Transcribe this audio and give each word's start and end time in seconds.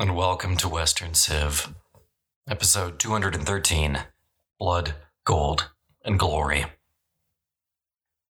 and 0.00 0.14
welcome 0.14 0.56
to 0.56 0.68
Western 0.68 1.12
Civ, 1.12 1.74
episode 2.48 3.00
213 3.00 3.98
Blood, 4.56 4.94
Gold, 5.24 5.70
and 6.04 6.16
Glory. 6.16 6.66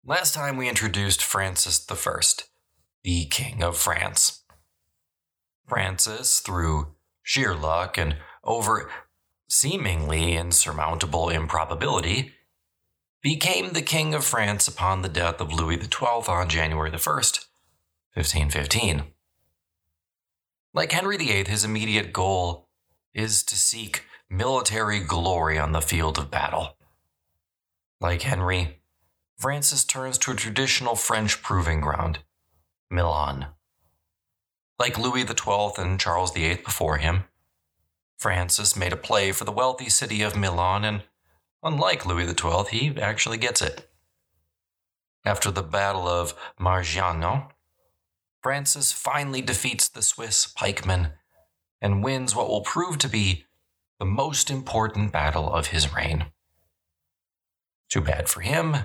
Last 0.06 0.34
time 0.34 0.56
we 0.56 0.70
introduced 0.70 1.22
Francis 1.22 1.86
I, 1.92 2.22
the 3.04 3.26
King 3.26 3.62
of 3.62 3.78
France. 3.78 4.44
Francis, 5.68 6.40
through 6.40 6.96
sheer 7.24 7.54
luck 7.54 7.98
and 7.98 8.16
over 8.46 8.90
seemingly 9.50 10.38
insurmountable 10.38 11.28
improbability, 11.28 12.36
became 13.22 13.74
the 13.74 13.82
King 13.82 14.14
of 14.14 14.24
France 14.24 14.70
upon 14.70 15.02
the 15.02 15.10
death 15.10 15.42
of 15.42 15.52
Louis 15.52 15.76
XII 15.76 16.24
on 16.30 16.48
January 16.48 16.90
the 16.90 16.96
1st, 16.96 17.48
1515. 18.14 19.04
Like 20.74 20.92
Henry 20.92 21.18
VIII, 21.18 21.46
his 21.46 21.66
immediate 21.66 22.14
goal 22.14 22.68
is 23.14 23.44
to 23.44 23.56
seek 23.56 24.06
military 24.30 25.00
glory 25.00 25.58
on 25.58 25.72
the 25.72 25.82
field 25.82 26.20
of 26.20 26.30
battle. 26.30 26.78
Like 28.00 28.22
Henry, 28.22 28.82
Francis 29.36 29.84
turns 29.84 30.20
to 30.20 30.32
a 30.32 30.36
traditional 30.36 30.96
French 30.96 31.42
proving 31.42 31.82
ground, 31.82 32.20
Milan. 32.90 33.48
Like 34.78 35.00
Louis 35.00 35.26
XII 35.26 35.72
and 35.80 36.00
Charles 36.00 36.34
VIII 36.34 36.62
before 36.64 36.98
him, 36.98 37.24
Francis 38.20 38.76
made 38.76 38.94
a 38.94 38.98
play 38.98 39.32
for 39.32 39.46
the 39.46 39.52
wealthy 39.52 39.90
city 39.90 40.22
of 40.22 40.36
Milan, 40.36 40.86
and 40.86 41.04
unlike 41.64 42.06
Louis 42.06 42.28
XII, 42.28 42.64
he 42.70 43.02
actually 43.02 43.38
gets 43.38 43.62
it. 43.62 43.90
After 45.26 45.50
the 45.50 45.64
Battle 45.64 46.08
of 46.08 46.36
Marignano, 46.60 47.50
Francis 48.42 48.92
finally 48.92 49.42
defeats 49.42 49.88
the 49.88 50.02
Swiss 50.02 50.48
pikemen 50.48 51.14
and 51.82 52.04
wins 52.04 52.36
what 52.36 52.48
will 52.48 52.62
prove 52.62 52.98
to 53.00 53.10
be 53.10 53.46
the 54.00 54.06
most 54.06 54.50
important 54.50 55.12
battle 55.12 55.52
of 55.52 55.68
his 55.68 55.94
reign. 55.94 56.28
Too 57.90 58.02
bad 58.02 58.30
for 58.30 58.42
him. 58.42 58.76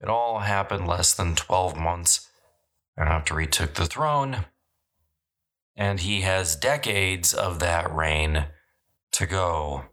It 0.00 0.08
all 0.08 0.40
happened 0.40 0.86
less 0.86 1.14
than 1.14 1.34
12 1.34 1.76
months 1.76 2.28
after 2.96 3.38
he 3.38 3.46
took 3.46 3.74
the 3.74 3.86
throne, 3.86 4.46
and 5.74 6.00
he 6.00 6.20
has 6.20 6.56
decades 6.56 7.34
of 7.34 7.58
that 7.60 7.92
reign 7.94 8.46
to 9.12 9.26
go. 9.26 9.86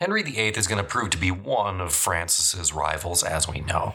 Henry 0.00 0.22
VIII 0.22 0.50
is 0.50 0.68
going 0.68 0.82
to 0.82 0.88
prove 0.88 1.10
to 1.10 1.18
be 1.18 1.30
one 1.30 1.80
of 1.80 1.92
Francis's 1.92 2.72
rivals, 2.72 3.24
as 3.24 3.48
we 3.48 3.60
know. 3.60 3.94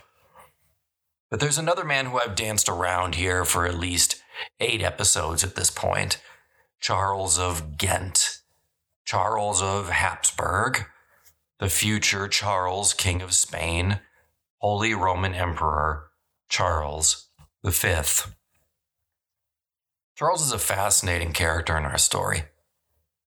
But 1.34 1.40
there's 1.40 1.58
another 1.58 1.84
man 1.84 2.06
who 2.06 2.20
I've 2.20 2.36
danced 2.36 2.70
around 2.70 3.16
here 3.16 3.44
for 3.44 3.66
at 3.66 3.74
least 3.74 4.22
eight 4.60 4.84
episodes 4.84 5.44
at 5.44 5.56
this 5.56 5.72
point 5.72 6.22
Charles 6.80 7.40
of 7.40 7.76
Ghent, 7.76 8.38
Charles 9.04 9.60
of 9.60 9.90
Habsburg, 9.90 10.86
the 11.58 11.70
future 11.70 12.28
Charles, 12.28 12.94
King 12.94 13.24
of 13.24 13.34
Spain, 13.34 14.00
Holy 14.60 14.94
Roman 14.94 15.34
Emperor 15.34 16.12
Charles 16.50 17.30
V. 17.64 17.96
Charles 20.16 20.46
is 20.46 20.52
a 20.52 20.60
fascinating 20.60 21.34
character 21.34 21.76
in 21.76 21.84
our 21.84 21.98
story, 21.98 22.44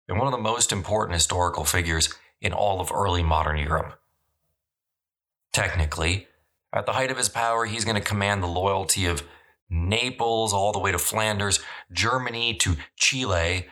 and 0.09 0.17
one 0.17 0.27
of 0.27 0.33
the 0.33 0.43
most 0.43 0.73
important 0.73 1.13
historical 1.13 1.63
figures 1.63 2.13
in 2.41 2.51
all 2.51 2.81
of 2.81 2.91
early 2.91 3.23
modern 3.23 3.59
Europe. 3.59 3.97
Technically, 5.53 6.27
at 6.73 6.85
the 6.85 6.93
height 6.93 7.11
of 7.11 7.17
his 7.17 7.29
power, 7.29 7.65
he's 7.65 7.85
going 7.85 7.95
to 7.95 8.01
command 8.01 8.41
the 8.41 8.47
loyalty 8.47 9.05
of 9.05 9.23
Naples 9.69 10.53
all 10.53 10.71
the 10.71 10.79
way 10.79 10.91
to 10.91 10.99
Flanders, 10.99 11.59
Germany 11.91 12.55
to 12.55 12.75
Chile. 12.97 13.67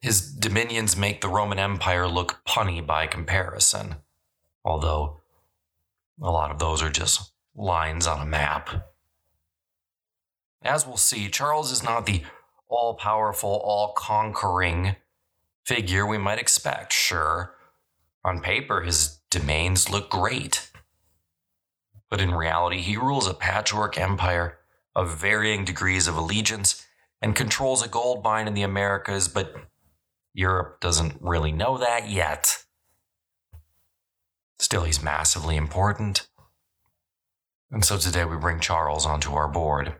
His 0.00 0.32
dominions 0.32 0.96
make 0.96 1.20
the 1.20 1.28
Roman 1.28 1.58
Empire 1.58 2.08
look 2.08 2.40
punny 2.46 2.84
by 2.84 3.06
comparison, 3.06 3.96
although 4.64 5.20
a 6.20 6.30
lot 6.30 6.50
of 6.50 6.58
those 6.58 6.82
are 6.82 6.90
just 6.90 7.32
lines 7.54 8.06
on 8.06 8.20
a 8.20 8.26
map. 8.26 8.88
As 10.62 10.86
we'll 10.86 10.96
see, 10.96 11.28
Charles 11.28 11.70
is 11.70 11.82
not 11.82 12.06
the 12.06 12.22
all 12.68 12.94
powerful, 12.94 13.60
all 13.64 13.92
conquering 13.92 14.96
figure 15.64 16.06
we 16.06 16.18
might 16.18 16.38
expect, 16.38 16.92
sure. 16.92 17.54
On 18.24 18.40
paper, 18.40 18.82
his 18.82 19.20
domains 19.30 19.90
look 19.90 20.08
great 20.10 20.71
but 22.12 22.20
in 22.20 22.34
reality, 22.34 22.82
he 22.82 22.98
rules 22.98 23.26
a 23.26 23.32
patchwork 23.32 23.98
empire 23.98 24.58
of 24.94 25.18
varying 25.18 25.64
degrees 25.64 26.06
of 26.06 26.14
allegiance 26.14 26.86
and 27.22 27.34
controls 27.34 27.82
a 27.82 27.88
gold 27.88 28.22
mine 28.22 28.46
in 28.46 28.52
the 28.52 28.60
Americas, 28.60 29.28
but 29.28 29.54
Europe 30.34 30.78
doesn't 30.78 31.16
really 31.22 31.52
know 31.52 31.78
that 31.78 32.10
yet. 32.10 32.64
Still, 34.58 34.82
he's 34.82 35.02
massively 35.02 35.56
important. 35.56 36.28
And 37.70 37.82
so 37.82 37.96
today 37.96 38.26
we 38.26 38.36
bring 38.36 38.60
Charles 38.60 39.06
onto 39.06 39.32
our 39.32 39.48
board. 39.48 39.94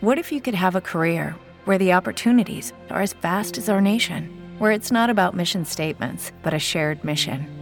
What 0.00 0.16
if 0.16 0.32
you 0.32 0.40
could 0.40 0.54
have 0.54 0.76
a 0.76 0.80
career 0.80 1.36
where 1.66 1.76
the 1.76 1.92
opportunities 1.92 2.72
are 2.88 3.02
as 3.02 3.12
vast 3.12 3.58
as 3.58 3.68
our 3.68 3.82
nation, 3.82 4.30
where 4.56 4.72
it's 4.72 4.90
not 4.90 5.10
about 5.10 5.36
mission 5.36 5.66
statements, 5.66 6.32
but 6.42 6.54
a 6.54 6.58
shared 6.58 7.04
mission? 7.04 7.61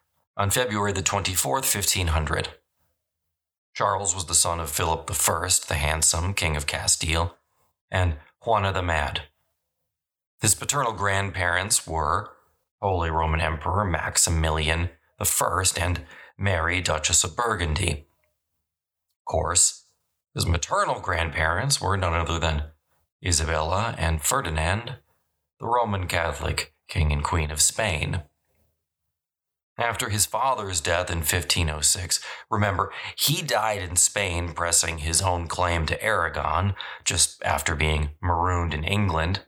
on 0.41 0.49
February 0.49 0.91
the 0.91 1.03
24th, 1.03 1.71
1500. 1.71 2.49
Charles 3.75 4.15
was 4.15 4.25
the 4.25 4.33
son 4.33 4.59
of 4.59 4.71
Philip 4.71 5.07
I, 5.07 5.49
the 5.67 5.75
handsome 5.75 6.33
King 6.33 6.57
of 6.57 6.65
Castile, 6.65 7.37
and 7.91 8.15
Juana 8.43 8.73
the 8.73 8.81
Mad. 8.81 9.21
His 10.41 10.55
paternal 10.55 10.93
grandparents 10.93 11.85
were 11.85 12.31
Holy 12.81 13.11
Roman 13.11 13.39
Emperor 13.39 13.85
Maximilian 13.85 14.89
I 15.19 15.63
and 15.79 16.05
Mary, 16.39 16.81
Duchess 16.81 17.23
of 17.23 17.35
Burgundy. 17.35 18.07
Of 19.19 19.25
course, 19.25 19.85
his 20.33 20.47
maternal 20.47 21.01
grandparents 21.01 21.79
were 21.79 21.95
none 21.97 22.15
other 22.15 22.39
than 22.39 22.63
Isabella 23.23 23.93
and 23.95 24.23
Ferdinand, 24.23 24.95
the 25.59 25.67
Roman 25.67 26.07
Catholic 26.07 26.73
King 26.87 27.11
and 27.11 27.23
Queen 27.23 27.51
of 27.51 27.61
Spain. 27.61 28.23
After 29.81 30.09
his 30.09 30.27
father's 30.27 30.79
death 30.79 31.09
in 31.09 31.19
1506, 31.19 32.19
remember, 32.51 32.93
he 33.15 33.41
died 33.41 33.81
in 33.81 33.95
Spain 33.95 34.53
pressing 34.53 34.99
his 34.99 35.23
own 35.23 35.47
claim 35.47 35.87
to 35.87 36.03
Aragon 36.03 36.75
just 37.03 37.41
after 37.43 37.73
being 37.73 38.11
marooned 38.21 38.75
in 38.75 38.83
England. 38.83 39.41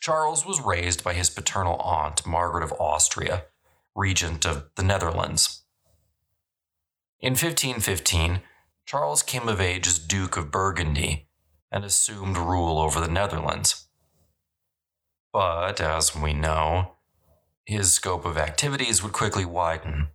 Charles 0.00 0.44
was 0.44 0.60
raised 0.60 1.02
by 1.02 1.14
his 1.14 1.30
paternal 1.30 1.76
aunt, 1.76 2.26
Margaret 2.26 2.62
of 2.62 2.74
Austria, 2.78 3.44
regent 3.94 4.44
of 4.44 4.68
the 4.74 4.82
Netherlands. 4.82 5.62
In 7.18 7.30
1515, 7.30 8.42
Charles 8.84 9.22
came 9.22 9.48
of 9.48 9.62
age 9.62 9.88
as 9.88 9.98
Duke 9.98 10.36
of 10.36 10.50
Burgundy 10.50 11.26
and 11.72 11.86
assumed 11.86 12.36
rule 12.36 12.78
over 12.78 13.00
the 13.00 13.08
Netherlands. 13.08 13.86
But, 15.32 15.80
as 15.80 16.14
we 16.14 16.34
know, 16.34 16.95
his 17.66 17.92
scope 17.92 18.24
of 18.24 18.38
activities 18.38 19.02
would 19.02 19.12
quickly 19.12 19.44
widen. 19.44 20.08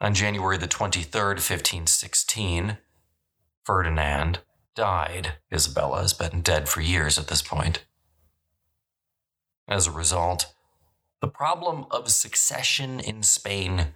On 0.00 0.12
January 0.12 0.58
the 0.58 0.68
23rd, 0.68 1.40
1516, 1.40 2.76
Ferdinand 3.64 4.40
died. 4.74 5.32
Isabella 5.50 6.02
has 6.02 6.12
been 6.12 6.42
dead 6.42 6.68
for 6.68 6.82
years 6.82 7.18
at 7.18 7.28
this 7.28 7.40
point. 7.40 7.84
As 9.66 9.86
a 9.86 9.90
result, 9.90 10.54
the 11.22 11.28
problem 11.28 11.86
of 11.90 12.10
succession 12.10 13.00
in 13.00 13.22
Spain 13.22 13.94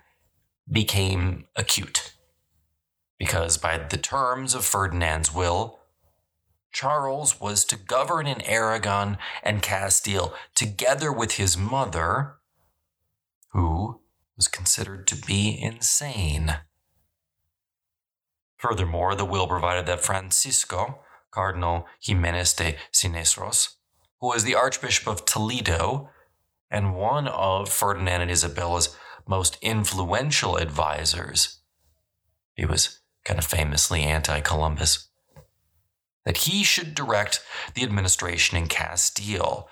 became 0.68 1.44
acute. 1.54 2.14
Because 3.18 3.58
by 3.58 3.76
the 3.76 3.98
terms 3.98 4.54
of 4.54 4.64
Ferdinand's 4.64 5.34
will, 5.34 5.79
Charles 6.72 7.40
was 7.40 7.64
to 7.66 7.76
govern 7.76 8.26
in 8.26 8.40
Aragon 8.42 9.18
and 9.42 9.62
Castile 9.62 10.34
together 10.54 11.12
with 11.12 11.32
his 11.32 11.56
mother, 11.56 12.36
who 13.48 14.00
was 14.36 14.48
considered 14.48 15.06
to 15.08 15.16
be 15.16 15.60
insane. 15.60 16.58
Furthermore, 18.56 19.14
the 19.14 19.24
will 19.24 19.46
provided 19.46 19.86
that 19.86 20.04
Francisco, 20.04 21.00
Cardinal 21.30 21.86
Jimenez 22.00 22.54
de 22.54 22.76
Cisneros, 22.92 23.76
who 24.20 24.28
was 24.28 24.44
the 24.44 24.54
Archbishop 24.54 25.06
of 25.06 25.24
Toledo 25.24 26.10
and 26.70 26.94
one 26.94 27.26
of 27.26 27.68
Ferdinand 27.68 28.22
and 28.22 28.30
Isabella's 28.30 28.96
most 29.26 29.58
influential 29.62 30.56
advisors, 30.56 31.60
he 32.54 32.64
was 32.64 33.00
kind 33.24 33.38
of 33.38 33.46
famously 33.46 34.02
anti 34.02 34.40
Columbus 34.40 35.09
that 36.30 36.46
he 36.46 36.62
should 36.62 36.94
direct 36.94 37.42
the 37.74 37.82
administration 37.82 38.56
in 38.56 38.68
Castile. 38.68 39.68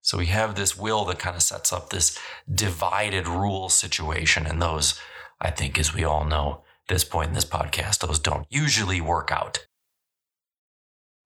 So 0.00 0.16
we 0.16 0.24
have 0.26 0.54
this 0.54 0.74
will 0.74 1.04
that 1.04 1.18
kind 1.18 1.36
of 1.36 1.42
sets 1.42 1.70
up 1.70 1.90
this 1.90 2.18
divided 2.50 3.28
rule 3.28 3.68
situation. 3.68 4.46
And 4.46 4.62
those, 4.62 4.98
I 5.38 5.50
think, 5.50 5.78
as 5.78 5.92
we 5.92 6.04
all 6.04 6.24
know, 6.24 6.62
at 6.88 6.94
this 6.94 7.04
point 7.04 7.28
in 7.28 7.34
this 7.34 7.44
podcast, 7.44 7.98
those 7.98 8.18
don't 8.18 8.46
usually 8.48 9.02
work 9.02 9.30
out. 9.30 9.66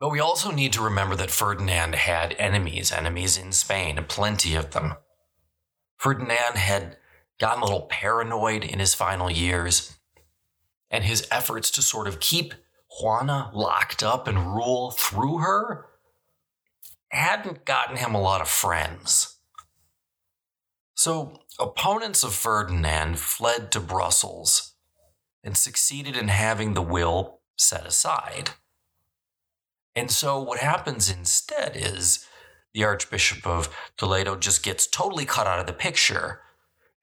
But 0.01 0.11
we 0.11 0.19
also 0.19 0.51
need 0.51 0.73
to 0.73 0.83
remember 0.83 1.15
that 1.15 1.31
Ferdinand 1.31 1.95
had 1.95 2.35
enemies, 2.37 2.91
enemies 2.91 3.39
in 3.39 3.53
Spain, 3.53 4.05
plenty 4.09 4.57
of 4.57 4.73
them. 4.73 4.95
Ferdinand 5.97 6.57
had 6.57 6.97
gotten 7.39 7.63
a 7.63 7.67
little 7.67 7.87
paranoid 7.89 8.65
in 8.65 8.81
his 8.81 8.95
final 8.95 9.31
years, 9.31 9.97
and 10.91 11.05
his 11.05 11.25
efforts 11.31 11.71
to 11.71 11.83
sort 11.83 12.09
of 12.09 12.19
keep 12.19 12.53
Juana 13.01 13.51
locked 13.55 14.03
up 14.03 14.29
and 14.29 14.55
rule 14.55 14.91
through 14.91 15.39
her 15.39 15.87
hadn't 17.13 17.65
gotten 17.65 17.97
him 17.97 18.15
a 18.15 18.21
lot 18.21 18.41
of 18.41 18.49
friends. 18.49 19.39
So, 20.95 21.41
opponents 21.59 22.23
of 22.23 22.35
Ferdinand 22.35 23.19
fled 23.19 23.71
to 23.73 23.81
Brussels 23.81 24.75
and 25.43 25.57
succeeded 25.57 26.17
in 26.17 26.29
having 26.29 26.75
the 26.75 26.83
will 26.83 27.41
set 27.57 27.87
aside. 27.87 28.51
And 29.95 30.11
so, 30.11 30.41
what 30.41 30.61
happens 30.61 31.11
instead 31.11 31.77
is 31.77 32.27
the 32.73 32.85
Archbishop 32.85 33.47
of 33.47 33.69
Toledo 33.97 34.37
just 34.37 34.63
gets 34.63 34.87
totally 34.87 35.27
cut 35.27 35.47
out 35.47 35.59
of 35.59 35.67
the 35.67 35.73
picture. 35.73 36.41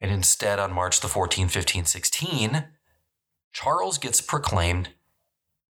And 0.02 0.12
instead, 0.12 0.60
on 0.60 0.74
March 0.74 1.02
the 1.02 1.08
14th, 1.08 1.54
1516, 1.56 2.66
Charles 3.52 3.98
gets 3.98 4.22
proclaimed 4.22 4.90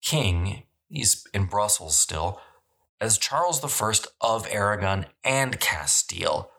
king, 0.01 0.63
he's 0.89 1.25
in 1.33 1.45
Brussels 1.45 1.97
still, 1.97 2.39
as 2.99 3.17
Charles 3.17 3.63
I 3.63 3.93
of 4.21 4.47
Aragon 4.49 5.07
and 5.23 5.59
Castile. 5.59 6.51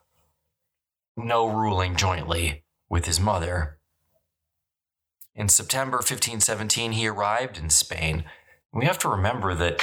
No 1.17 1.49
ruling 1.49 1.97
jointly 1.97 2.65
with 2.89 3.07
his 3.07 3.19
mother. 3.19 3.79
In 5.35 5.49
September 5.49 5.99
1517, 5.99 6.93
he 6.93 7.09
arrived 7.09 7.59
in 7.59 7.71
Spain. 7.71 8.25
We 8.73 8.87
have 8.87 8.99
to 9.01 9.09
remember 9.09 9.55
that 9.55 9.81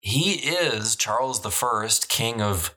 he 0.00 0.32
is 0.32 0.96
Charles 0.96 1.44
I, 1.44 1.88
king 2.08 2.40
of 2.40 2.74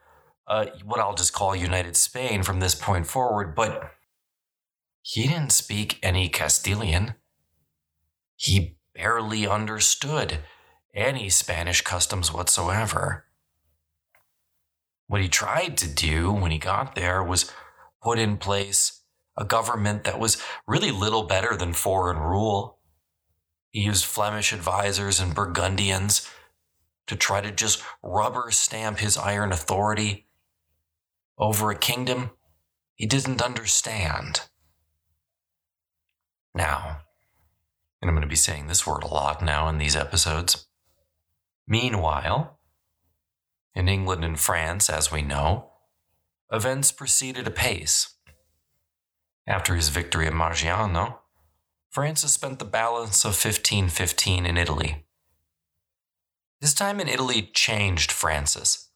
uh, 0.48 0.66
what 0.84 1.00
I'll 1.00 1.16
just 1.16 1.34
call 1.34 1.56
United 1.56 1.96
Spain 1.96 2.44
from 2.44 2.60
this 2.60 2.76
point 2.76 3.08
forward, 3.08 3.56
but 3.56 3.92
he 5.02 5.28
didn't 5.28 5.52
speak 5.52 6.00
any 6.04 6.30
Castilian. 6.30 7.16
He 8.36 8.78
barely 8.96 9.48
understood 9.48 10.40
any 10.94 11.30
Spanish 11.30 11.82
customs 11.82 12.32
whatsoever. 12.32 13.26
What 15.08 15.22
he 15.22 15.30
tried 15.30 15.78
to 15.78 15.88
do 15.88 16.32
when 16.32 16.52
he 16.52 16.58
got 16.58 16.96
there 16.96 17.24
was 17.24 17.52
put 18.02 18.20
in 18.20 18.38
place 18.38 19.02
a 19.36 19.46
government 19.46 20.04
that 20.04 20.20
was 20.20 20.42
really 20.68 20.92
little 20.92 21.24
better 21.24 21.56
than 21.56 21.74
foreign 21.74 22.18
rule. 22.18 22.80
He 23.70 23.82
used 23.82 24.06
Flemish 24.06 24.54
advisors 24.54 25.20
and 25.20 25.34
Burgundians 25.34 26.30
to 27.08 27.16
try 27.16 27.42
to 27.42 27.52
just 27.52 27.84
rubber 28.04 28.52
stamp 28.52 29.00
his 29.00 29.18
iron 29.18 29.52
authority 29.52 30.28
over 31.38 31.72
a 31.72 31.76
kingdom 31.76 32.32
he 32.96 33.06
didn't 33.06 33.42
understand. 33.42 34.42
Now, 36.54 37.02
and 38.04 38.10
I'm 38.10 38.16
going 38.16 38.24
to 38.24 38.28
be 38.28 38.36
saying 38.36 38.68
this 38.68 38.86
word 38.86 39.02
a 39.02 39.08
lot 39.08 39.42
now 39.42 39.70
in 39.70 39.78
these 39.78 39.96
episodes. 39.96 40.68
Meanwhile, 41.66 42.60
in 43.74 43.88
England 43.88 44.26
and 44.26 44.38
France, 44.38 44.90
as 44.90 45.10
we 45.10 45.22
know, 45.22 45.72
events 46.52 46.92
proceeded 46.92 47.48
apace. 47.48 48.16
After 49.48 49.76
his 49.76 49.88
victory 49.88 50.28
at 50.28 50.34
Marignano, 50.34 51.20
Francis 51.90 52.34
spent 52.34 52.60
the 52.60 52.66
balance 52.66 53.24
of 53.24 53.42
1515 53.42 54.46
in 54.46 54.58
Italy. 54.58 55.06
His 56.60 56.74
time 56.74 57.00
in 57.00 57.08
Italy 57.08 57.52
changed 57.54 58.12
Francis. 58.12 58.90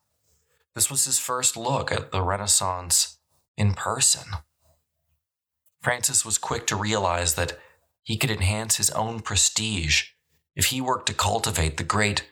This 0.75 0.91
was 0.91 1.05
his 1.05 1.17
first 1.17 1.55
look 1.55 1.93
at 1.93 2.11
the 2.11 2.21
Renaissance 2.21 3.19
in 3.55 3.73
person. 3.73 4.25
Francis 5.81 6.25
was 6.25 6.37
quick 6.37 6.67
to 6.67 6.75
realize 6.75 7.35
that 7.35 7.57
he 8.07 8.15
could 8.15 8.31
enhance 8.31 8.77
his 8.77 8.89
own 8.91 9.19
prestige 9.19 10.11
if 10.55 10.67
he 10.67 10.79
worked 10.79 11.07
to 11.07 11.13
cultivate 11.13 11.75
the 11.75 11.83
great 11.83 12.31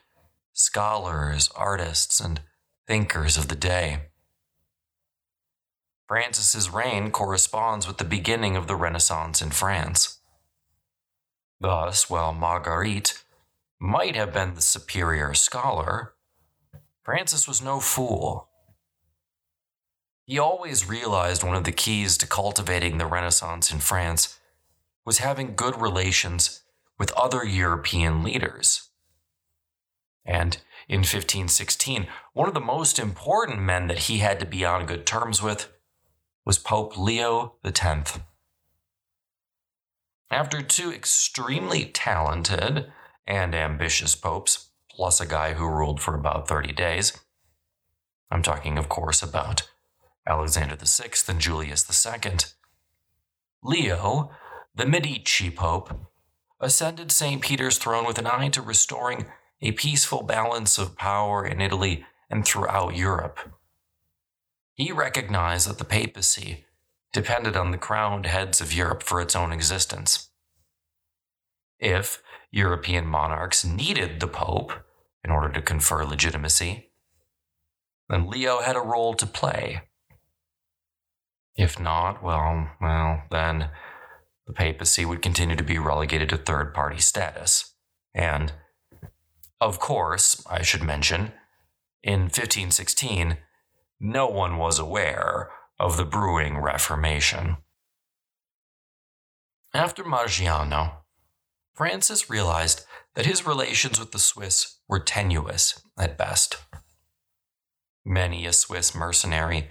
scholars, 0.54 1.50
artists, 1.54 2.18
and 2.18 2.40
thinkers 2.86 3.36
of 3.36 3.48
the 3.48 3.54
day. 3.54 3.98
Francis's 6.08 6.70
reign 6.70 7.10
corresponds 7.10 7.86
with 7.86 7.98
the 7.98 8.04
beginning 8.04 8.56
of 8.56 8.68
the 8.68 8.74
Renaissance 8.74 9.42
in 9.42 9.50
France. 9.50 10.18
Thus, 11.60 12.08
while 12.08 12.32
Marguerite 12.32 13.22
might 13.78 14.16
have 14.16 14.32
been 14.32 14.54
the 14.54 14.62
superior 14.62 15.34
scholar, 15.34 16.14
Francis 17.02 17.46
was 17.46 17.60
no 17.60 17.80
fool. 17.80 18.48
He 20.24 20.38
always 20.38 20.88
realized 20.88 21.44
one 21.44 21.54
of 21.54 21.64
the 21.64 21.70
keys 21.70 22.16
to 22.16 22.26
cultivating 22.26 22.96
the 22.96 23.04
Renaissance 23.04 23.70
in 23.70 23.80
France 23.80 24.38
was 25.06 25.18
having 25.18 25.54
good 25.54 25.80
relations 25.80 26.62
with 26.98 27.12
other 27.12 27.44
European 27.44 28.22
leaders. 28.22 28.90
And 30.24 30.58
in 30.88 30.98
1516, 30.98 32.08
one 32.32 32.48
of 32.48 32.54
the 32.54 32.60
most 32.60 32.98
important 32.98 33.60
men 33.60 33.86
that 33.86 34.00
he 34.00 34.18
had 34.18 34.40
to 34.40 34.46
be 34.46 34.64
on 34.64 34.86
good 34.86 35.06
terms 35.06 35.40
with 35.40 35.72
was 36.44 36.58
Pope 36.58 36.98
Leo 36.98 37.54
X. 37.64 38.18
After 40.30 40.60
two 40.60 40.92
extremely 40.92 41.84
talented 41.86 42.92
and 43.26 43.54
ambitious 43.54 44.16
popes, 44.16 44.70
plus 44.90 45.20
a 45.20 45.26
guy 45.26 45.54
who 45.54 45.68
ruled 45.68 46.00
for 46.00 46.14
about 46.14 46.48
30 46.48 46.72
days, 46.72 47.12
I'm 48.30 48.42
talking, 48.42 48.76
of 48.76 48.88
course, 48.88 49.22
about 49.22 49.68
Alexander 50.26 50.76
VI 50.80 51.10
and 51.28 51.40
Julius 51.40 52.06
II, 52.06 52.32
Leo 53.62 54.30
the 54.76 54.86
Medici 54.86 55.50
Pope 55.50 55.98
ascended 56.60 57.10
St. 57.10 57.40
Peter's 57.40 57.78
throne 57.78 58.06
with 58.06 58.18
an 58.18 58.26
eye 58.26 58.48
to 58.48 58.60
restoring 58.60 59.26
a 59.62 59.72
peaceful 59.72 60.22
balance 60.22 60.78
of 60.78 60.96
power 60.96 61.46
in 61.46 61.60
Italy 61.60 62.04
and 62.28 62.44
throughout 62.44 62.94
Europe. 62.94 63.38
He 64.74 64.92
recognized 64.92 65.68
that 65.68 65.78
the 65.78 65.84
papacy 65.84 66.66
depended 67.12 67.56
on 67.56 67.70
the 67.70 67.78
crowned 67.78 68.26
heads 68.26 68.60
of 68.60 68.74
Europe 68.74 69.02
for 69.02 69.22
its 69.22 69.34
own 69.34 69.50
existence. 69.50 70.28
If 71.78 72.22
European 72.50 73.06
monarchs 73.06 73.64
needed 73.64 74.20
the 74.20 74.28
Pope 74.28 74.72
in 75.24 75.30
order 75.30 75.48
to 75.54 75.62
confer 75.62 76.04
legitimacy, 76.04 76.90
then 78.10 78.28
Leo 78.28 78.60
had 78.60 78.76
a 78.76 78.80
role 78.80 79.14
to 79.14 79.26
play. 79.26 79.82
If 81.56 81.80
not, 81.80 82.22
well, 82.22 82.70
well, 82.80 83.22
then 83.30 83.70
the 84.46 84.52
papacy 84.52 85.04
would 85.04 85.22
continue 85.22 85.56
to 85.56 85.64
be 85.64 85.78
relegated 85.78 86.28
to 86.28 86.36
third 86.36 86.72
party 86.72 86.98
status. 86.98 87.74
And, 88.14 88.52
of 89.60 89.78
course, 89.78 90.42
I 90.48 90.62
should 90.62 90.82
mention, 90.82 91.32
in 92.02 92.22
1516, 92.22 93.38
no 93.98 94.28
one 94.28 94.58
was 94.58 94.78
aware 94.78 95.50
of 95.78 95.96
the 95.96 96.04
brewing 96.04 96.58
Reformation. 96.58 97.56
After 99.74 100.04
Marignano, 100.04 100.98
Francis 101.74 102.30
realized 102.30 102.84
that 103.14 103.26
his 103.26 103.46
relations 103.46 103.98
with 103.98 104.12
the 104.12 104.18
Swiss 104.18 104.78
were 104.88 105.00
tenuous 105.00 105.82
at 105.98 106.16
best. 106.16 106.56
Many 108.04 108.46
a 108.46 108.52
Swiss 108.52 108.94
mercenary 108.94 109.70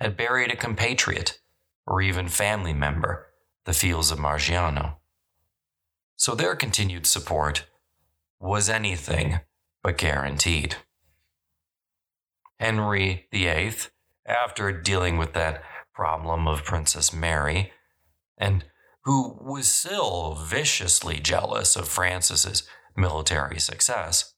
had 0.00 0.16
buried 0.16 0.50
a 0.50 0.56
compatriot 0.56 1.38
or 1.86 2.00
even 2.00 2.28
family 2.28 2.72
member 2.72 3.28
the 3.64 3.72
fields 3.72 4.10
of 4.10 4.18
Marignano. 4.18 4.96
So 6.16 6.34
their 6.34 6.54
continued 6.54 7.06
support 7.06 7.66
was 8.38 8.68
anything 8.68 9.40
but 9.82 9.98
guaranteed. 9.98 10.76
Henry 12.58 13.26
VIII, 13.32 13.74
after 14.26 14.72
dealing 14.72 15.18
with 15.18 15.32
that 15.32 15.62
problem 15.94 16.46
of 16.46 16.64
Princess 16.64 17.12
Mary, 17.12 17.72
and 18.38 18.64
who 19.04 19.38
was 19.40 19.68
still 19.68 20.34
viciously 20.34 21.20
jealous 21.20 21.76
of 21.76 21.88
Francis's 21.88 22.66
military 22.96 23.58
success, 23.58 24.34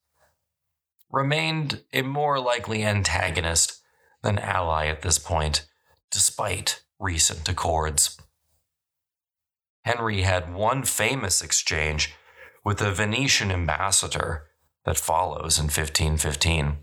remained 1.11 1.83
a 1.92 2.02
more 2.02 2.40
likely 2.40 2.85
antagonist 2.85 3.80
than 4.23 4.38
ally 4.38 4.87
at 4.87 5.02
this 5.02 5.18
point, 5.18 5.66
despite 6.11 6.83
recent 6.99 7.49
accords. 7.49 8.18
Henry 9.87 10.23
had 10.23 10.52
one 10.52 10.83
famous 10.83 11.40
exchange 11.40 12.12
with 12.64 12.83
a 12.83 12.90
Venetian 12.90 13.52
ambassador 13.52 14.49
that 14.85 14.99
follows 14.99 15.61
in 15.61 15.66
1515. 15.66 16.78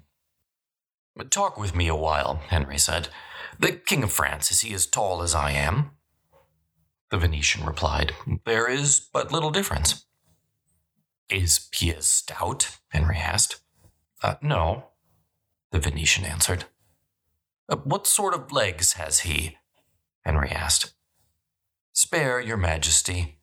Talk 1.29 1.57
with 1.57 1.75
me 1.75 1.89
a 1.89 1.95
while, 1.95 2.35
Henry 2.47 2.77
said. 2.77 3.09
The 3.59 3.73
King 3.73 4.03
of 4.03 4.11
France, 4.13 4.51
is 4.51 4.61
he 4.61 4.73
as 4.73 4.87
tall 4.87 5.21
as 5.21 5.35
I 5.35 5.51
am? 5.51 5.91
The 7.11 7.17
Venetian 7.17 7.65
replied, 7.65 8.13
There 8.45 8.69
is 8.69 9.01
but 9.01 9.33
little 9.33 9.51
difference. 9.51 10.05
Is 11.29 11.67
he 11.73 11.93
as 11.93 12.07
stout? 12.07 12.77
Henry 12.87 13.17
asked. 13.17 13.59
Uh, 14.23 14.35
no, 14.41 14.91
the 15.71 15.79
Venetian 15.79 16.23
answered. 16.23 16.65
Uh, 17.67 17.75
what 17.75 18.07
sort 18.07 18.33
of 18.33 18.53
legs 18.53 18.93
has 18.93 19.19
he? 19.19 19.57
Henry 20.23 20.49
asked. 20.49 20.93
Spare, 21.93 22.41
your 22.41 22.57
majesty. 22.57 23.37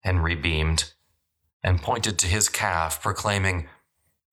Henry 0.00 0.36
beamed 0.36 0.92
and 1.64 1.82
pointed 1.82 2.16
to 2.20 2.28
his 2.28 2.48
calf, 2.48 3.02
proclaiming, 3.02 3.68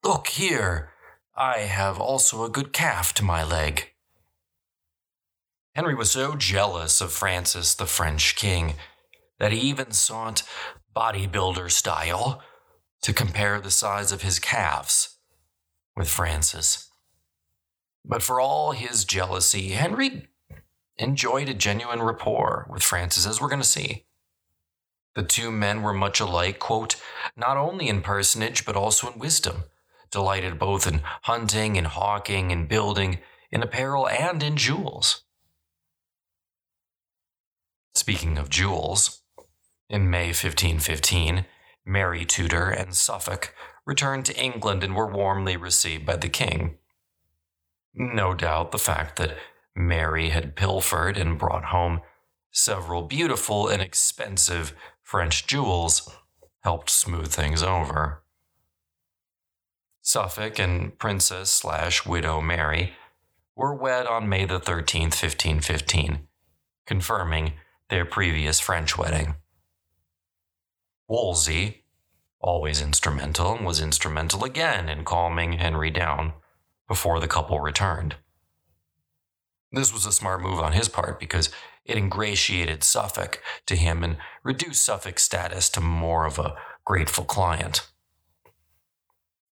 Look 0.03 0.27
here, 0.27 0.91
I 1.35 1.59
have 1.59 1.99
also 1.99 2.43
a 2.43 2.49
good 2.49 2.73
calf 2.73 3.13
to 3.15 3.23
my 3.23 3.43
leg. 3.43 3.89
Henry 5.73 5.95
was 5.95 6.11
so 6.11 6.35
jealous 6.35 7.01
of 7.01 7.11
Francis, 7.11 7.73
the 7.73 7.85
French 7.85 8.35
king, 8.35 8.75
that 9.39 9.51
he 9.51 9.59
even 9.59 9.91
sought 9.93 10.43
bodybuilder 10.95 11.71
style 11.71 12.43
to 13.01 13.13
compare 13.13 13.59
the 13.59 13.71
size 13.71 14.11
of 14.11 14.21
his 14.21 14.37
calves 14.37 15.17
with 15.95 16.09
Francis. 16.09 16.89
But 18.05 18.21
for 18.21 18.39
all 18.39 18.73
his 18.73 19.05
jealousy, 19.05 19.69
Henry 19.69 20.27
enjoyed 20.99 21.49
a 21.49 21.53
genuine 21.53 22.01
rapport 22.01 22.67
with 22.69 22.83
Francis, 22.83 23.25
as 23.25 23.41
we're 23.41 23.49
going 23.49 23.61
to 23.61 23.67
see. 23.67 24.05
The 25.15 25.23
two 25.23 25.51
men 25.51 25.81
were 25.81 25.93
much 25.93 26.19
alike, 26.19 26.59
quote, 26.59 26.95
not 27.35 27.57
only 27.57 27.87
in 27.87 28.01
personage, 28.01 28.65
but 28.65 28.75
also 28.75 29.11
in 29.11 29.17
wisdom, 29.17 29.63
delighted 30.11 30.59
both 30.59 30.85
in 30.85 31.01
hunting 31.23 31.77
and 31.77 31.87
hawking 31.87 32.51
and 32.51 32.67
building, 32.67 33.19
in 33.51 33.63
apparel 33.63 34.07
and 34.07 34.43
in 34.43 34.57
jewels. 34.57 35.23
Speaking 37.95 38.37
of 38.37 38.49
jewels, 38.49 39.21
in 39.89 40.09
May 40.09 40.27
1515, 40.27 41.45
Mary 41.85 42.23
Tudor 42.23 42.69
and 42.69 42.95
Suffolk 42.95 43.55
returned 43.85 44.25
to 44.25 44.39
England 44.39 44.83
and 44.83 44.95
were 44.95 45.11
warmly 45.11 45.57
received 45.57 46.05
by 46.05 46.15
the 46.15 46.29
king. 46.29 46.77
No 47.95 48.35
doubt 48.35 48.71
the 48.71 48.77
fact 48.77 49.15
that 49.17 49.35
Mary 49.75 50.29
had 50.29 50.55
pilfered 50.55 51.17
and 51.17 51.37
brought 51.37 51.65
home 51.65 52.01
several 52.51 53.03
beautiful 53.03 53.67
and 53.67 53.81
expensive 53.81 54.73
French 55.01 55.47
jewels, 55.47 56.09
helped 56.61 56.89
smooth 56.89 57.31
things 57.31 57.63
over. 57.63 58.23
Suffolk 60.01 60.59
and 60.59 60.97
Princess 60.97 61.49
slash 61.49 62.05
Widow 62.05 62.41
Mary 62.41 62.93
were 63.55 63.75
wed 63.75 64.07
on 64.07 64.29
May 64.29 64.45
the 64.45 64.59
13th, 64.59 65.21
1515, 65.21 66.27
confirming 66.85 67.53
their 67.89 68.05
previous 68.05 68.59
French 68.59 68.97
wedding. 68.97 69.35
Wolsey, 71.07 71.83
always 72.39 72.81
instrumental, 72.81 73.57
was 73.57 73.81
instrumental 73.81 74.43
again 74.43 74.87
in 74.87 75.03
calming 75.03 75.53
Henry 75.53 75.89
down 75.89 76.33
before 76.87 77.19
the 77.19 77.27
couple 77.27 77.59
returned. 77.59 78.15
This 79.71 79.93
was 79.93 80.05
a 80.05 80.11
smart 80.11 80.41
move 80.41 80.59
on 80.59 80.73
his 80.73 80.89
part 80.89 81.19
because 81.19 81.49
it 81.85 81.97
ingratiated 81.97 82.83
Suffolk 82.83 83.41
to 83.67 83.75
him 83.75 84.03
and 84.03 84.17
reduced 84.43 84.83
Suffolk's 84.83 85.23
status 85.23 85.69
to 85.69 85.81
more 85.81 86.25
of 86.25 86.39
a 86.39 86.55
grateful 86.85 87.23
client. 87.23 87.87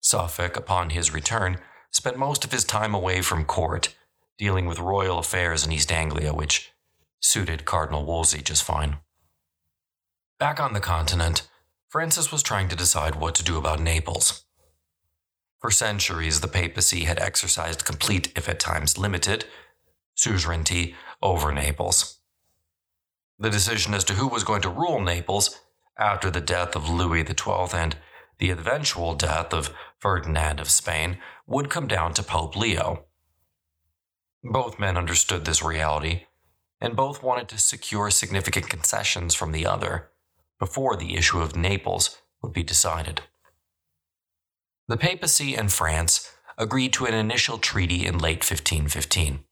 Suffolk, 0.00 0.56
upon 0.56 0.90
his 0.90 1.14
return, 1.14 1.58
spent 1.90 2.18
most 2.18 2.44
of 2.44 2.52
his 2.52 2.64
time 2.64 2.94
away 2.94 3.22
from 3.22 3.44
court, 3.44 3.94
dealing 4.36 4.66
with 4.66 4.78
royal 4.78 5.18
affairs 5.18 5.64
in 5.64 5.72
East 5.72 5.92
Anglia, 5.92 6.34
which 6.34 6.72
suited 7.20 7.64
Cardinal 7.64 8.04
Wolsey 8.04 8.42
just 8.42 8.64
fine. 8.64 8.96
Back 10.38 10.58
on 10.58 10.72
the 10.72 10.80
continent, 10.80 11.48
Francis 11.88 12.32
was 12.32 12.42
trying 12.42 12.68
to 12.68 12.76
decide 12.76 13.16
what 13.16 13.34
to 13.36 13.44
do 13.44 13.56
about 13.56 13.80
Naples. 13.80 14.44
For 15.60 15.70
centuries, 15.70 16.40
the 16.40 16.48
papacy 16.48 17.04
had 17.04 17.20
exercised 17.20 17.84
complete, 17.84 18.32
if 18.36 18.48
at 18.48 18.58
times 18.58 18.98
limited, 18.98 19.44
suzerainty 20.14 20.94
over 21.20 21.52
Naples. 21.52 22.18
The 23.38 23.50
decision 23.50 23.94
as 23.94 24.04
to 24.04 24.14
who 24.14 24.28
was 24.28 24.44
going 24.44 24.62
to 24.62 24.68
rule 24.68 25.00
Naples 25.00 25.60
after 25.98 26.30
the 26.30 26.40
death 26.40 26.76
of 26.76 26.88
Louis 26.88 27.24
XII 27.24 27.68
and 27.74 27.96
the 28.38 28.50
eventual 28.50 29.14
death 29.14 29.52
of 29.52 29.74
Ferdinand 29.98 30.60
of 30.60 30.70
Spain 30.70 31.18
would 31.46 31.70
come 31.70 31.86
down 31.86 32.12
to 32.14 32.22
Pope 32.22 32.56
Leo. 32.56 33.04
Both 34.42 34.78
men 34.78 34.96
understood 34.96 35.44
this 35.44 35.62
reality, 35.62 36.24
and 36.80 36.96
both 36.96 37.22
wanted 37.22 37.48
to 37.48 37.58
secure 37.58 38.10
significant 38.10 38.68
concessions 38.68 39.34
from 39.34 39.52
the 39.52 39.64
other 39.66 40.10
before 40.58 40.96
the 40.96 41.14
issue 41.16 41.40
of 41.40 41.54
Naples 41.54 42.18
would 42.42 42.52
be 42.52 42.64
decided. 42.64 43.22
The 44.88 44.96
papacy 44.96 45.54
and 45.54 45.72
France 45.72 46.32
agreed 46.58 46.92
to 46.94 47.06
an 47.06 47.14
initial 47.14 47.58
treaty 47.58 48.04
in 48.04 48.18
late 48.18 48.38
1515. 48.38 49.44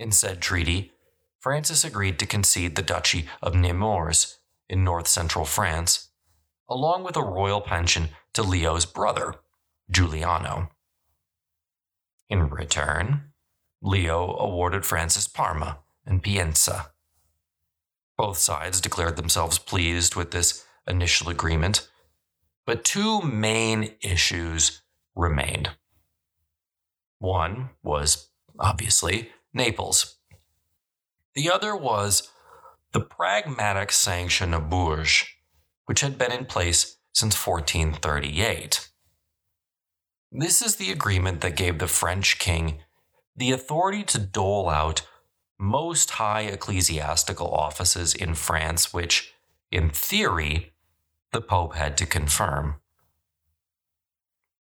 In 0.00 0.12
said 0.12 0.40
treaty, 0.40 0.92
Francis 1.40 1.84
agreed 1.84 2.18
to 2.20 2.26
concede 2.26 2.74
the 2.74 2.82
Duchy 2.82 3.28
of 3.42 3.54
Nemours 3.54 4.38
in 4.66 4.82
north 4.82 5.06
central 5.06 5.44
France, 5.44 6.08
along 6.70 7.04
with 7.04 7.16
a 7.16 7.22
royal 7.22 7.60
pension 7.60 8.08
to 8.32 8.42
Leo's 8.42 8.86
brother, 8.86 9.34
Giuliano. 9.90 10.70
In 12.30 12.48
return, 12.48 13.32
Leo 13.82 14.36
awarded 14.38 14.86
Francis 14.86 15.28
Parma 15.28 15.80
and 16.06 16.22
Piacenza. 16.22 16.92
Both 18.16 18.38
sides 18.38 18.80
declared 18.80 19.16
themselves 19.16 19.58
pleased 19.58 20.16
with 20.16 20.30
this 20.30 20.64
initial 20.88 21.28
agreement, 21.28 21.90
but 22.64 22.84
two 22.84 23.20
main 23.20 23.96
issues 24.00 24.80
remained. 25.14 25.72
One 27.18 27.68
was, 27.82 28.30
obviously, 28.58 29.32
Naples. 29.52 30.16
The 31.34 31.50
other 31.50 31.74
was 31.76 32.30
the 32.92 33.00
Pragmatic 33.00 33.92
Sanction 33.92 34.54
of 34.54 34.68
Bourges, 34.68 35.26
which 35.86 36.00
had 36.00 36.18
been 36.18 36.32
in 36.32 36.44
place 36.44 36.98
since 37.12 37.34
1438. 37.34 38.88
This 40.32 40.62
is 40.62 40.76
the 40.76 40.92
agreement 40.92 41.40
that 41.40 41.56
gave 41.56 41.78
the 41.78 41.88
French 41.88 42.38
king 42.38 42.80
the 43.36 43.52
authority 43.52 44.02
to 44.04 44.18
dole 44.18 44.68
out 44.68 45.06
most 45.58 46.10
high 46.10 46.42
ecclesiastical 46.42 47.48
offices 47.48 48.14
in 48.14 48.34
France, 48.34 48.92
which, 48.92 49.34
in 49.70 49.90
theory, 49.90 50.72
the 51.32 51.40
Pope 51.40 51.74
had 51.74 51.96
to 51.98 52.06
confirm. 52.06 52.76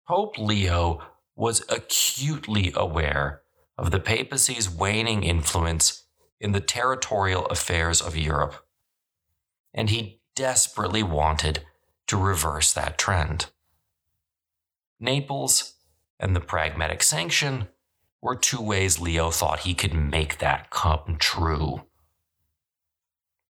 Pope 0.08 0.38
Leo 0.38 1.02
was 1.36 1.64
acutely 1.70 2.72
aware 2.76 3.42
of 3.78 3.92
the 3.92 4.00
papacy's 4.00 4.70
waning 4.70 5.24
influence 5.24 6.04
in 6.40 6.52
the 6.52 6.62
territorial 6.62 7.46
affairs 7.48 8.02
of 8.02 8.18
Europe, 8.18 8.66
and 9.74 9.90
he 9.90 10.22
desperately 10.36 11.04
wanted 11.04 11.64
to 12.08 12.18
reverse 12.18 12.74
that 12.74 12.98
trend. 12.98 13.48
Naples 15.00 15.76
and 16.20 16.36
the 16.36 16.42
Pragmatic 16.42 17.04
Sanction 17.04 17.68
were 18.22 18.36
two 18.36 18.62
ways 18.62 19.00
Leo 19.00 19.30
thought 19.32 19.60
he 19.60 19.74
could 19.74 19.94
make 19.94 20.40
that 20.40 20.70
come 20.70 21.18
true. 21.20 21.84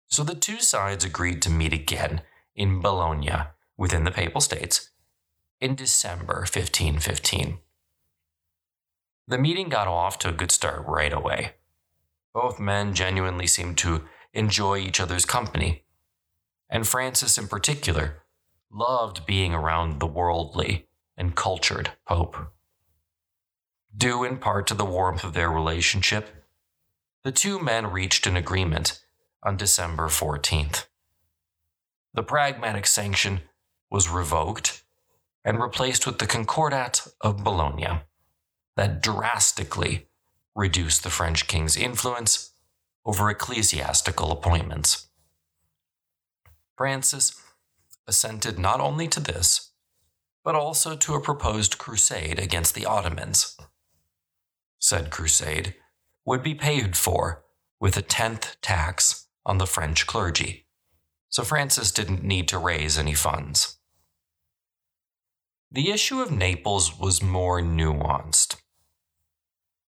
So 0.08 0.22
the 0.22 0.34
two 0.34 0.60
sides 0.60 1.04
agreed 1.04 1.40
to 1.42 1.50
meet 1.50 1.72
again 1.72 2.22
in 2.54 2.80
Bologna 2.80 3.46
within 3.76 4.04
the 4.04 4.10
Papal 4.10 4.40
States 4.40 4.90
in 5.60 5.74
December 5.74 6.40
1515. 6.40 7.58
The 9.30 9.38
meeting 9.38 9.68
got 9.68 9.86
off 9.86 10.18
to 10.18 10.28
a 10.28 10.32
good 10.32 10.50
start 10.50 10.84
right 10.88 11.12
away. 11.12 11.52
Both 12.34 12.58
men 12.58 12.94
genuinely 12.94 13.46
seemed 13.46 13.78
to 13.78 14.02
enjoy 14.32 14.78
each 14.78 14.98
other's 14.98 15.24
company, 15.24 15.84
and 16.68 16.84
Francis 16.84 17.38
in 17.38 17.46
particular 17.46 18.24
loved 18.72 19.26
being 19.26 19.54
around 19.54 20.00
the 20.00 20.06
worldly 20.08 20.88
and 21.16 21.36
cultured 21.36 21.92
Pope. 22.08 22.38
Due 23.96 24.24
in 24.24 24.38
part 24.38 24.66
to 24.66 24.74
the 24.74 24.84
warmth 24.84 25.22
of 25.22 25.32
their 25.32 25.48
relationship, 25.48 26.44
the 27.22 27.30
two 27.30 27.60
men 27.60 27.92
reached 27.92 28.26
an 28.26 28.36
agreement 28.36 29.00
on 29.44 29.56
December 29.56 30.08
14th. 30.08 30.86
The 32.14 32.24
Pragmatic 32.24 32.84
Sanction 32.84 33.42
was 33.92 34.08
revoked 34.08 34.82
and 35.44 35.62
replaced 35.62 36.04
with 36.04 36.18
the 36.18 36.26
Concordat 36.26 37.06
of 37.20 37.44
Bologna, 37.44 38.00
that 38.80 39.02
drastically 39.02 40.06
reduced 40.56 41.02
the 41.02 41.10
French 41.10 41.46
king's 41.46 41.76
influence 41.76 42.52
over 43.04 43.28
ecclesiastical 43.28 44.32
appointments. 44.32 45.08
Francis 46.78 47.38
assented 48.08 48.58
not 48.58 48.80
only 48.80 49.06
to 49.06 49.20
this, 49.20 49.72
but 50.42 50.54
also 50.54 50.96
to 50.96 51.14
a 51.14 51.20
proposed 51.20 51.76
crusade 51.76 52.38
against 52.38 52.74
the 52.74 52.86
Ottomans. 52.86 53.58
Said 54.78 55.10
crusade 55.10 55.74
would 56.24 56.42
be 56.42 56.54
paid 56.54 56.96
for 56.96 57.44
with 57.80 57.98
a 57.98 58.02
tenth 58.02 58.56
tax 58.62 59.26
on 59.44 59.58
the 59.58 59.66
French 59.66 60.06
clergy, 60.06 60.64
so 61.28 61.44
Francis 61.44 61.92
didn't 61.92 62.24
need 62.24 62.48
to 62.48 62.56
raise 62.56 62.96
any 62.96 63.12
funds. 63.12 63.76
The 65.70 65.90
issue 65.90 66.22
of 66.22 66.32
Naples 66.32 66.98
was 66.98 67.22
more 67.22 67.60
nuanced. 67.60 68.56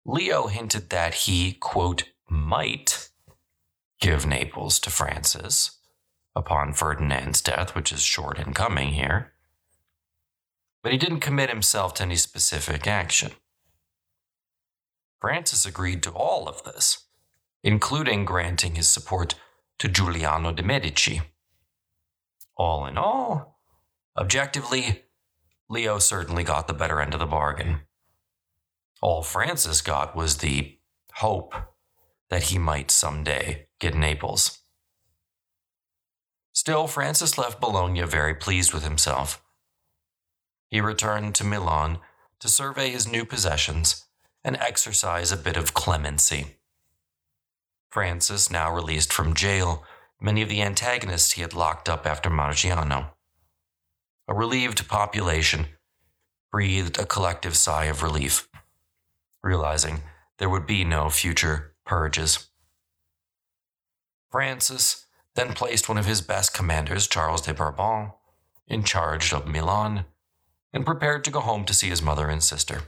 Leo 0.05 0.47
hinted 0.47 0.91
that 0.91 1.13
he, 1.13 1.53
quote, 1.53 2.03
might 2.29 3.09
give 3.99 4.25
Naples 4.25 4.79
to 4.79 4.91
Francis 4.91 5.79
upon 6.35 6.73
Ferdinand's 6.73 7.41
death, 7.41 7.73
which 7.73 7.91
is 7.91 8.01
short 8.01 8.37
in 8.37 8.53
coming 8.53 8.89
here. 8.89 9.33
But 10.83 10.91
he 10.91 10.97
didn't 10.99 11.21
commit 11.21 11.49
himself 11.49 11.95
to 11.95 12.03
any 12.03 12.17
specific 12.17 12.85
action. 12.85 13.31
Francis 15.19 15.65
agreed 15.65 16.03
to 16.03 16.11
all 16.11 16.47
of 16.47 16.63
this, 16.63 17.07
including 17.63 18.25
granting 18.25 18.75
his 18.75 18.87
support 18.87 19.33
to 19.79 19.87
Giuliano 19.87 20.51
de' 20.51 20.61
Medici. 20.61 21.21
All 22.55 22.85
in 22.85 22.97
all, 22.97 23.59
objectively, 24.15 25.05
Leo 25.67 25.97
certainly 25.97 26.43
got 26.43 26.67
the 26.67 26.73
better 26.73 27.01
end 27.01 27.15
of 27.15 27.19
the 27.19 27.25
bargain. 27.25 27.81
All 29.05 29.21
Francis 29.21 29.81
got 29.83 30.15
was 30.15 30.37
the 30.37 30.79
hope 31.17 31.53
that 32.31 32.45
he 32.45 32.57
might 32.57 32.89
someday 32.89 33.67
get 33.79 33.93
Naples. 33.93 34.61
Still, 36.53 36.87
Francis 36.87 37.37
left 37.37 37.61
Bologna 37.61 38.01
very 38.01 38.33
pleased 38.33 38.73
with 38.73 38.83
himself. 38.83 39.43
He 40.71 40.81
returned 40.81 41.35
to 41.35 41.43
Milan 41.43 41.99
to 42.39 42.49
survey 42.49 42.89
his 42.89 43.07
new 43.07 43.25
possessions 43.25 44.07
and 44.43 44.57
exercise 44.57 45.31
a 45.31 45.37
bit 45.37 45.55
of 45.55 45.75
clemency. 45.75 46.57
Francis, 47.91 48.49
now 48.49 48.73
released 48.73 49.13
from 49.13 49.35
jail, 49.35 49.83
many 50.19 50.41
of 50.41 50.49
the 50.49 50.63
antagonists 50.63 51.33
he 51.33 51.41
had 51.43 51.53
locked 51.53 51.87
up 51.87 52.07
after 52.07 52.31
Marignano. 52.31 53.11
A 54.27 54.33
relieved 54.33 54.87
population 54.87 55.67
breathed 56.51 56.97
a 56.97 57.05
collective 57.05 57.55
sigh 57.55 57.85
of 57.85 58.01
relief, 58.01 58.49
realizing 59.45 60.01
there 60.39 60.49
would 60.49 60.65
be 60.65 60.83
no 60.83 61.09
future 61.09 61.75
purges. 61.85 62.47
Francis 64.31 65.05
then 65.35 65.53
placed 65.53 65.87
one 65.87 65.97
of 65.97 66.07
his 66.07 66.21
best 66.21 66.53
commanders, 66.53 67.07
Charles 67.07 67.41
de 67.41 67.53
Bourbon, 67.53 68.11
in 68.67 68.83
charge 68.83 69.31
of 69.31 69.47
Milan 69.47 70.05
and 70.73 70.85
prepared 70.85 71.23
to 71.23 71.31
go 71.31 71.39
home 71.39 71.63
to 71.65 71.73
see 71.73 71.87
his 71.87 72.01
mother 72.01 72.27
and 72.27 72.43
sister. 72.43 72.81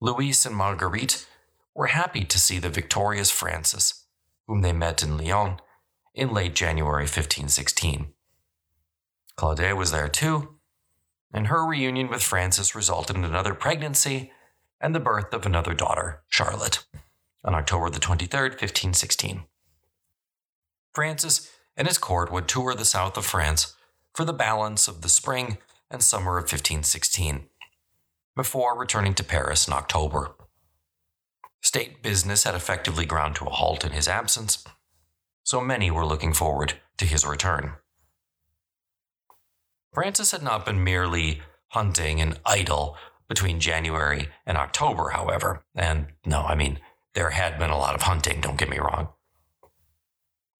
Louise 0.00 0.44
and 0.44 0.54
Marguerite 0.54 1.26
were 1.74 1.86
happy 1.86 2.24
to 2.24 2.38
see 2.38 2.58
the 2.58 2.68
victorious 2.68 3.30
Francis, 3.30 4.06
whom 4.46 4.60
they 4.60 4.72
met 4.72 5.02
in 5.02 5.16
Lyon 5.16 5.56
in 6.14 6.32
late 6.32 6.54
January 6.54 7.04
1516. 7.04 8.12
Claude 9.36 9.72
was 9.72 9.90
there 9.90 10.08
too, 10.08 10.58
and 11.32 11.46
her 11.46 11.64
reunion 11.64 12.08
with 12.08 12.22
Francis 12.22 12.74
resulted 12.74 13.16
in 13.16 13.24
another 13.24 13.54
pregnancy 13.54 14.32
and 14.80 14.94
the 14.94 15.00
birth 15.00 15.32
of 15.32 15.46
another 15.46 15.74
daughter, 15.74 16.22
Charlotte, 16.28 16.84
on 17.44 17.54
October 17.54 17.90
the 17.90 18.00
23rd, 18.00 18.50
1516. 18.50 19.44
Francis 20.94 21.50
and 21.76 21.86
his 21.86 21.98
court 21.98 22.32
would 22.32 22.48
tour 22.48 22.74
the 22.74 22.84
south 22.84 23.16
of 23.16 23.26
France 23.26 23.76
for 24.14 24.24
the 24.24 24.32
balance 24.32 24.88
of 24.88 25.02
the 25.02 25.08
spring 25.08 25.58
and 25.90 26.02
summer 26.02 26.38
of 26.38 26.44
1516, 26.44 27.48
before 28.34 28.78
returning 28.78 29.14
to 29.14 29.24
Paris 29.24 29.66
in 29.66 29.72
October. 29.72 30.34
State 31.62 32.02
business 32.02 32.44
had 32.44 32.54
effectively 32.54 33.06
ground 33.06 33.36
to 33.36 33.44
a 33.44 33.50
halt 33.50 33.84
in 33.84 33.92
his 33.92 34.08
absence, 34.08 34.64
so 35.42 35.60
many 35.60 35.90
were 35.90 36.06
looking 36.06 36.32
forward 36.32 36.74
to 36.98 37.06
his 37.06 37.26
return. 37.26 37.74
Francis 39.92 40.32
had 40.32 40.42
not 40.42 40.66
been 40.66 40.84
merely 40.84 41.40
hunting 41.68 42.20
and 42.20 42.38
idle 42.44 42.96
between 43.28 43.60
January 43.60 44.28
and 44.46 44.56
October, 44.56 45.10
however, 45.10 45.64
and 45.74 46.06
no, 46.24 46.42
I 46.42 46.54
mean, 46.54 46.80
there 47.14 47.30
had 47.30 47.58
been 47.58 47.70
a 47.70 47.78
lot 47.78 47.94
of 47.94 48.02
hunting, 48.02 48.40
don't 48.40 48.58
get 48.58 48.70
me 48.70 48.78
wrong. 48.78 49.08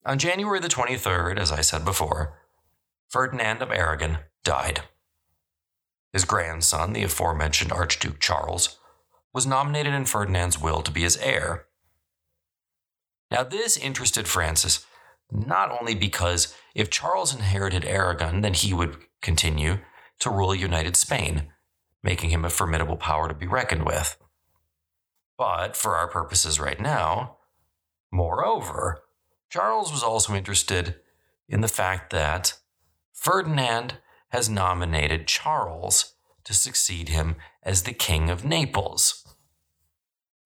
On 0.04 0.18
January 0.18 0.60
the 0.60 0.68
23rd, 0.68 1.38
as 1.38 1.50
I 1.50 1.60
said 1.60 1.84
before, 1.84 2.38
Ferdinand 3.08 3.62
of 3.62 3.70
Aragon 3.70 4.18
died. 4.44 4.82
His 6.12 6.24
grandson, 6.24 6.92
the 6.92 7.02
aforementioned 7.02 7.72
Archduke 7.72 8.20
Charles, 8.20 8.78
was 9.32 9.46
nominated 9.46 9.94
in 9.94 10.04
Ferdinand's 10.04 10.60
will 10.60 10.82
to 10.82 10.90
be 10.90 11.02
his 11.02 11.16
heir. 11.18 11.66
Now, 13.30 13.44
this 13.44 13.76
interested 13.76 14.26
Francis 14.26 14.86
not 15.30 15.70
only 15.70 15.94
because 15.94 16.54
if 16.74 16.90
Charles 16.90 17.34
inherited 17.34 17.84
Aragon, 17.84 18.40
then 18.40 18.54
he 18.54 18.72
would 18.72 18.96
continue 19.20 19.78
to 20.20 20.30
rule 20.30 20.54
united 20.54 20.96
Spain, 20.96 21.48
making 22.02 22.30
him 22.30 22.44
a 22.44 22.50
formidable 22.50 22.96
power 22.96 23.28
to 23.28 23.34
be 23.34 23.46
reckoned 23.46 23.84
with. 23.84 24.16
But 25.36 25.76
for 25.76 25.96
our 25.96 26.08
purposes 26.08 26.58
right 26.58 26.80
now, 26.80 27.36
moreover, 28.10 29.02
Charles 29.50 29.92
was 29.92 30.02
also 30.02 30.34
interested 30.34 30.96
in 31.48 31.60
the 31.60 31.68
fact 31.68 32.10
that 32.10 32.54
Ferdinand 33.12 33.98
has 34.28 34.48
nominated 34.48 35.26
Charles 35.26 36.14
to 36.44 36.54
succeed 36.54 37.08
him 37.08 37.36
as 37.62 37.82
the 37.82 37.92
King 37.92 38.30
of 38.30 38.44
Naples. 38.44 39.24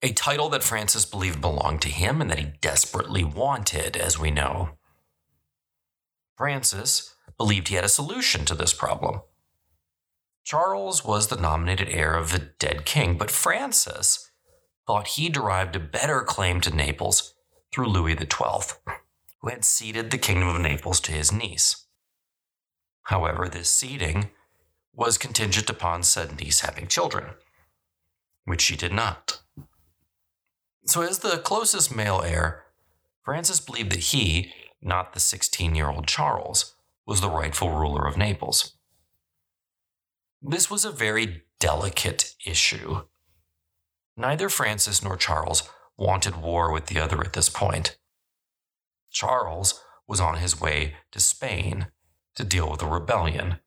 A 0.02 0.12
title 0.12 0.48
that 0.48 0.64
Francis 0.64 1.04
believed 1.04 1.40
belonged 1.40 1.80
to 1.82 1.88
him 1.88 2.20
and 2.20 2.30
that 2.30 2.38
he 2.38 2.52
desperately 2.60 3.22
wanted, 3.22 3.96
as 3.96 4.18
we 4.18 4.30
know. 4.30 4.70
Francis 6.36 7.14
believed 7.36 7.68
he 7.68 7.76
had 7.76 7.84
a 7.84 7.88
solution 7.88 8.44
to 8.44 8.54
this 8.54 8.74
problem. 8.74 9.20
Charles 10.44 11.04
was 11.04 11.28
the 11.28 11.36
nominated 11.36 11.88
heir 11.88 12.14
of 12.14 12.32
the 12.32 12.38
dead 12.58 12.84
king, 12.84 13.16
but 13.16 13.30
Francis 13.30 14.30
thought 14.86 15.08
he 15.08 15.28
derived 15.28 15.76
a 15.76 15.80
better 15.80 16.22
claim 16.22 16.60
to 16.60 16.74
Naples 16.74 17.34
through 17.72 17.86
Louis 17.86 18.14
XII, 18.14 18.76
who 19.40 19.48
had 19.48 19.64
ceded 19.64 20.10
the 20.10 20.18
kingdom 20.18 20.48
of 20.48 20.60
Naples 20.60 21.00
to 21.00 21.12
his 21.12 21.32
niece. 21.32 21.86
However, 23.04 23.48
this 23.48 23.70
ceding 23.70 24.30
was 24.94 25.16
contingent 25.16 25.70
upon 25.70 26.02
said 26.02 26.38
niece 26.38 26.60
having 26.60 26.86
children, 26.88 27.34
which 28.44 28.60
she 28.60 28.76
did 28.76 28.92
not. 28.92 29.40
So, 30.84 31.02
as 31.02 31.20
the 31.20 31.38
closest 31.38 31.94
male 31.94 32.20
heir, 32.24 32.64
Francis 33.24 33.60
believed 33.60 33.92
that 33.92 34.00
he, 34.00 34.52
not 34.82 35.12
the 35.12 35.20
16 35.20 35.74
year 35.74 35.88
old 35.88 36.08
Charles, 36.08 36.74
was 37.06 37.20
the 37.20 37.30
rightful 37.30 37.70
ruler 37.70 38.06
of 38.06 38.16
Naples. 38.16 38.74
This 40.44 40.68
was 40.68 40.84
a 40.84 40.90
very 40.90 41.44
delicate 41.60 42.34
issue. 42.44 43.02
Neither 44.16 44.48
Francis 44.48 45.02
nor 45.02 45.16
Charles 45.16 45.70
wanted 45.96 46.42
war 46.42 46.72
with 46.72 46.86
the 46.86 46.98
other 46.98 47.20
at 47.20 47.32
this 47.32 47.48
point. 47.48 47.96
Charles 49.12 49.80
was 50.08 50.20
on 50.20 50.38
his 50.38 50.60
way 50.60 50.94
to 51.12 51.20
Spain 51.20 51.86
to 52.34 52.42
deal 52.42 52.68
with 52.68 52.82
a 52.82 52.86
rebellion. 52.86 53.60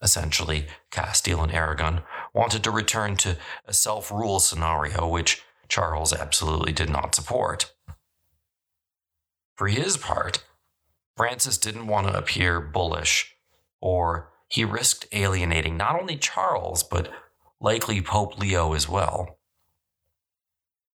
Essentially, 0.00 0.66
Castile 0.90 1.42
and 1.42 1.52
Aragon 1.52 2.00
wanted 2.32 2.64
to 2.64 2.70
return 2.70 3.16
to 3.18 3.36
a 3.66 3.74
self 3.74 4.10
rule 4.10 4.40
scenario, 4.40 5.06
which 5.06 5.42
Charles 5.68 6.14
absolutely 6.14 6.72
did 6.72 6.88
not 6.88 7.14
support. 7.14 7.74
For 9.54 9.68
his 9.68 9.98
part, 9.98 10.44
Francis 11.14 11.58
didn't 11.58 11.88
want 11.88 12.06
to 12.06 12.16
appear 12.16 12.60
bullish, 12.60 13.36
or 13.82 14.32
he 14.48 14.64
risked 14.64 15.06
alienating 15.12 15.76
not 15.76 16.00
only 16.00 16.16
Charles, 16.16 16.82
but 16.82 17.10
likely 17.60 18.00
Pope 18.00 18.38
Leo 18.38 18.72
as 18.74 18.88
well. 18.88 19.38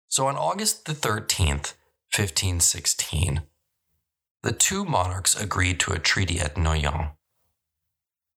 So 0.09 0.27
on 0.27 0.37
August 0.37 0.87
the 0.87 0.93
13th, 0.93 1.75
1516, 2.13 3.43
the 4.43 4.53
two 4.53 4.85
monarchs 4.85 5.41
agreed 5.41 5.79
to 5.81 5.93
a 5.93 5.99
treaty 5.99 6.41
at 6.41 6.57
Noyon. 6.57 7.11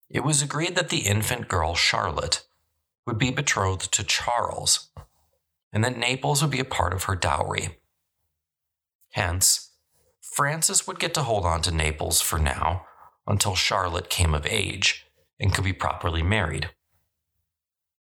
It 0.10 0.24
was 0.24 0.42
agreed 0.42 0.76
that 0.76 0.90
the 0.90 1.08
infant 1.08 1.48
girl 1.48 1.76
Charlotte 1.76 2.46
would 3.06 3.18
be 3.18 3.32
betrothed 3.32 3.92
to 3.94 4.04
Charles, 4.04 4.90
and 5.72 5.84
that 5.84 5.98
Naples 5.98 6.42
would 6.42 6.52
be 6.52 6.60
a 6.60 6.66
part 6.66 6.94
of 6.94 7.04
her 7.04 7.16
dowry. 7.16 7.80
Hence, 9.12 9.72
Francis 10.22 10.86
would 10.88 11.00
get 11.00 11.14
to 11.16 11.24
hold 11.24 11.46
on 11.46 11.62
to 11.64 11.72
Naples 11.72 12.22
for 12.22 12.38
now 12.40 12.86
until 13.28 13.56
Charlotte 13.56 14.10
came 14.10 14.34
of 14.34 14.46
age 14.46 15.06
and 15.40 15.54
could 15.54 15.64
be 15.64 15.74
properly 15.74 16.24
married. 16.24 16.70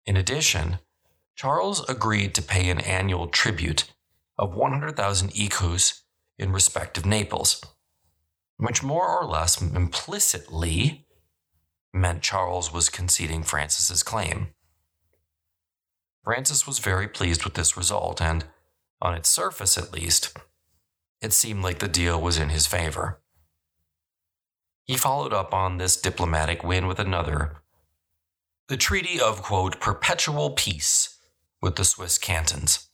In 0.06 0.18
addition, 0.18 0.80
Charles 1.36 1.88
agreed 1.90 2.34
to 2.36 2.42
pay 2.42 2.70
an 2.70 2.82
annual 2.82 3.28
tribute 3.28 3.92
of 4.38 4.56
100,000 4.56 5.32
écus 5.32 6.02
in 6.38 6.52
respect 6.52 6.98
of 6.98 7.06
Naples, 7.06 7.64
which 8.58 8.84
more 8.84 9.08
or 9.08 9.26
less 9.26 9.62
implicitly 9.62 11.06
meant 11.94 12.22
Charles 12.22 12.72
was 12.72 12.90
conceding 12.90 13.44
Francis's 13.44 14.04
claim. 14.04 14.50
Francis 16.24 16.68
was 16.68 16.80
very 16.80 17.08
pleased 17.08 17.44
with 17.44 17.54
this 17.54 17.78
result, 17.78 18.22
and, 18.22 18.46
on 19.02 19.14
its 19.16 19.30
surface 19.30 19.78
at 19.78 19.94
least, 19.94 20.38
it 21.22 21.34
seemed 21.34 21.64
like 21.64 21.80
the 21.80 21.88
deal 21.88 22.22
was 22.22 22.38
in 22.38 22.50
his 22.50 22.68
favor. 22.68 23.22
He 24.90 24.98
followed 24.98 25.34
up 25.34 25.54
on 25.54 25.78
this 25.78 25.96
diplomatic 25.96 26.64
win 26.64 26.88
with 26.88 26.98
another 26.98 27.58
the 28.70 28.76
Treaty 28.76 29.22
of, 29.22 29.44
quote, 29.44 29.80
Perpetual 29.80 30.50
Peace 30.50 31.20
with 31.62 31.76
the 31.76 31.84
Swiss 31.84 32.18
cantons. 32.18 32.90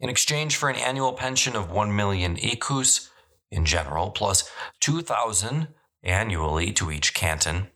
In 0.00 0.08
exchange 0.08 0.56
for 0.56 0.70
an 0.70 0.76
annual 0.76 1.12
pension 1.12 1.54
of 1.54 1.70
1 1.70 1.94
million 1.94 2.36
écus 2.36 3.10
in 3.50 3.66
general, 3.66 4.08
plus 4.08 4.50
2,000 4.80 5.68
annually 6.02 6.72
to 6.72 6.90
each 6.90 7.12
canton, 7.12 7.68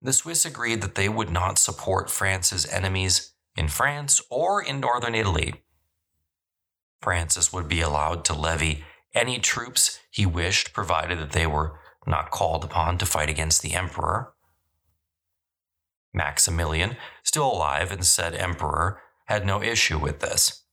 the 0.00 0.12
Swiss 0.12 0.44
agreed 0.44 0.80
that 0.80 0.96
they 0.96 1.08
would 1.08 1.30
not 1.30 1.60
support 1.60 2.10
France's 2.10 2.66
enemies 2.66 3.34
in 3.56 3.68
France 3.68 4.20
or 4.30 4.60
in 4.60 4.80
northern 4.80 5.14
Italy 5.14 5.62
Francis 7.00 7.52
would 7.52 7.68
be 7.68 7.80
allowed 7.80 8.24
to 8.24 8.34
levy 8.34 8.82
any 9.14 9.38
troops 9.38 10.00
he 10.10 10.26
wished, 10.26 10.72
provided 10.72 11.20
that 11.20 11.30
they 11.30 11.46
were 11.46 11.78
not 12.06 12.30
called 12.30 12.64
upon 12.64 12.98
to 12.98 13.06
fight 13.06 13.30
against 13.30 13.62
the 13.62 13.74
emperor. 13.74 14.32
Maximilian, 16.12 16.96
still 17.22 17.50
alive 17.50 17.90
and 17.90 18.04
said 18.04 18.34
emperor, 18.34 19.00
had 19.26 19.46
no 19.46 19.62
issue 19.62 19.98
with 19.98 20.20
this. 20.20 20.64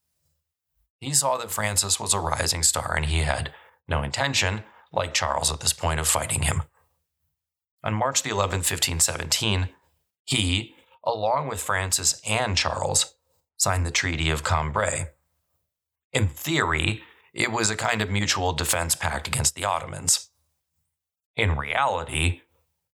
He 0.99 1.13
saw 1.13 1.37
that 1.37 1.51
Francis 1.51 1.99
was 1.99 2.13
a 2.13 2.19
rising 2.19 2.63
star 2.63 2.95
and 2.95 3.05
he 3.05 3.19
had 3.19 3.53
no 3.87 4.03
intention, 4.03 4.63
like 4.91 5.13
Charles 5.13 5.51
at 5.51 5.61
this 5.61 5.73
point, 5.73 5.99
of 5.99 6.07
fighting 6.07 6.41
him. 6.41 6.63
On 7.83 7.93
March 7.93 8.23
the 8.23 8.31
11th, 8.31 8.67
1517, 8.69 9.69
he, 10.25 10.75
along 11.05 11.47
with 11.47 11.61
Francis 11.61 12.21
and 12.27 12.57
Charles, 12.57 13.15
signed 13.55 13.85
the 13.85 13.91
Treaty 13.91 14.29
of 14.29 14.43
Cambrai. 14.43 15.07
In 16.11 16.27
theory, 16.27 17.03
it 17.33 17.51
was 17.51 17.69
a 17.69 17.75
kind 17.75 18.01
of 18.01 18.09
mutual 18.09 18.51
defense 18.53 18.95
pact 18.95 19.27
against 19.27 19.55
the 19.55 19.65
Ottomans. 19.65 20.28
In 21.39 21.55
reality, 21.55 22.41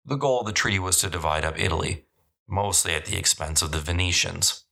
the 0.04 0.16
goal 0.16 0.40
of 0.40 0.46
the 0.46 0.52
treaty 0.52 0.78
was 0.78 0.98
to 0.98 1.09
divide 1.09 1.46
up 1.46 1.59
Italy, 1.59 2.04
mostly 2.46 2.92
at 2.92 3.07
the 3.07 3.16
expense 3.16 3.62
of 3.62 3.72
the 3.72 3.80
Venetians. 3.80 4.64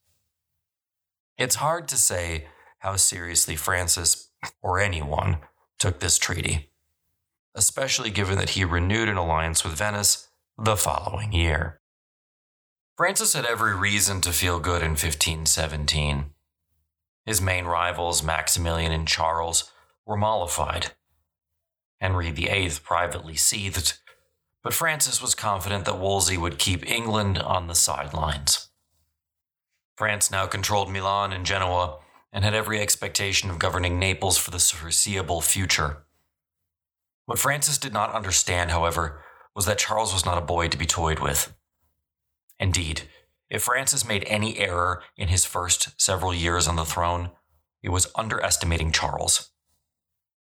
It's 1.38 1.54
hard 1.54 1.88
to 1.88 1.96
say 1.96 2.48
how 2.80 2.96
seriously 2.96 3.56
Francis, 3.56 4.28
or 4.60 4.78
anyone, 4.78 5.38
took 5.78 6.00
this 6.00 6.18
treaty, 6.18 6.68
especially 7.54 8.10
given 8.10 8.36
that 8.36 8.50
he 8.50 8.62
renewed 8.62 9.08
an 9.08 9.16
alliance 9.16 9.64
with 9.64 9.72
Venice 9.72 10.28
the 10.58 10.76
following 10.76 11.32
year. 11.32 11.80
Francis 12.94 13.32
had 13.32 13.46
every 13.46 13.74
reason 13.74 14.20
to 14.20 14.32
feel 14.32 14.60
good 14.60 14.82
in 14.82 14.90
1517. 14.90 16.26
His 17.24 17.40
main 17.40 17.64
rivals, 17.64 18.22
Maximilian 18.22 18.92
and 18.92 19.08
Charles, 19.08 19.72
were 20.04 20.18
mollified. 20.18 20.92
Henry 22.02 22.32
VIII 22.32 22.72
privately 22.82 23.36
seethed, 23.36 24.00
but 24.60 24.74
Francis 24.74 25.22
was 25.22 25.36
confident 25.36 25.84
that 25.84 26.00
Wolsey 26.00 26.36
would 26.36 26.58
keep 26.58 26.84
England 26.84 27.38
on 27.38 27.68
the 27.68 27.76
sidelines. 27.76 28.70
France 29.96 30.28
now 30.28 30.46
controlled 30.46 30.90
Milan 30.90 31.32
and 31.32 31.46
Genoa 31.46 32.00
and 32.32 32.44
had 32.44 32.54
every 32.54 32.80
expectation 32.80 33.50
of 33.50 33.60
governing 33.60 34.00
Naples 34.00 34.36
for 34.36 34.50
the 34.50 34.58
foreseeable 34.58 35.40
future. 35.40 35.98
What 37.26 37.38
Francis 37.38 37.78
did 37.78 37.92
not 37.92 38.12
understand, 38.12 38.72
however, 38.72 39.22
was 39.54 39.66
that 39.66 39.78
Charles 39.78 40.12
was 40.12 40.24
not 40.24 40.38
a 40.38 40.44
boy 40.44 40.66
to 40.66 40.76
be 40.76 40.86
toyed 40.86 41.20
with. 41.20 41.54
Indeed, 42.58 43.02
if 43.48 43.62
Francis 43.62 44.04
made 44.04 44.24
any 44.26 44.58
error 44.58 45.04
in 45.16 45.28
his 45.28 45.44
first 45.44 46.00
several 46.00 46.34
years 46.34 46.66
on 46.66 46.74
the 46.74 46.84
throne, 46.84 47.30
it 47.80 47.90
was 47.90 48.10
underestimating 48.16 48.90
Charles. 48.90 49.51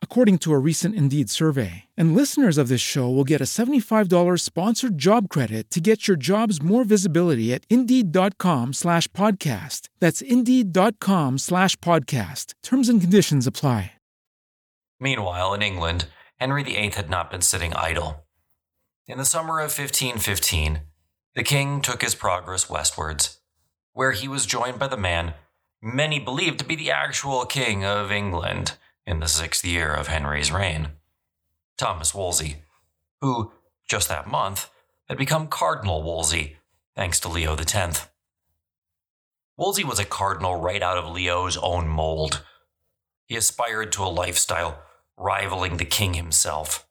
according 0.00 0.38
to 0.38 0.54
a 0.54 0.58
recent 0.58 0.94
Indeed 0.94 1.28
survey. 1.28 1.84
And 1.94 2.16
listeners 2.16 2.56
of 2.56 2.68
this 2.68 2.80
show 2.80 3.10
will 3.10 3.24
get 3.24 3.42
a 3.42 3.44
$75 3.44 4.40
sponsored 4.40 4.96
job 4.96 5.28
credit 5.28 5.70
to 5.70 5.80
get 5.82 6.08
your 6.08 6.16
jobs 6.16 6.62
more 6.62 6.82
visibility 6.82 7.52
at 7.52 7.66
Indeed.com 7.68 8.72
slash 8.72 9.06
podcast. 9.08 9.90
That's 10.00 10.22
Indeed.com 10.22 11.36
slash 11.36 11.76
podcast. 11.76 12.54
Terms 12.62 12.88
and 12.88 13.02
conditions 13.02 13.46
apply. 13.46 13.92
Meanwhile, 14.98 15.52
in 15.52 15.60
England, 15.60 16.06
Henry 16.36 16.62
VIII 16.62 16.92
had 16.92 17.10
not 17.10 17.30
been 17.30 17.42
sitting 17.42 17.74
idle. 17.74 18.24
In 19.06 19.18
the 19.18 19.26
summer 19.26 19.58
of 19.60 19.76
1515, 19.76 20.80
the 21.34 21.42
king 21.42 21.82
took 21.82 22.00
his 22.00 22.14
progress 22.14 22.70
westwards, 22.70 23.38
where 23.92 24.12
he 24.12 24.26
was 24.26 24.46
joined 24.46 24.78
by 24.78 24.88
the 24.88 24.96
man 24.96 25.34
many 25.82 26.18
believed 26.18 26.58
to 26.58 26.64
be 26.64 26.74
the 26.74 26.90
actual 26.90 27.44
king 27.44 27.84
of 27.84 28.10
England 28.10 28.72
in 29.06 29.20
the 29.20 29.28
sixth 29.28 29.64
year 29.64 29.92
of 29.92 30.08
Henry's 30.08 30.50
reign, 30.50 30.88
Thomas 31.78 32.14
Wolsey, 32.14 32.56
who, 33.20 33.52
just 33.88 34.08
that 34.08 34.26
month, 34.26 34.68
had 35.08 35.16
become 35.16 35.46
Cardinal 35.46 36.02
Wolsey, 36.02 36.56
thanks 36.94 37.20
to 37.20 37.28
Leo 37.28 37.54
X. 37.54 38.08
Wolsey 39.56 39.84
was 39.84 39.98
a 39.98 40.04
cardinal 40.04 40.56
right 40.56 40.82
out 40.82 40.98
of 40.98 41.10
Leo's 41.10 41.56
own 41.56 41.88
mold. 41.88 42.44
He 43.26 43.36
aspired 43.36 43.92
to 43.92 44.02
a 44.02 44.08
lifestyle 44.08 44.82
rivaling 45.16 45.76
the 45.76 45.84
king 45.84 46.14
himself. 46.14 46.86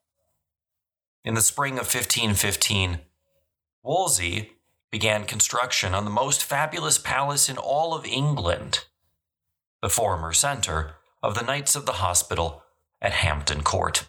In 1.24 1.34
the 1.34 1.42
spring 1.42 1.74
of 1.74 1.94
1515, 1.94 3.00
Wolsey 3.84 4.52
began 4.92 5.26
construction 5.26 5.94
on 5.94 6.06
the 6.06 6.12
most 6.12 6.44
fabulous 6.44 6.98
palace 6.98 7.50
in 7.50 7.58
all 7.58 7.94
of 7.94 8.06
England, 8.06 8.86
the 9.82 9.90
former 9.90 10.32
center 10.32 10.96
of 11.26 11.34
the 11.34 11.42
Knights 11.42 11.76
of 11.76 11.88
the 11.88 11.94
Hospital 11.94 12.62
at 13.02 13.12
Hampton 13.12 13.64
Court. 13.64 14.08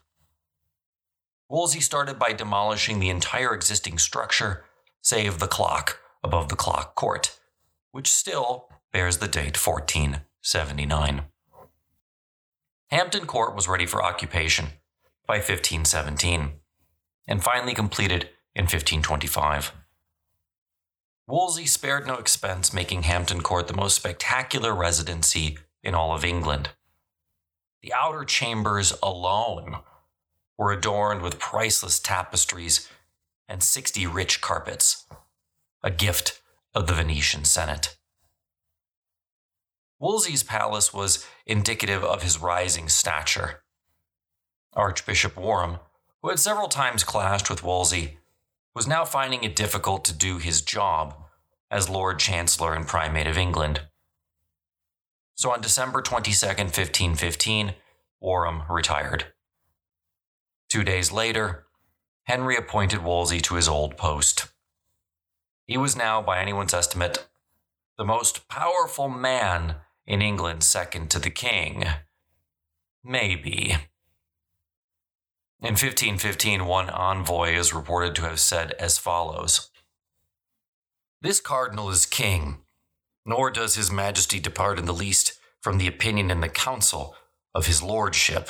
Wolsey 1.48 1.80
started 1.80 2.18
by 2.18 2.34
demolishing 2.34 3.00
the 3.00 3.08
entire 3.08 3.54
existing 3.54 3.96
structure, 3.96 4.64
save 5.00 5.38
the 5.38 5.46
clock 5.46 5.98
above 6.22 6.50
the 6.50 6.56
clock 6.56 6.94
court, 6.94 7.38
which 7.90 8.12
still 8.12 8.68
bears 8.92 9.16
the 9.16 9.28
date 9.28 9.56
1479. 9.56 11.22
Hampton 12.90 13.24
Court 13.24 13.56
was 13.56 13.66
ready 13.66 13.86
for 13.86 14.04
occupation 14.04 14.66
by 15.26 15.36
1517 15.36 16.52
and 17.26 17.42
finally 17.42 17.72
completed 17.72 18.28
in 18.54 18.64
1525. 18.64 19.72
Wolsey 21.26 21.64
spared 21.64 22.06
no 22.06 22.16
expense 22.16 22.74
making 22.74 23.04
Hampton 23.04 23.40
Court 23.40 23.68
the 23.68 23.74
most 23.74 23.96
spectacular 23.96 24.74
residency 24.74 25.56
in 25.82 25.94
all 25.94 26.14
of 26.14 26.22
England. 26.22 26.68
The 27.82 27.92
outer 27.92 28.24
chambers 28.24 28.92
alone 29.02 29.78
were 30.58 30.72
adorned 30.72 31.22
with 31.22 31.38
priceless 31.38 31.98
tapestries 31.98 32.88
and 33.48 33.62
60 33.62 34.06
rich 34.06 34.40
carpets, 34.40 35.04
a 35.82 35.90
gift 35.90 36.40
of 36.74 36.86
the 36.86 36.94
Venetian 36.94 37.44
Senate. 37.44 37.96
Wolsey's 39.98 40.42
palace 40.42 40.92
was 40.92 41.26
indicative 41.46 42.04
of 42.04 42.22
his 42.22 42.40
rising 42.40 42.88
stature. 42.88 43.62
Archbishop 44.74 45.36
Warham, 45.36 45.78
who 46.20 46.28
had 46.28 46.38
several 46.38 46.68
times 46.68 47.02
clashed 47.02 47.48
with 47.48 47.64
Wolsey, 47.64 48.18
was 48.74 48.86
now 48.86 49.06
finding 49.06 49.42
it 49.42 49.56
difficult 49.56 50.04
to 50.04 50.12
do 50.12 50.36
his 50.36 50.60
job 50.60 51.16
as 51.70 51.88
Lord 51.88 52.18
Chancellor 52.18 52.74
and 52.74 52.86
Primate 52.86 53.26
of 53.26 53.38
England. 53.38 53.80
So 55.36 55.50
on 55.52 55.60
December 55.60 56.00
22nd, 56.00 56.72
1515, 56.72 57.74
Warham 58.22 58.62
retired. 58.70 59.26
Two 60.70 60.82
days 60.82 61.12
later, 61.12 61.66
Henry 62.24 62.56
appointed 62.56 63.04
Wolsey 63.04 63.40
to 63.42 63.54
his 63.54 63.68
old 63.68 63.98
post. 63.98 64.46
He 65.66 65.76
was 65.76 65.94
now, 65.94 66.22
by 66.22 66.40
anyone's 66.40 66.72
estimate, 66.72 67.28
the 67.98 68.04
most 68.04 68.48
powerful 68.48 69.08
man 69.08 69.76
in 70.06 70.22
England, 70.22 70.62
second 70.62 71.10
to 71.10 71.18
the 71.18 71.30
king. 71.30 71.84
Maybe. 73.04 73.76
In 75.60 75.72
1515, 75.72 76.64
one 76.64 76.88
envoy 76.88 77.54
is 77.54 77.74
reported 77.74 78.14
to 78.14 78.22
have 78.22 78.40
said 78.40 78.72
as 78.72 78.96
follows 78.96 79.70
This 81.20 81.40
cardinal 81.40 81.90
is 81.90 82.06
king, 82.06 82.58
nor 83.26 83.50
does 83.50 83.74
his 83.74 83.90
majesty 83.90 84.38
depart 84.38 84.78
in 84.78 84.86
the 84.86 84.94
least 84.94 85.38
from 85.60 85.78
the 85.78 85.88
opinion 85.88 86.30
in 86.30 86.40
the 86.40 86.48
council 86.48 87.16
of 87.52 87.66
his 87.66 87.82
lordship. 87.82 88.48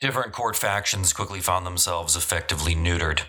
Different 0.00 0.32
court 0.32 0.56
factions 0.56 1.12
quickly 1.12 1.40
found 1.40 1.64
themselves 1.64 2.16
effectively 2.16 2.74
neutered. 2.74 3.22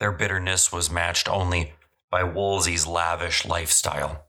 Their 0.00 0.12
bitterness 0.12 0.72
was 0.72 0.90
matched 0.90 1.28
only 1.28 1.74
by 2.10 2.24
Wolsey's 2.24 2.86
lavish 2.86 3.44
lifestyle. 3.44 4.26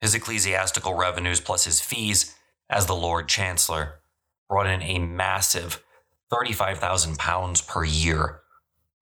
His 0.00 0.14
ecclesiastical 0.14 0.94
revenues 0.94 1.40
plus 1.40 1.64
his 1.64 1.80
fees 1.80 2.34
as 2.68 2.86
the 2.86 2.94
Lord 2.94 3.28
Chancellor 3.28 4.00
brought 4.48 4.66
in 4.66 4.82
a 4.82 4.98
massive 4.98 5.82
35,000 6.30 7.18
pounds 7.18 7.60
per 7.60 7.84
year, 7.84 8.40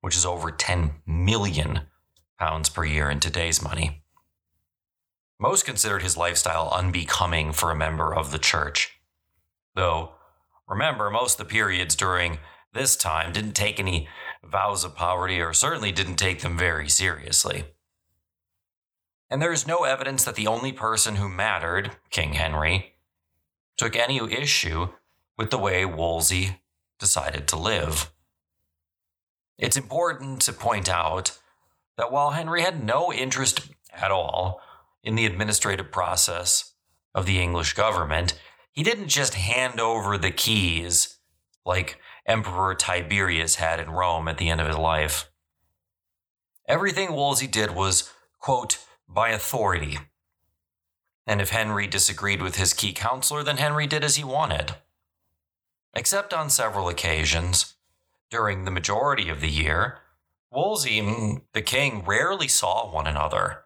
which 0.01 0.17
is 0.17 0.27
over 0.27 0.51
10 0.51 0.95
million 1.07 1.83
pounds 2.41 2.69
per 2.69 2.85
year 2.85 3.09
in 3.11 3.21
today's 3.21 3.63
money. 3.63 4.03
Most 5.39 5.65
considered 5.65 6.03
his 6.03 6.17
lifestyle 6.17 6.71
unbecoming 6.73 7.53
for 7.53 7.71
a 7.71 7.77
member 7.77 8.15
of 8.15 8.33
the 8.33 8.39
church. 8.39 8.99
Though, 9.75 10.15
remember, 10.67 11.11
most 11.11 11.39
of 11.39 11.47
the 11.47 11.53
periods 11.53 11.95
during 11.95 12.39
this 12.73 12.97
time 12.97 13.33
didn't 13.33 13.53
take 13.53 13.79
any 13.79 14.09
vows 14.45 14.85
of 14.85 14.97
poverty 14.97 15.41
or 15.41 15.53
certainly 15.53 15.93
didn't 15.93 16.17
take 16.17 16.41
them 16.41 16.59
very 16.59 16.89
seriously. 16.89 17.65
And 19.29 19.41
there 19.41 19.53
is 19.53 19.67
no 19.67 19.85
evidence 19.85 20.25
that 20.25 20.35
the 20.35 20.47
only 20.47 20.73
person 20.73 21.17
who 21.17 21.29
mattered, 21.29 21.93
King 22.11 22.33
Henry, 22.33 22.95
took 23.77 23.97
any 23.97 24.19
issue 24.19 24.89
with 25.39 25.51
the 25.51 25.59
way 25.59 25.85
Wolsey 25.85 26.61
decided 26.99 27.47
to 27.49 27.57
live. 27.57 28.11
It's 29.59 29.77
important 29.77 30.41
to 30.43 30.53
point 30.53 30.89
out 30.89 31.39
that 32.01 32.11
while 32.11 32.31
Henry 32.31 32.63
had 32.63 32.83
no 32.83 33.13
interest 33.13 33.69
at 33.93 34.11
all 34.11 34.63
in 35.03 35.17
the 35.17 35.27
administrative 35.27 35.93
process 35.93 36.73
of 37.15 37.27
the 37.27 37.39
English 37.39 37.75
government, 37.75 38.41
he 38.73 38.83
didn't 38.83 39.09
just 39.09 39.35
hand 39.35 39.79
over 39.79 40.17
the 40.17 40.31
keys 40.31 41.19
like 41.67 41.99
Emperor 42.25 42.75
Tiberius 42.75 43.57
had 43.57 43.79
in 43.79 43.91
Rome 43.91 44.29
at 44.29 44.39
the 44.39 44.49
end 44.49 44.63
of 44.63 44.67
his 44.67 44.79
life. 44.79 45.31
Everything 46.67 47.13
Wolsey 47.13 47.47
did 47.47 47.73
was, 47.73 48.11
quote, 48.39 48.79
by 49.07 49.29
authority. 49.29 49.99
And 51.27 51.43
if 51.43 51.51
Henry 51.51 51.87
disagreed 51.87 52.41
with 52.41 52.57
his 52.57 52.73
key 52.73 52.95
counselor, 52.95 53.43
then 53.43 53.59
Henry 53.59 53.87
did 53.87 54.03
as 54.03 54.17
he 54.17 54.25
wanted. 54.25 54.75
Except 55.93 56.33
on 56.33 56.49
several 56.49 56.89
occasions, 56.89 57.75
during 58.31 58.65
the 58.65 58.71
majority 58.71 59.29
of 59.29 59.43
the 59.43 59.51
year, 59.51 59.99
Wolsey 60.53 60.99
and 60.99 61.43
the 61.53 61.63
king 61.63 62.05
rarely 62.05 62.49
saw 62.49 62.91
one 62.93 63.07
another. 63.07 63.63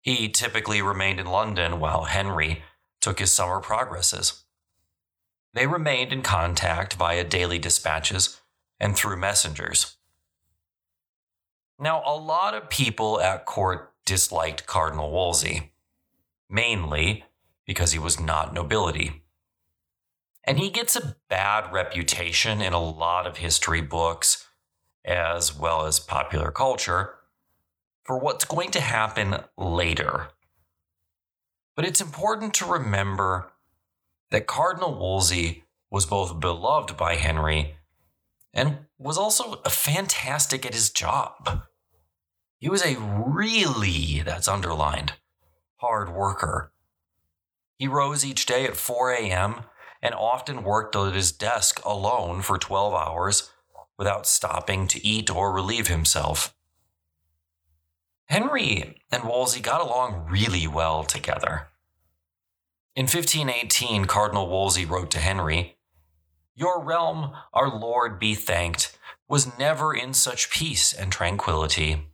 He 0.00 0.28
typically 0.28 0.82
remained 0.82 1.20
in 1.20 1.26
London 1.26 1.78
while 1.78 2.04
Henry 2.04 2.62
took 3.00 3.20
his 3.20 3.30
summer 3.30 3.60
progresses. 3.60 4.44
They 5.54 5.66
remained 5.66 6.12
in 6.12 6.22
contact 6.22 6.94
via 6.94 7.24
daily 7.24 7.58
dispatches 7.58 8.40
and 8.80 8.96
through 8.96 9.18
messengers. 9.18 9.96
Now, 11.78 12.02
a 12.04 12.16
lot 12.16 12.54
of 12.54 12.70
people 12.70 13.20
at 13.20 13.44
court 13.44 13.92
disliked 14.04 14.66
Cardinal 14.66 15.10
Wolsey, 15.10 15.72
mainly 16.48 17.24
because 17.66 17.92
he 17.92 17.98
was 17.98 18.18
not 18.18 18.54
nobility. 18.54 19.22
And 20.44 20.58
he 20.58 20.70
gets 20.70 20.96
a 20.96 21.16
bad 21.28 21.72
reputation 21.72 22.60
in 22.60 22.72
a 22.72 22.82
lot 22.82 23.26
of 23.26 23.36
history 23.36 23.80
books, 23.80 24.48
as 25.04 25.56
well 25.56 25.86
as 25.86 26.00
popular 26.00 26.50
culture, 26.50 27.14
for 28.04 28.18
what's 28.18 28.44
going 28.44 28.70
to 28.72 28.80
happen 28.80 29.36
later. 29.56 30.28
But 31.74 31.84
it's 31.84 32.00
important 32.00 32.54
to 32.54 32.66
remember 32.66 33.52
that 34.30 34.46
Cardinal 34.46 34.94
Wolsey 34.94 35.64
was 35.90 36.06
both 36.06 36.40
beloved 36.40 36.96
by 36.96 37.16
Henry 37.16 37.76
and 38.52 38.78
was 38.98 39.18
also 39.18 39.56
fantastic 39.68 40.66
at 40.66 40.74
his 40.74 40.90
job. 40.90 41.62
He 42.58 42.68
was 42.68 42.84
a 42.84 42.98
really, 42.98 44.22
that's 44.24 44.48
underlined, 44.48 45.14
hard 45.76 46.14
worker. 46.14 46.72
He 47.76 47.88
rose 47.88 48.24
each 48.24 48.46
day 48.46 48.64
at 48.64 48.76
4 48.76 49.12
a.m. 49.12 49.62
and 50.00 50.14
often 50.14 50.62
worked 50.62 50.94
at 50.94 51.14
his 51.14 51.32
desk 51.32 51.80
alone 51.84 52.42
for 52.42 52.58
12 52.58 52.94
hours 52.94 53.50
without 54.02 54.26
stopping 54.26 54.88
to 54.88 55.06
eat 55.06 55.30
or 55.30 55.52
relieve 55.52 55.86
himself. 55.86 56.52
Henry 58.26 58.96
and 59.12 59.22
Wolsey 59.22 59.60
got 59.60 59.80
along 59.80 60.26
really 60.28 60.66
well 60.66 61.04
together. 61.04 61.68
In 62.96 63.04
1518, 63.04 64.06
Cardinal 64.06 64.48
Wolsey 64.48 64.84
wrote 64.84 65.08
to 65.12 65.20
Henry, 65.20 65.76
Your 66.56 66.82
realm, 66.82 67.30
our 67.52 67.68
Lord 67.78 68.18
be 68.18 68.34
thanked, 68.34 68.98
was 69.28 69.56
never 69.56 69.94
in 69.94 70.14
such 70.14 70.50
peace 70.50 70.92
and 70.92 71.12
tranquility. 71.12 72.08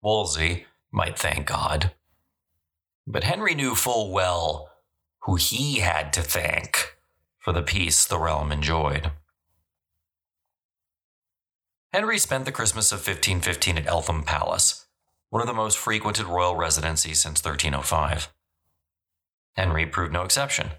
Wolsey 0.00 0.64
might 0.90 1.18
thank 1.18 1.46
God, 1.46 1.92
but 3.06 3.24
Henry 3.24 3.54
knew 3.54 3.74
full 3.74 4.10
well 4.10 4.70
who 5.24 5.34
he 5.34 5.80
had 5.80 6.14
to 6.14 6.22
thank 6.22 6.96
for 7.38 7.52
the 7.52 7.60
peace 7.60 8.06
the 8.06 8.18
realm 8.18 8.50
enjoyed. 8.50 9.10
Henry 11.92 12.18
spent 12.18 12.44
the 12.44 12.52
Christmas 12.52 12.92
of 12.92 12.98
1515 12.98 13.78
at 13.78 13.86
Eltham 13.86 14.22
Palace, 14.22 14.86
one 15.30 15.40
of 15.40 15.48
the 15.48 15.54
most 15.54 15.78
frequented 15.78 16.26
royal 16.26 16.54
residencies 16.54 17.18
since 17.18 17.42
1305. 17.42 18.30
Henry 19.56 19.86
proved 19.86 20.12
no 20.12 20.22
exception, 20.22 20.72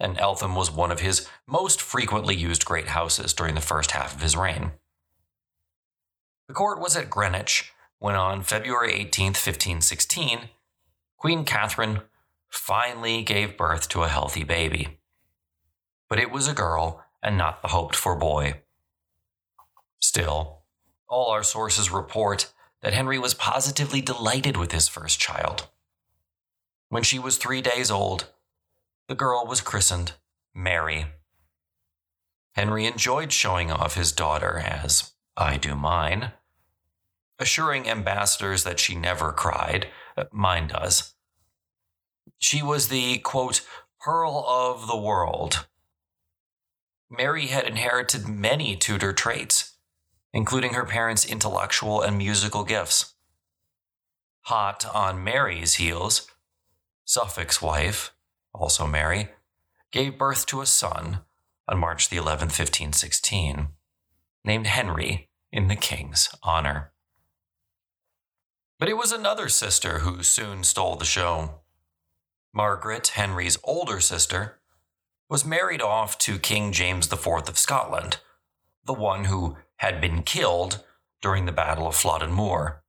and 0.00 0.18
Eltham 0.18 0.54
was 0.54 0.70
one 0.70 0.90
of 0.90 1.00
his 1.00 1.28
most 1.46 1.82
frequently 1.82 2.34
used 2.34 2.64
great 2.64 2.88
houses 2.88 3.34
during 3.34 3.54
the 3.54 3.60
first 3.60 3.90
half 3.90 4.14
of 4.14 4.22
his 4.22 4.36
reign. 4.36 4.72
The 6.48 6.54
court 6.54 6.80
was 6.80 6.96
at 6.96 7.10
Greenwich, 7.10 7.74
when 7.98 8.14
on 8.14 8.42
February 8.42 8.94
18, 8.94 9.26
1516, 9.26 10.48
Queen 11.18 11.44
Catherine 11.44 12.00
finally 12.48 13.22
gave 13.22 13.58
birth 13.58 13.86
to 13.90 14.02
a 14.02 14.08
healthy 14.08 14.44
baby. 14.44 14.98
But 16.08 16.18
it 16.18 16.30
was 16.30 16.48
a 16.48 16.54
girl 16.54 17.04
and 17.22 17.36
not 17.36 17.60
the 17.60 17.68
hoped 17.68 17.94
for 17.94 18.16
boy. 18.16 18.62
Still, 20.18 20.64
all 21.08 21.30
our 21.30 21.44
sources 21.44 21.92
report 21.92 22.52
that 22.82 22.92
Henry 22.92 23.20
was 23.20 23.34
positively 23.34 24.00
delighted 24.00 24.56
with 24.56 24.72
his 24.72 24.88
first 24.88 25.20
child. 25.20 25.68
When 26.88 27.04
she 27.04 27.20
was 27.20 27.36
three 27.36 27.62
days 27.62 27.88
old, 27.88 28.26
the 29.06 29.14
girl 29.14 29.46
was 29.46 29.60
christened 29.60 30.14
Mary. 30.52 31.06
Henry 32.56 32.84
enjoyed 32.84 33.32
showing 33.32 33.70
off 33.70 33.94
his 33.94 34.10
daughter 34.10 34.58
as 34.58 35.12
I 35.36 35.56
do 35.56 35.76
mine, 35.76 36.32
assuring 37.38 37.88
ambassadors 37.88 38.64
that 38.64 38.80
she 38.80 38.96
never 38.96 39.30
cried. 39.30 39.86
Uh, 40.16 40.24
mine 40.32 40.66
does. 40.66 41.14
She 42.38 42.60
was 42.60 42.88
the, 42.88 43.18
quote, 43.18 43.64
pearl 44.00 44.44
of 44.48 44.88
the 44.88 44.98
world. 44.98 45.68
Mary 47.08 47.46
had 47.46 47.68
inherited 47.68 48.26
many 48.26 48.74
Tudor 48.74 49.12
traits, 49.12 49.76
including 50.32 50.74
her 50.74 50.84
parents' 50.84 51.26
intellectual 51.26 52.02
and 52.02 52.18
musical 52.18 52.64
gifts. 52.64 53.14
Hot 54.42 54.86
on 54.94 55.24
Mary's 55.24 55.74
heels, 55.74 56.26
Suffolk's 57.04 57.62
wife, 57.62 58.12
also 58.52 58.86
Mary, 58.86 59.30
gave 59.90 60.18
birth 60.18 60.46
to 60.46 60.60
a 60.60 60.66
son 60.66 61.20
on 61.66 61.78
March 61.78 62.08
the 62.08 62.16
11th, 62.16 62.56
1516, 62.58 63.68
named 64.44 64.66
Henry 64.66 65.28
in 65.52 65.68
the 65.68 65.76
king's 65.76 66.28
honor. 66.42 66.92
But 68.78 68.88
it 68.88 68.96
was 68.96 69.12
another 69.12 69.48
sister 69.48 70.00
who 70.00 70.22
soon 70.22 70.62
stole 70.64 70.96
the 70.96 71.04
show. 71.04 71.60
Margaret, 72.54 73.08
Henry's 73.08 73.58
older 73.64 74.00
sister, 74.00 74.60
was 75.28 75.44
married 75.44 75.82
off 75.82 76.16
to 76.18 76.38
King 76.38 76.72
James 76.72 77.12
IV 77.12 77.26
of 77.48 77.58
Scotland, 77.58 78.18
the 78.84 78.94
one 78.94 79.24
who 79.24 79.56
had 79.78 80.00
been 80.00 80.22
killed 80.22 80.84
during 81.20 81.46
the 81.46 81.52
Battle 81.52 81.86
of 81.86 81.96
Flodden 81.96 82.30
Moor. 82.30 82.82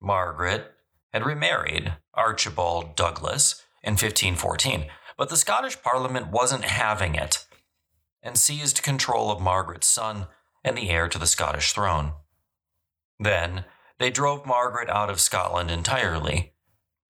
Margaret 0.00 0.72
had 1.12 1.24
remarried 1.24 1.94
Archibald 2.14 2.96
Douglas 2.96 3.62
in 3.82 3.92
1514, 3.92 4.86
but 5.16 5.28
the 5.28 5.36
Scottish 5.36 5.80
Parliament 5.82 6.30
wasn't 6.30 6.64
having 6.64 7.14
it 7.14 7.46
and 8.22 8.36
seized 8.38 8.82
control 8.82 9.30
of 9.30 9.40
Margaret's 9.40 9.86
son 9.86 10.26
and 10.64 10.76
the 10.76 10.90
heir 10.90 11.08
to 11.08 11.18
the 11.18 11.26
Scottish 11.26 11.72
throne. 11.72 12.12
Then 13.18 13.64
they 13.98 14.10
drove 14.10 14.46
Margaret 14.46 14.88
out 14.88 15.10
of 15.10 15.20
Scotland 15.20 15.70
entirely, 15.70 16.54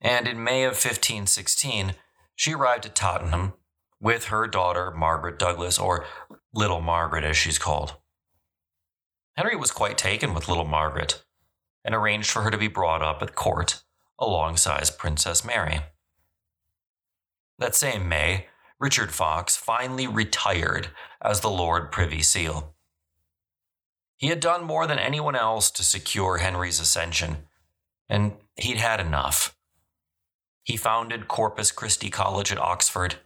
and 0.01 0.27
in 0.27 0.43
May 0.43 0.65
of 0.65 0.73
1516, 0.73 1.95
she 2.35 2.55
arrived 2.55 2.87
at 2.87 2.95
Tottenham 2.95 3.55
with 4.01 4.27
her 4.27 4.47
daughter 4.47 4.91
Margaret 4.91 5.39
Douglas, 5.39 5.79
or 5.79 6.05
Little 6.53 6.81
Margaret 6.81 7.25
as 7.25 7.37
she's 7.37 7.59
called. 7.59 7.97
Henry 9.37 9.57
was 9.57 9.71
quite 9.71 9.97
taken 9.97 10.35
with 10.35 10.49
little 10.49 10.65
Margaret 10.65 11.25
and 11.85 11.95
arranged 11.95 12.31
for 12.31 12.43
her 12.43 12.51
to 12.51 12.59
be 12.59 12.69
brought 12.69 13.03
up 13.03 13.23
at 13.23 13.35
court 13.35 13.83
alongside 14.19 14.89
Princess 14.99 15.45
Mary. 15.45 15.81
That 17.59 17.75
same 17.75 18.09
May, 18.09 18.47
Richard 18.79 19.13
Fox 19.13 19.57
finally 19.57 20.07
retired 20.07 20.91
as 21.23 21.41
the 21.41 21.51
Lord 21.51 21.93
Privy 21.93 22.23
Seal. 22.23 22.75
He 24.17 24.29
had 24.29 24.41
done 24.41 24.65
more 24.65 24.87
than 24.87 24.99
anyone 24.99 25.35
else 25.35 25.71
to 25.73 25.83
secure 25.83 26.39
Henry's 26.39 26.81
ascension, 26.81 27.49
and 28.09 28.35
he'd 28.57 28.79
had 28.79 29.01
enough. 29.01 29.57
He 30.63 30.77
founded 30.77 31.27
Corpus 31.27 31.73
Christi 31.73 32.11
College 32.11 32.53
at 32.53 32.59
Oxford 32.59 33.17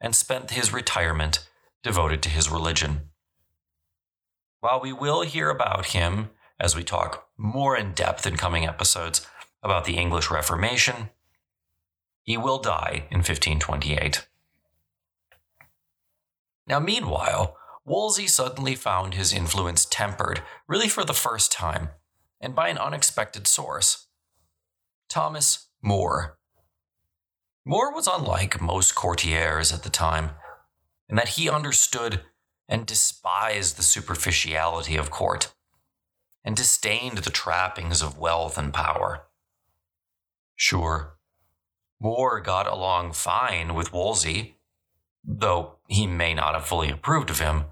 and 0.00 0.14
spent 0.14 0.50
his 0.50 0.72
retirement 0.72 1.48
devoted 1.82 2.22
to 2.22 2.28
his 2.28 2.50
religion. 2.50 3.10
While 4.64 4.80
we 4.80 4.94
will 4.94 5.20
hear 5.20 5.50
about 5.50 5.88
him 5.88 6.30
as 6.58 6.74
we 6.74 6.84
talk 6.84 7.28
more 7.36 7.76
in 7.76 7.92
depth 7.92 8.26
in 8.26 8.38
coming 8.38 8.64
episodes 8.64 9.26
about 9.62 9.84
the 9.84 9.98
English 9.98 10.30
Reformation, 10.30 11.10
he 12.22 12.38
will 12.38 12.56
die 12.56 13.04
in 13.10 13.18
1528. 13.18 14.26
Now, 16.66 16.80
meanwhile, 16.80 17.58
Wolsey 17.84 18.26
suddenly 18.26 18.74
found 18.74 19.12
his 19.12 19.34
influence 19.34 19.84
tempered, 19.84 20.40
really 20.66 20.88
for 20.88 21.04
the 21.04 21.12
first 21.12 21.52
time, 21.52 21.90
and 22.40 22.54
by 22.54 22.68
an 22.68 22.78
unexpected 22.78 23.46
source 23.46 24.06
Thomas 25.10 25.66
More. 25.82 26.38
More 27.66 27.92
was 27.92 28.08
unlike 28.10 28.62
most 28.62 28.94
courtiers 28.94 29.74
at 29.74 29.82
the 29.82 29.90
time, 29.90 30.30
in 31.06 31.16
that 31.16 31.36
he 31.36 31.50
understood 31.50 32.22
and 32.68 32.86
despised 32.86 33.76
the 33.76 33.82
superficiality 33.82 34.96
of 34.96 35.10
court, 35.10 35.52
and 36.44 36.56
disdained 36.56 37.18
the 37.18 37.30
trappings 37.30 38.02
of 38.02 38.18
wealth 38.18 38.58
and 38.58 38.72
power. 38.72 39.24
Sure, 40.56 41.18
More 42.00 42.40
got 42.40 42.66
along 42.66 43.12
fine 43.12 43.74
with 43.74 43.92
Wolsey, 43.92 44.58
though 45.24 45.78
he 45.88 46.06
may 46.06 46.34
not 46.34 46.54
have 46.54 46.66
fully 46.66 46.90
approved 46.90 47.30
of 47.30 47.40
him. 47.40 47.64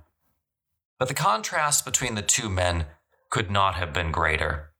But 0.98 1.09
the 1.09 1.14
contrast 1.14 1.85
between 1.85 2.14
the 2.14 2.22
two 2.22 2.48
men 2.48 2.87
could 3.28 3.50
not 3.50 3.74
have 3.74 3.92
been 3.92 4.12
greater. 4.12 4.72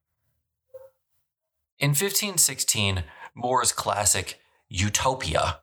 In 1.79 1.91
1516, 1.91 3.05
More's 3.35 3.73
classic 3.73 4.39
Utopia 4.69 5.61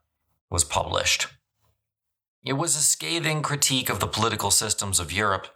was 0.49 0.63
published. 0.63 1.27
It 2.43 2.53
was 2.53 2.75
a 2.75 2.79
scathing 2.79 3.41
critique 3.41 3.89
of 3.89 3.99
the 3.99 4.07
political 4.07 4.51
systems 4.51 4.99
of 4.99 5.11
Europe 5.11 5.47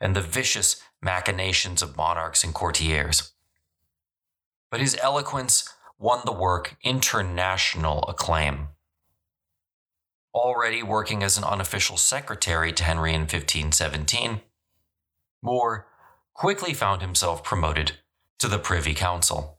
and 0.00 0.14
the 0.14 0.20
vicious 0.20 0.82
machinations 1.00 1.82
of 1.82 1.96
monarchs 1.96 2.44
and 2.44 2.52
courtiers. 2.52 3.32
But 4.70 4.80
his 4.80 4.96
eloquence 5.00 5.68
won 5.98 6.20
the 6.24 6.32
work 6.32 6.76
international 6.84 8.04
acclaim. 8.08 8.68
Already 10.34 10.82
working 10.82 11.22
as 11.22 11.38
an 11.38 11.44
unofficial 11.44 11.96
secretary 11.96 12.72
to 12.72 12.84
Henry 12.84 13.14
in 13.14 13.22
1517, 13.22 14.42
More 15.42 15.86
quickly 16.34 16.74
found 16.74 17.00
himself 17.00 17.42
promoted 17.42 17.92
to 18.38 18.48
the 18.48 18.58
Privy 18.58 18.92
Council. 18.92 19.58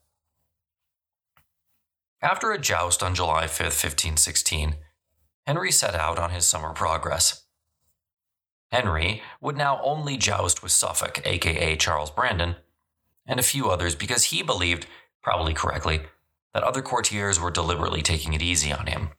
After 2.21 2.51
a 2.51 2.59
joust 2.59 3.01
on 3.01 3.15
July 3.15 3.47
5, 3.47 3.59
1516, 3.65 4.75
Henry 5.49 5.71
set 5.71 5.95
out 5.95 6.19
on 6.19 6.29
his 6.29 6.45
summer 6.45 6.73
progress. 6.73 7.45
Henry 8.71 9.23
would 9.41 9.57
now 9.57 9.81
only 9.83 10.15
joust 10.15 10.61
with 10.61 10.71
Suffolk, 10.71 11.25
aka 11.25 11.75
Charles 11.75 12.11
Brandon, 12.11 12.57
and 13.25 13.39
a 13.39 13.41
few 13.51 13.67
others 13.67 13.95
because 13.95 14.25
he 14.25 14.43
believed, 14.43 14.85
probably 15.23 15.55
correctly, 15.55 16.01
that 16.53 16.61
other 16.61 16.83
courtiers 16.83 17.39
were 17.39 17.49
deliberately 17.49 18.03
taking 18.03 18.33
it 18.33 18.43
easy 18.43 18.71
on 18.71 18.85
him. 18.85 19.09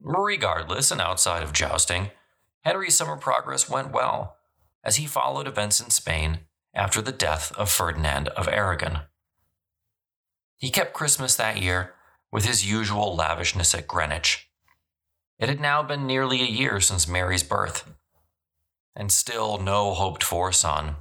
Regardless, 0.00 0.92
and 0.92 1.00
outside 1.00 1.42
of 1.42 1.52
jousting, 1.52 2.12
Henry's 2.60 2.94
summer 2.94 3.16
progress 3.16 3.68
went 3.68 3.90
well, 3.90 4.36
as 4.84 4.94
he 4.94 5.06
followed 5.06 5.48
events 5.48 5.80
in 5.80 5.90
Spain 5.90 6.42
after 6.72 7.02
the 7.02 7.10
death 7.10 7.50
of 7.56 7.68
Ferdinand 7.68 8.28
of 8.28 8.46
Aragon. 8.46 9.00
He 10.56 10.70
kept 10.70 10.94
Christmas 10.94 11.34
that 11.34 11.60
year 11.60 11.94
with 12.30 12.44
his 12.44 12.70
usual 12.70 13.16
lavishness 13.16 13.74
at 13.74 13.88
Greenwich, 13.88 14.47
it 15.38 15.48
had 15.48 15.60
now 15.60 15.82
been 15.82 16.06
nearly 16.06 16.40
a 16.40 16.46
year 16.46 16.80
since 16.80 17.08
Mary's 17.08 17.42
birth, 17.42 17.88
and 18.96 19.12
still 19.12 19.58
no 19.58 19.94
hoped 19.94 20.24
for 20.24 20.52
son. 20.52 20.96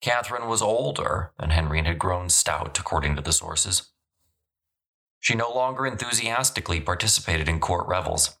Catherine 0.00 0.48
was 0.48 0.60
older 0.62 1.32
and 1.38 1.52
Henry 1.52 1.82
had 1.82 1.98
grown 1.98 2.28
stout, 2.28 2.78
according 2.78 3.16
to 3.16 3.22
the 3.22 3.32
sources. 3.32 3.90
She 5.20 5.34
no 5.34 5.50
longer 5.50 5.86
enthusiastically 5.86 6.80
participated 6.80 7.48
in 7.48 7.58
court 7.58 7.88
revels 7.88 8.36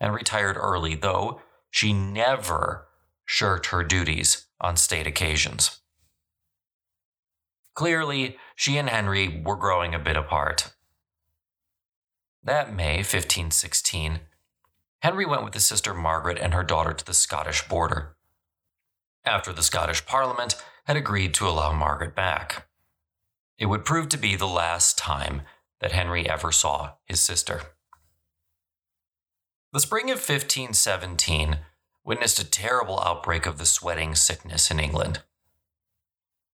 and 0.00 0.12
retired 0.12 0.56
early, 0.56 0.94
though 0.94 1.40
she 1.70 1.92
never 1.92 2.88
shirked 3.24 3.66
her 3.66 3.84
duties 3.84 4.46
on 4.60 4.76
state 4.76 5.06
occasions. 5.06 5.80
Clearly, 7.74 8.36
she 8.54 8.76
and 8.76 8.90
Henry 8.90 9.42
were 9.44 9.56
growing 9.56 9.94
a 9.94 9.98
bit 9.98 10.16
apart. 10.16 10.74
That 12.44 12.74
May 12.74 12.96
1516, 12.96 14.20
Henry 15.00 15.24
went 15.24 15.44
with 15.44 15.54
his 15.54 15.64
sister 15.64 15.94
Margaret 15.94 16.38
and 16.38 16.52
her 16.52 16.64
daughter 16.64 16.92
to 16.92 17.04
the 17.04 17.14
Scottish 17.14 17.68
border. 17.68 18.16
After 19.24 19.52
the 19.52 19.62
Scottish 19.62 20.04
Parliament 20.06 20.60
had 20.84 20.96
agreed 20.96 21.34
to 21.34 21.46
allow 21.46 21.72
Margaret 21.72 22.16
back, 22.16 22.66
it 23.58 23.66
would 23.66 23.84
prove 23.84 24.08
to 24.08 24.18
be 24.18 24.34
the 24.34 24.48
last 24.48 24.98
time 24.98 25.42
that 25.80 25.92
Henry 25.92 26.28
ever 26.28 26.50
saw 26.50 26.94
his 27.04 27.20
sister. 27.20 27.62
The 29.72 29.78
spring 29.78 30.10
of 30.10 30.18
1517 30.18 31.58
witnessed 32.04 32.40
a 32.40 32.50
terrible 32.50 32.98
outbreak 33.00 33.46
of 33.46 33.58
the 33.58 33.66
sweating 33.66 34.16
sickness 34.16 34.68
in 34.68 34.80
England. 34.80 35.22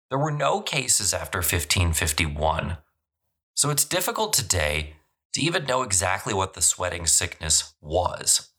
There 0.08 0.18
were 0.18 0.30
no 0.30 0.62
cases 0.62 1.12
after 1.12 1.38
1551, 1.38 2.78
so 3.54 3.68
it's 3.68 3.84
difficult 3.84 4.32
today 4.32 4.94
to 5.34 5.40
even 5.40 5.64
know 5.64 5.82
exactly 5.82 6.32
what 6.32 6.54
the 6.54 6.62
sweating 6.62 7.06
sickness 7.06 7.74
was. 7.80 8.50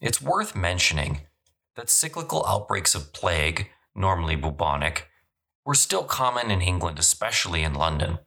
It's 0.00 0.20
worth 0.20 0.56
mentioning 0.56 1.22
that 1.76 1.90
cyclical 1.90 2.44
outbreaks 2.46 2.94
of 2.94 3.12
plague, 3.12 3.68
normally 3.94 4.36
bubonic, 4.36 5.08
were 5.64 5.74
still 5.74 6.04
common 6.04 6.50
in 6.50 6.60
England, 6.60 6.98
especially 6.98 7.62
in 7.62 7.74
London. 7.74 8.18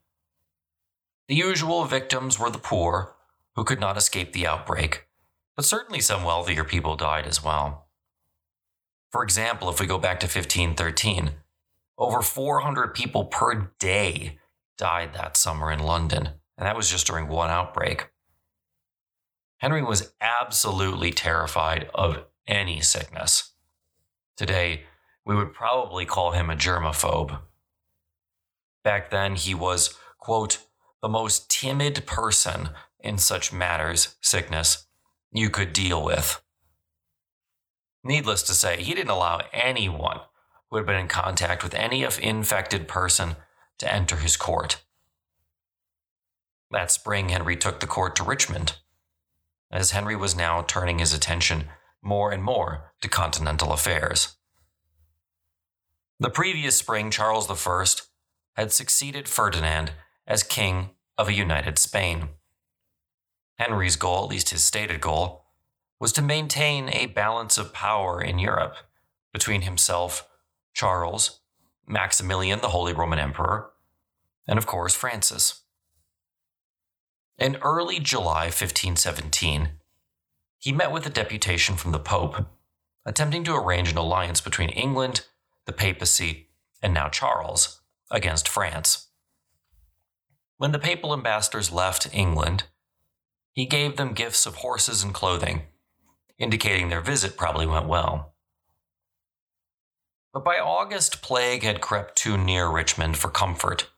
The 1.28 1.36
usual 1.36 1.86
victims 1.86 2.40
were 2.40 2.50
the 2.50 2.58
poor, 2.58 3.16
who 3.56 3.64
could 3.64 3.80
not 3.80 3.98
escape 3.98 4.34
the 4.34 4.48
outbreak, 4.48 5.08
but 5.56 5.66
certainly 5.66 6.00
some 6.00 6.24
wealthier 6.24 6.64
people 6.64 6.96
died 6.96 7.26
as 7.26 7.44
well. 7.44 7.88
For 9.12 9.24
example, 9.24 9.70
if 9.70 9.80
we 9.80 9.88
go 9.88 9.98
back 9.98 10.20
to 10.20 10.26
1513, 10.26 11.32
over 11.98 12.22
400 12.22 12.94
people 12.94 13.26
per 13.26 13.72
day 13.80 14.38
died 14.78 15.14
that 15.14 15.36
summer 15.36 15.72
in 15.72 15.80
London, 15.80 16.30
and 16.58 16.66
that 16.66 16.76
was 16.76 16.90
just 16.90 17.08
during 17.08 17.28
one 17.28 17.50
outbreak. 17.50 18.10
Henry 19.58 19.82
was 19.82 20.14
absolutely 20.22 21.12
terrified 21.12 21.90
of 21.94 22.26
any 22.48 22.82
sickness. 22.82 23.54
Today, 24.36 24.84
we 25.26 25.36
would 25.36 25.54
probably 25.54 26.06
call 26.06 26.32
him 26.32 26.50
a 26.50 26.56
germaphobe. 26.56 27.40
Back 28.84 29.10
then, 29.10 29.36
he 29.36 29.54
was, 29.54 29.98
quote, 30.20 30.60
the 31.02 31.10
most 31.10 31.50
timid 31.50 32.06
person 32.06 32.70
in 33.00 33.18
such 33.18 33.52
matters, 33.54 34.16
sickness, 34.22 34.86
you 35.32 35.50
could 35.50 35.74
deal 35.74 36.04
with. 36.04 36.42
Needless 38.04 38.44
to 38.44 38.54
say, 38.54 38.82
he 38.82 38.94
didn't 38.94 39.10
allow 39.10 39.42
anyone 39.52 40.22
who 40.70 40.78
had 40.78 40.86
been 40.86 40.96
in 41.00 41.08
contact 41.08 41.64
with 41.64 41.74
any 41.74 42.04
infected 42.04 42.88
person 42.88 43.36
to 43.80 43.94
enter 43.94 44.18
his 44.18 44.38
court. 44.38 44.84
That 46.72 46.92
spring, 46.92 47.30
Henry 47.30 47.56
took 47.56 47.80
the 47.80 47.88
court 47.88 48.16
to 48.18 48.24
Richmond, 48.24 48.78
as 49.72 49.92
Henry 49.92 50.16
was 50.16 50.36
now 50.36 50.62
turning 50.62 51.00
his 51.00 51.14
attention 51.14 51.66
more 52.02 52.32
and 52.32 52.44
more 52.44 52.94
to 53.02 53.10
continental 53.10 53.72
affairs. 53.72 54.36
The 56.20 56.30
previous 56.30 56.76
spring, 56.76 57.12
Charles 57.12 57.50
I 57.50 57.86
had 58.56 58.72
succeeded 58.72 59.30
Ferdinand 59.30 59.92
as 60.26 60.44
king 60.44 60.92
of 61.18 61.28
a 61.28 61.34
united 61.34 61.78
Spain. 61.78 62.30
Henry's 63.60 63.96
goal, 63.96 64.24
at 64.24 64.30
least 64.30 64.50
his 64.50 64.64
stated 64.64 65.02
goal, 65.02 65.46
was 66.00 66.12
to 66.14 66.22
maintain 66.22 66.90
a 66.90 67.08
balance 67.08 67.58
of 67.58 67.74
power 67.74 68.22
in 68.22 68.40
Europe 68.40 68.76
between 69.34 69.62
himself, 69.62 70.28
Charles, 70.74 71.40
Maximilian, 71.88 72.60
the 72.62 72.70
Holy 72.70 72.94
Roman 72.94 73.20
Emperor, 73.20 73.72
and 74.48 74.58
of 74.58 74.68
course 74.68 74.94
Francis. 74.94 75.64
In 77.38 77.58
early 77.58 78.00
July 78.00 78.46
1517, 78.46 79.70
he 80.58 80.72
met 80.72 80.92
with 80.92 81.06
a 81.06 81.12
deputation 81.12 81.76
from 81.76 81.92
the 81.92 82.00
Pope, 82.00 82.48
attempting 83.06 83.44
to 83.44 83.54
arrange 83.54 83.92
an 83.92 83.98
alliance 83.98 84.42
between 84.42 84.70
England, 84.70 85.28
the 85.66 85.72
papacy, 85.72 86.48
and 86.82 86.96
now 86.96 87.10
Charles 87.10 87.82
against 88.10 88.50
France. 88.50 89.10
When 90.58 90.72
the 90.72 90.80
papal 90.80 91.14
ambassadors 91.14 91.72
left 91.72 92.10
England, 92.12 92.64
he 93.52 93.68
gave 93.68 93.98
them 93.98 94.14
gifts 94.14 94.48
of 94.48 94.56
horses 94.56 95.04
and 95.04 95.14
clothing, 95.14 95.64
indicating 96.40 96.90
their 96.90 97.02
visit 97.02 97.38
probably 97.38 97.68
went 97.68 97.88
well. 97.88 98.34
But 100.34 100.44
by 100.44 100.58
August, 100.58 101.22
plague 101.22 101.62
had 101.62 101.82
crept 101.82 102.16
too 102.16 102.36
near 102.36 102.68
Richmond 102.68 103.18
for 103.18 103.30
comfort, 103.30 103.92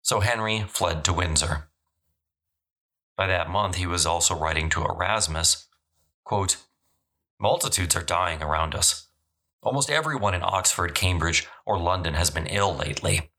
so 0.00 0.20
Henry 0.20 0.64
fled 0.68 1.04
to 1.04 1.12
Windsor. 1.12 1.68
By 3.16 3.26
that 3.26 3.50
month, 3.50 3.76
he 3.76 3.86
was 3.86 4.06
also 4.06 4.34
writing 4.34 4.68
to 4.70 4.84
Erasmus 4.84 5.66
quote, 6.26 6.56
Multitudes 7.40 7.94
are 7.94 8.02
dying 8.02 8.42
around 8.42 8.74
us. 8.74 9.08
Almost 9.62 9.90
everyone 9.90 10.34
in 10.34 10.42
Oxford, 10.42 10.94
Cambridge, 10.94 11.46
or 11.64 11.78
London 11.78 12.14
has 12.14 12.30
been 12.30 12.46
ill 12.46 12.74
lately. 12.74 13.30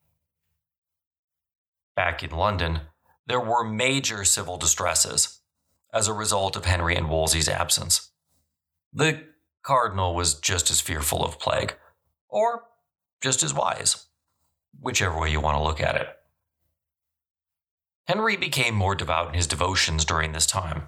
Back 1.96 2.24
in 2.24 2.32
London, 2.32 2.82
there 3.28 3.40
were 3.40 3.64
major 3.64 4.24
civil 4.24 4.58
distresses 4.58 5.42
as 5.94 6.08
a 6.08 6.14
result 6.14 6.56
of 6.56 6.66
Henry 6.66 6.96
and 6.96 7.10
Wolsey's 7.10 7.50
absence. 7.50 8.12
The 8.94 9.24
cardinal 9.64 10.16
was 10.16 10.36
just 10.36 10.72
as 10.72 10.80
fearful 10.80 11.26
of 11.26 11.40
plague, 11.40 11.76
or 12.30 12.64
just 13.22 13.44
as 13.44 13.54
wise, 13.54 14.08
whichever 14.80 15.20
way 15.20 15.32
you 15.32 15.42
want 15.42 15.58
to 15.58 15.64
look 15.64 15.82
at 15.82 15.96
it. 15.96 16.08
Henry 18.08 18.38
became 18.38 18.74
more 18.74 18.96
devout 18.96 19.28
in 19.30 19.34
his 19.34 19.48
devotions 19.48 20.06
during 20.06 20.32
this 20.32 20.46
time, 20.46 20.88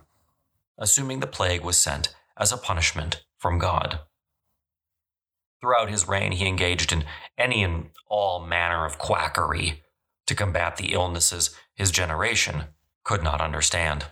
assuming 0.77 1.19
the 1.19 1.27
plague 1.27 1.61
was 1.61 1.75
sent 1.75 2.15
as 2.37 2.51
a 2.53 2.57
punishment 2.57 3.25
from 3.37 3.59
God. 3.59 3.99
Throughout 5.59 5.89
his 5.89 6.07
reign, 6.07 6.31
he 6.31 6.47
engaged 6.47 6.93
in 6.93 7.03
any 7.37 7.61
and 7.61 7.89
all 8.07 8.45
manner 8.45 8.85
of 8.85 8.97
quackery 8.97 9.83
to 10.27 10.35
combat 10.35 10.77
the 10.77 10.93
illnesses 10.93 11.53
his 11.73 11.91
generation 11.91 12.65
could 13.03 13.21
not 13.21 13.41
understand. 13.41 14.05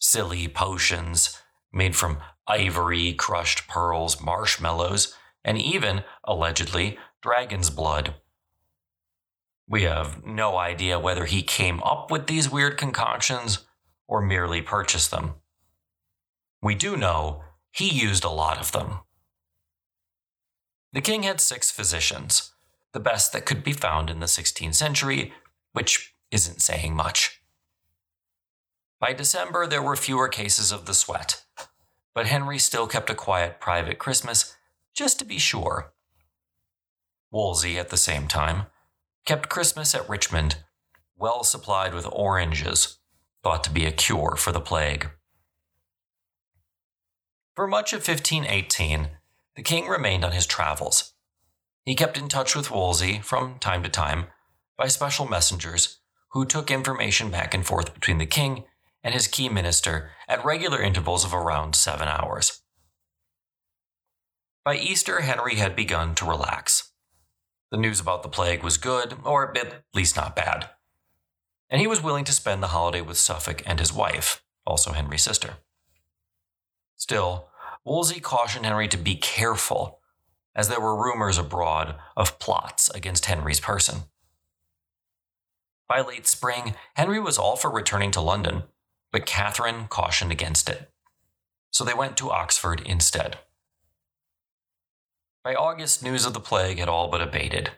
Silly 0.00 0.48
potions 0.48 1.40
made 1.72 1.94
from 1.94 2.18
ivory, 2.48 3.12
crushed 3.12 3.68
pearls, 3.68 4.20
marshmallows, 4.20 5.14
and 5.44 5.56
even, 5.56 6.02
allegedly, 6.24 6.98
dragon's 7.22 7.70
blood. 7.70 8.14
We 9.70 9.84
have 9.84 10.26
no 10.26 10.58
idea 10.58 10.98
whether 10.98 11.26
he 11.26 11.42
came 11.42 11.80
up 11.84 12.10
with 12.10 12.26
these 12.26 12.50
weird 12.50 12.76
concoctions 12.76 13.64
or 14.08 14.20
merely 14.20 14.60
purchased 14.60 15.12
them. 15.12 15.34
We 16.60 16.74
do 16.74 16.96
know 16.96 17.44
he 17.70 17.88
used 17.88 18.24
a 18.24 18.30
lot 18.30 18.58
of 18.58 18.72
them. 18.72 18.98
The 20.92 21.00
king 21.00 21.22
had 21.22 21.40
six 21.40 21.70
physicians, 21.70 22.50
the 22.92 22.98
best 22.98 23.32
that 23.32 23.46
could 23.46 23.62
be 23.62 23.72
found 23.72 24.10
in 24.10 24.18
the 24.18 24.26
16th 24.26 24.74
century, 24.74 25.32
which 25.72 26.16
isn't 26.32 26.60
saying 26.60 26.96
much. 26.96 27.40
By 28.98 29.12
December, 29.12 29.68
there 29.68 29.82
were 29.82 29.94
fewer 29.94 30.26
cases 30.26 30.72
of 30.72 30.86
the 30.86 30.94
sweat, 30.94 31.44
but 32.12 32.26
Henry 32.26 32.58
still 32.58 32.88
kept 32.88 33.08
a 33.08 33.14
quiet 33.14 33.60
private 33.60 34.00
Christmas 34.00 34.56
just 34.94 35.20
to 35.20 35.24
be 35.24 35.38
sure. 35.38 35.92
Wolsey, 37.30 37.78
at 37.78 37.90
the 37.90 37.96
same 37.96 38.26
time, 38.26 38.66
kept 39.26 39.48
Christmas 39.48 39.94
at 39.94 40.08
Richmond, 40.08 40.56
well 41.16 41.44
supplied 41.44 41.94
with 41.94 42.06
oranges, 42.10 42.98
thought 43.42 43.64
to 43.64 43.70
be 43.70 43.86
a 43.86 43.92
cure 43.92 44.36
for 44.36 44.52
the 44.52 44.60
plague. 44.60 45.10
For 47.54 47.66
much 47.66 47.92
of 47.92 48.06
1518, 48.06 49.08
the 49.56 49.62
king 49.62 49.86
remained 49.86 50.24
on 50.24 50.32
his 50.32 50.46
travels, 50.46 51.12
he 51.84 51.94
kept 51.94 52.18
in 52.18 52.28
touch 52.28 52.54
with 52.54 52.70
Wolsey 52.70 53.20
from 53.20 53.58
time 53.58 53.82
to 53.82 53.88
time 53.88 54.26
by 54.76 54.86
special 54.86 55.26
messengers 55.26 55.98
who 56.32 56.44
took 56.44 56.70
information 56.70 57.30
back 57.30 57.54
and 57.54 57.66
forth 57.66 57.94
between 57.94 58.18
the 58.18 58.26
king 58.26 58.64
and 59.02 59.14
his 59.14 59.26
key 59.26 59.48
minister 59.48 60.10
at 60.28 60.44
regular 60.44 60.80
intervals 60.80 61.24
of 61.24 61.34
around 61.34 61.74
seven 61.74 62.06
hours. 62.06 62.62
By 64.64 64.76
Easter, 64.76 65.22
Henry 65.22 65.56
had 65.56 65.74
begun 65.74 66.14
to 66.16 66.26
relax. 66.26 66.89
The 67.70 67.76
news 67.76 68.00
about 68.00 68.22
the 68.22 68.28
plague 68.28 68.62
was 68.62 68.76
good, 68.76 69.16
or 69.24 69.56
at 69.56 69.84
least 69.94 70.16
not 70.16 70.34
bad. 70.34 70.70
And 71.68 71.80
he 71.80 71.86
was 71.86 72.02
willing 72.02 72.24
to 72.24 72.32
spend 72.32 72.62
the 72.62 72.68
holiday 72.68 73.00
with 73.00 73.16
Suffolk 73.16 73.62
and 73.64 73.78
his 73.78 73.92
wife, 73.92 74.42
also 74.66 74.92
Henry's 74.92 75.22
sister. 75.22 75.54
Still, 76.96 77.48
Wolsey 77.84 78.20
cautioned 78.20 78.66
Henry 78.66 78.88
to 78.88 78.96
be 78.96 79.14
careful 79.14 80.00
as 80.54 80.68
there 80.68 80.80
were 80.80 81.00
rumors 81.00 81.38
abroad 81.38 81.94
of 82.16 82.38
plots 82.40 82.90
against 82.90 83.26
Henry's 83.26 83.60
person. 83.60 84.02
By 85.88 86.00
late 86.00 86.26
spring, 86.26 86.74
Henry 86.94 87.20
was 87.20 87.38
all 87.38 87.56
for 87.56 87.70
returning 87.70 88.10
to 88.12 88.20
London, 88.20 88.64
but 89.12 89.26
Catherine 89.26 89.86
cautioned 89.88 90.32
against 90.32 90.68
it. 90.68 90.92
So 91.70 91.84
they 91.84 91.94
went 91.94 92.16
to 92.16 92.30
Oxford 92.30 92.82
instead. 92.84 93.38
By 95.42 95.54
August, 95.54 96.02
news 96.02 96.26
of 96.26 96.34
the 96.34 96.40
plague 96.40 96.78
had 96.78 96.88
all 96.88 97.08
but 97.08 97.22
abated. 97.22 97.70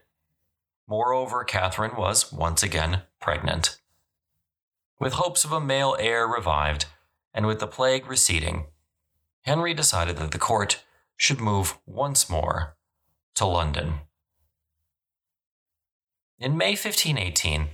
Moreover, 0.88 1.44
Catherine 1.44 1.94
was 1.96 2.32
once 2.32 2.60
again 2.64 3.02
pregnant. 3.20 3.78
With 4.98 5.12
hopes 5.12 5.44
of 5.44 5.52
a 5.52 5.60
male 5.60 5.96
heir 6.00 6.26
revived, 6.26 6.86
and 7.32 7.46
with 7.46 7.60
the 7.60 7.68
plague 7.68 8.08
receding, 8.08 8.66
Henry 9.42 9.74
decided 9.74 10.16
that 10.16 10.32
the 10.32 10.40
court 10.40 10.82
should 11.16 11.40
move 11.40 11.78
once 11.86 12.28
more 12.28 12.76
to 13.36 13.46
London. 13.46 14.00
In 16.40 16.56
May 16.56 16.70
1518, 16.70 17.68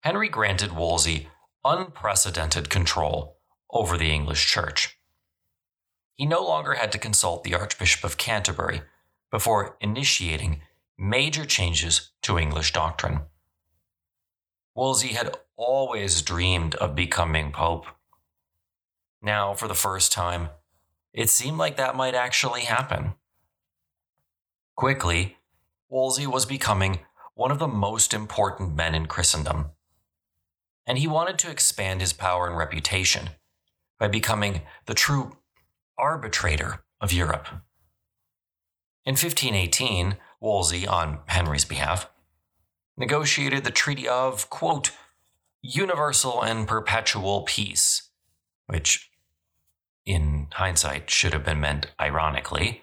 Henry 0.00 0.28
granted 0.28 0.76
Wolsey 0.76 1.28
unprecedented 1.64 2.68
control 2.68 3.38
over 3.70 3.96
the 3.96 4.12
English 4.12 4.46
Church. 4.46 4.98
He 6.14 6.26
no 6.26 6.44
longer 6.44 6.74
had 6.74 6.92
to 6.92 6.98
consult 6.98 7.42
the 7.42 7.54
Archbishop 7.54 8.04
of 8.04 8.18
Canterbury 8.18 8.82
before 9.30 9.76
initiating 9.80 10.62
major 10.98 11.44
changes 11.44 12.10
to 12.22 12.38
English 12.38 12.72
doctrine. 12.72 13.20
Wolsey 14.74 15.08
had 15.08 15.36
always 15.56 16.22
dreamed 16.22 16.74
of 16.76 16.94
becoming 16.94 17.52
Pope. 17.52 17.86
Now, 19.20 19.54
for 19.54 19.68
the 19.68 19.74
first 19.74 20.12
time, 20.12 20.50
it 21.12 21.28
seemed 21.28 21.58
like 21.58 21.76
that 21.76 21.96
might 21.96 22.14
actually 22.14 22.62
happen. 22.62 23.14
Quickly, 24.76 25.38
Wolsey 25.88 26.26
was 26.26 26.46
becoming 26.46 27.00
one 27.34 27.50
of 27.50 27.58
the 27.58 27.68
most 27.68 28.14
important 28.14 28.76
men 28.76 28.94
in 28.94 29.06
Christendom. 29.06 29.70
And 30.86 30.98
he 30.98 31.08
wanted 31.08 31.38
to 31.40 31.50
expand 31.50 32.00
his 32.00 32.12
power 32.12 32.46
and 32.46 32.56
reputation 32.56 33.30
by 33.98 34.08
becoming 34.08 34.62
the 34.86 34.94
true 34.94 35.36
arbitrator 35.98 36.84
of 37.00 37.12
Europe. 37.12 37.48
In 39.08 39.12
1518, 39.12 40.18
Wolsey, 40.38 40.86
on 40.86 41.20
Henry's 41.28 41.64
behalf, 41.64 42.10
negotiated 42.94 43.64
the 43.64 43.70
Treaty 43.70 44.06
of, 44.06 44.50
quote, 44.50 44.90
universal 45.62 46.42
and 46.42 46.68
perpetual 46.68 47.40
peace, 47.44 48.10
which 48.66 49.10
in 50.04 50.48
hindsight 50.52 51.08
should 51.08 51.32
have 51.32 51.42
been 51.42 51.58
meant 51.58 51.86
ironically, 51.98 52.82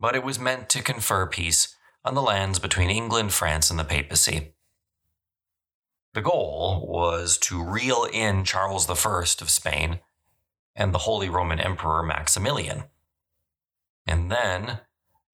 but 0.00 0.16
it 0.16 0.24
was 0.24 0.38
meant 0.38 0.70
to 0.70 0.82
confer 0.82 1.26
peace 1.26 1.76
on 2.02 2.14
the 2.14 2.22
lands 2.22 2.58
between 2.58 2.88
England, 2.88 3.34
France, 3.34 3.68
and 3.68 3.78
the 3.78 3.84
papacy. 3.84 4.54
The 6.14 6.22
goal 6.22 6.86
was 6.88 7.36
to 7.40 7.62
reel 7.62 8.08
in 8.10 8.44
Charles 8.44 8.88
I 8.88 8.94
of 8.94 9.50
Spain 9.50 10.00
and 10.74 10.94
the 10.94 11.04
Holy 11.04 11.28
Roman 11.28 11.60
Emperor 11.60 12.02
Maximilian. 12.02 12.84
And 14.06 14.30
then, 14.30 14.80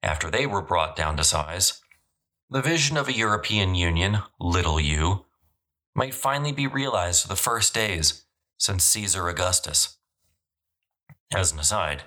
after 0.02 0.30
they 0.30 0.46
were 0.46 0.62
brought 0.62 0.96
down 0.96 1.16
to 1.16 1.24
size, 1.24 1.80
the 2.50 2.62
vision 2.62 2.96
of 2.96 3.08
a 3.08 3.12
European 3.12 3.74
Union, 3.74 4.18
little 4.38 4.80
u, 4.80 5.24
might 5.94 6.14
finally 6.14 6.52
be 6.52 6.66
realized 6.66 7.22
for 7.22 7.28
the 7.28 7.36
first 7.36 7.74
days 7.74 8.24
since 8.58 8.84
Caesar 8.84 9.28
Augustus. 9.28 9.96
As 11.34 11.52
an 11.52 11.58
aside, 11.58 12.02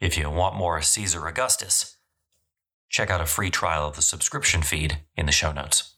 if 0.00 0.18
you 0.18 0.28
want 0.30 0.56
more 0.56 0.80
Caesar 0.82 1.26
Augustus, 1.26 1.96
check 2.88 3.10
out 3.10 3.20
a 3.20 3.26
free 3.26 3.50
trial 3.50 3.88
of 3.88 3.96
the 3.96 4.02
subscription 4.02 4.62
feed 4.62 4.98
in 5.16 5.26
the 5.26 5.32
show 5.32 5.52
notes. 5.52 5.94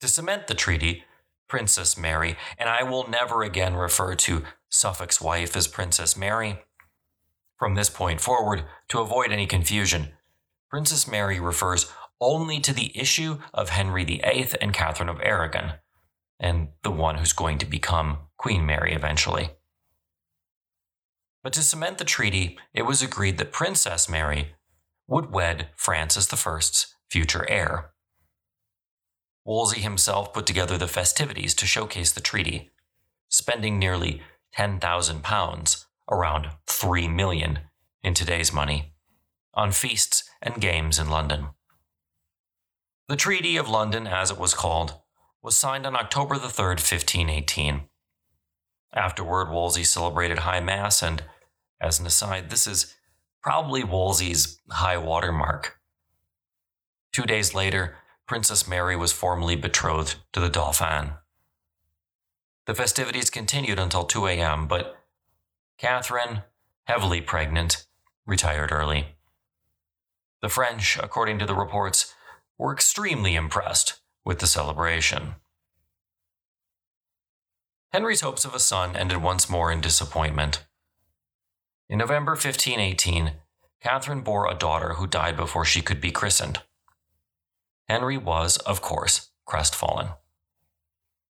To 0.00 0.08
cement 0.08 0.46
the 0.46 0.54
treaty, 0.54 1.04
Princess 1.48 1.96
Mary, 1.96 2.36
and 2.58 2.68
I 2.68 2.82
will 2.82 3.08
never 3.08 3.42
again 3.42 3.74
refer 3.74 4.14
to 4.14 4.42
Suffolk's 4.68 5.20
wife 5.20 5.56
as 5.56 5.66
Princess 5.66 6.16
Mary. 6.16 6.58
From 7.58 7.74
this 7.74 7.90
point 7.90 8.20
forward, 8.20 8.64
to 8.88 9.00
avoid 9.00 9.30
any 9.30 9.46
confusion, 9.46 10.12
Princess 10.68 11.06
Mary 11.06 11.38
refers 11.38 11.90
only 12.20 12.60
to 12.60 12.72
the 12.72 12.96
issue 12.98 13.38
of 13.52 13.68
Henry 13.70 14.04
VIII 14.04 14.48
and 14.60 14.72
Catherine 14.72 15.08
of 15.08 15.20
Aragon, 15.20 15.74
and 16.40 16.68
the 16.82 16.90
one 16.90 17.16
who's 17.16 17.32
going 17.32 17.58
to 17.58 17.66
become 17.66 18.18
Queen 18.36 18.66
Mary 18.66 18.92
eventually. 18.92 19.50
But 21.42 21.52
to 21.52 21.62
cement 21.62 21.98
the 21.98 22.04
treaty, 22.04 22.58
it 22.72 22.82
was 22.82 23.02
agreed 23.02 23.38
that 23.38 23.52
Princess 23.52 24.08
Mary 24.08 24.54
would 25.06 25.30
wed 25.30 25.68
Francis 25.76 26.32
I's 26.32 26.86
future 27.10 27.48
heir. 27.48 27.90
Wolsey 29.44 29.80
himself 29.80 30.32
put 30.32 30.46
together 30.46 30.78
the 30.78 30.88
festivities 30.88 31.54
to 31.56 31.66
showcase 31.66 32.12
the 32.12 32.22
treaty, 32.22 32.72
spending 33.28 33.78
nearly 33.78 34.22
£10,000, 34.56 35.84
around 36.10 36.48
3 36.66 37.08
million 37.08 37.60
in 38.02 38.14
today's 38.14 38.52
money, 38.52 38.92
on 39.54 39.72
feasts 39.72 40.28
and 40.42 40.60
games 40.60 40.98
in 40.98 41.08
London. 41.08 41.48
The 43.08 43.16
Treaty 43.16 43.56
of 43.56 43.68
London, 43.68 44.06
as 44.06 44.30
it 44.30 44.38
was 44.38 44.54
called, 44.54 44.94
was 45.42 45.58
signed 45.58 45.86
on 45.86 45.94
October 45.94 46.36
the 46.36 46.48
3rd, 46.48 46.80
1518. 46.80 47.82
Afterward, 48.94 49.50
Wolsey 49.50 49.84
celebrated 49.84 50.40
High 50.40 50.60
Mass, 50.60 51.02
and 51.02 51.22
as 51.80 52.00
an 52.00 52.06
aside, 52.06 52.48
this 52.48 52.66
is 52.66 52.94
probably 53.42 53.84
Wolsey's 53.84 54.60
high 54.70 54.96
water 54.96 55.32
mark. 55.32 55.78
Two 57.12 57.24
days 57.24 57.54
later, 57.54 57.96
Princess 58.26 58.66
Mary 58.66 58.96
was 58.96 59.12
formally 59.12 59.54
betrothed 59.54 60.16
to 60.32 60.40
the 60.40 60.48
Dauphin. 60.48 61.12
The 62.66 62.74
festivities 62.74 63.28
continued 63.28 63.78
until 63.78 64.04
2 64.04 64.26
a.m., 64.26 64.66
but 64.66 64.96
Catherine, 65.78 66.42
heavily 66.84 67.20
pregnant, 67.20 67.86
retired 68.26 68.72
early. 68.72 69.16
The 70.40 70.48
French, 70.48 70.98
according 70.98 71.38
to 71.40 71.46
the 71.46 71.54
reports, 71.54 72.14
were 72.58 72.72
extremely 72.72 73.34
impressed 73.34 74.00
with 74.24 74.38
the 74.38 74.46
celebration. 74.46 75.36
Henry's 77.92 78.22
hopes 78.22 78.44
of 78.44 78.54
a 78.54 78.60
son 78.60 78.96
ended 78.96 79.22
once 79.22 79.48
more 79.48 79.70
in 79.70 79.80
disappointment. 79.80 80.64
In 81.88 81.98
November 81.98 82.32
1518, 82.32 83.32
Catherine 83.80 84.22
bore 84.22 84.50
a 84.50 84.54
daughter 84.54 84.94
who 84.94 85.06
died 85.06 85.36
before 85.36 85.64
she 85.64 85.82
could 85.82 86.00
be 86.00 86.10
christened. 86.10 86.62
Henry 87.88 88.16
was, 88.16 88.56
of 88.58 88.80
course, 88.80 89.30
crestfallen. 89.44 90.08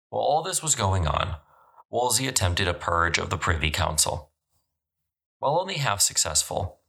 While 0.08 0.22
all 0.22 0.42
this 0.42 0.62
was 0.62 0.76
going 0.76 1.06
on, 1.06 1.36
Wolsey 1.90 2.28
attempted 2.28 2.68
a 2.68 2.74
purge 2.74 3.18
of 3.18 3.30
the 3.30 3.36
Privy 3.36 3.70
Council. 3.70 4.30
While 5.38 5.58
only 5.58 5.74
half 5.74 6.00
successful, 6.00 6.80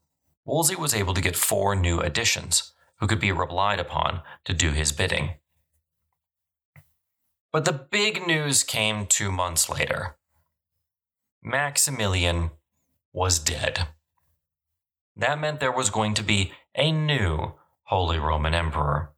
Wolsey 0.46 0.76
was 0.76 0.94
able 0.94 1.14
to 1.14 1.22
get 1.22 1.36
four 1.36 1.76
new 1.76 2.00
additions 2.00 2.74
who 3.00 3.08
could 3.08 3.20
be 3.20 3.32
relied 3.32 3.80
upon 3.80 4.22
to 4.46 4.54
do 4.54 4.72
his 4.72 4.92
bidding. 4.92 5.36
But 7.52 7.66
the 7.66 7.74
big 7.74 8.28
news 8.28 8.64
came 8.64 9.06
two 9.06 9.32
months 9.32 9.70
later. 9.70 10.18
Maximilian 11.42 12.52
was 13.14 13.40
dead. 13.40 13.88
That 15.16 15.40
meant 15.40 15.60
there 15.60 15.72
was 15.72 15.90
going 15.90 16.14
to 16.16 16.24
be 16.24 16.52
a 16.76 16.92
new 16.92 17.54
Holy 17.84 18.20
Roman 18.20 18.54
Emperor. 18.54 19.12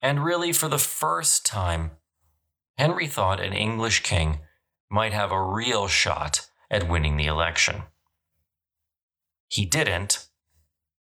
And 0.00 0.24
really, 0.24 0.52
for 0.52 0.68
the 0.68 0.78
first 0.78 1.44
time, 1.44 1.92
Henry 2.78 3.06
thought 3.06 3.40
an 3.40 3.52
English 3.52 4.02
king 4.02 4.40
might 4.88 5.12
have 5.12 5.30
a 5.30 5.42
real 5.42 5.86
shot 5.86 6.49
at 6.70 6.88
winning 6.88 7.16
the 7.16 7.26
election. 7.26 7.82
He 9.48 9.66
didn't, 9.66 10.28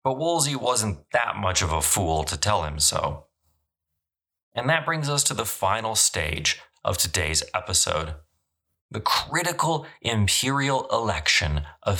but 0.03 0.17
Wolsey 0.17 0.55
wasn't 0.55 0.99
that 1.11 1.35
much 1.37 1.61
of 1.61 1.71
a 1.71 1.81
fool 1.81 2.23
to 2.23 2.37
tell 2.37 2.63
him 2.63 2.79
so. 2.79 3.25
And 4.55 4.67
that 4.69 4.85
brings 4.85 5.09
us 5.09 5.23
to 5.25 5.33
the 5.33 5.45
final 5.45 5.95
stage 5.95 6.59
of 6.83 6.97
today's 6.97 7.43
episode 7.53 8.15
the 8.91 8.99
critical 8.99 9.85
imperial 10.01 10.87
election 10.91 11.61
of 11.83 11.99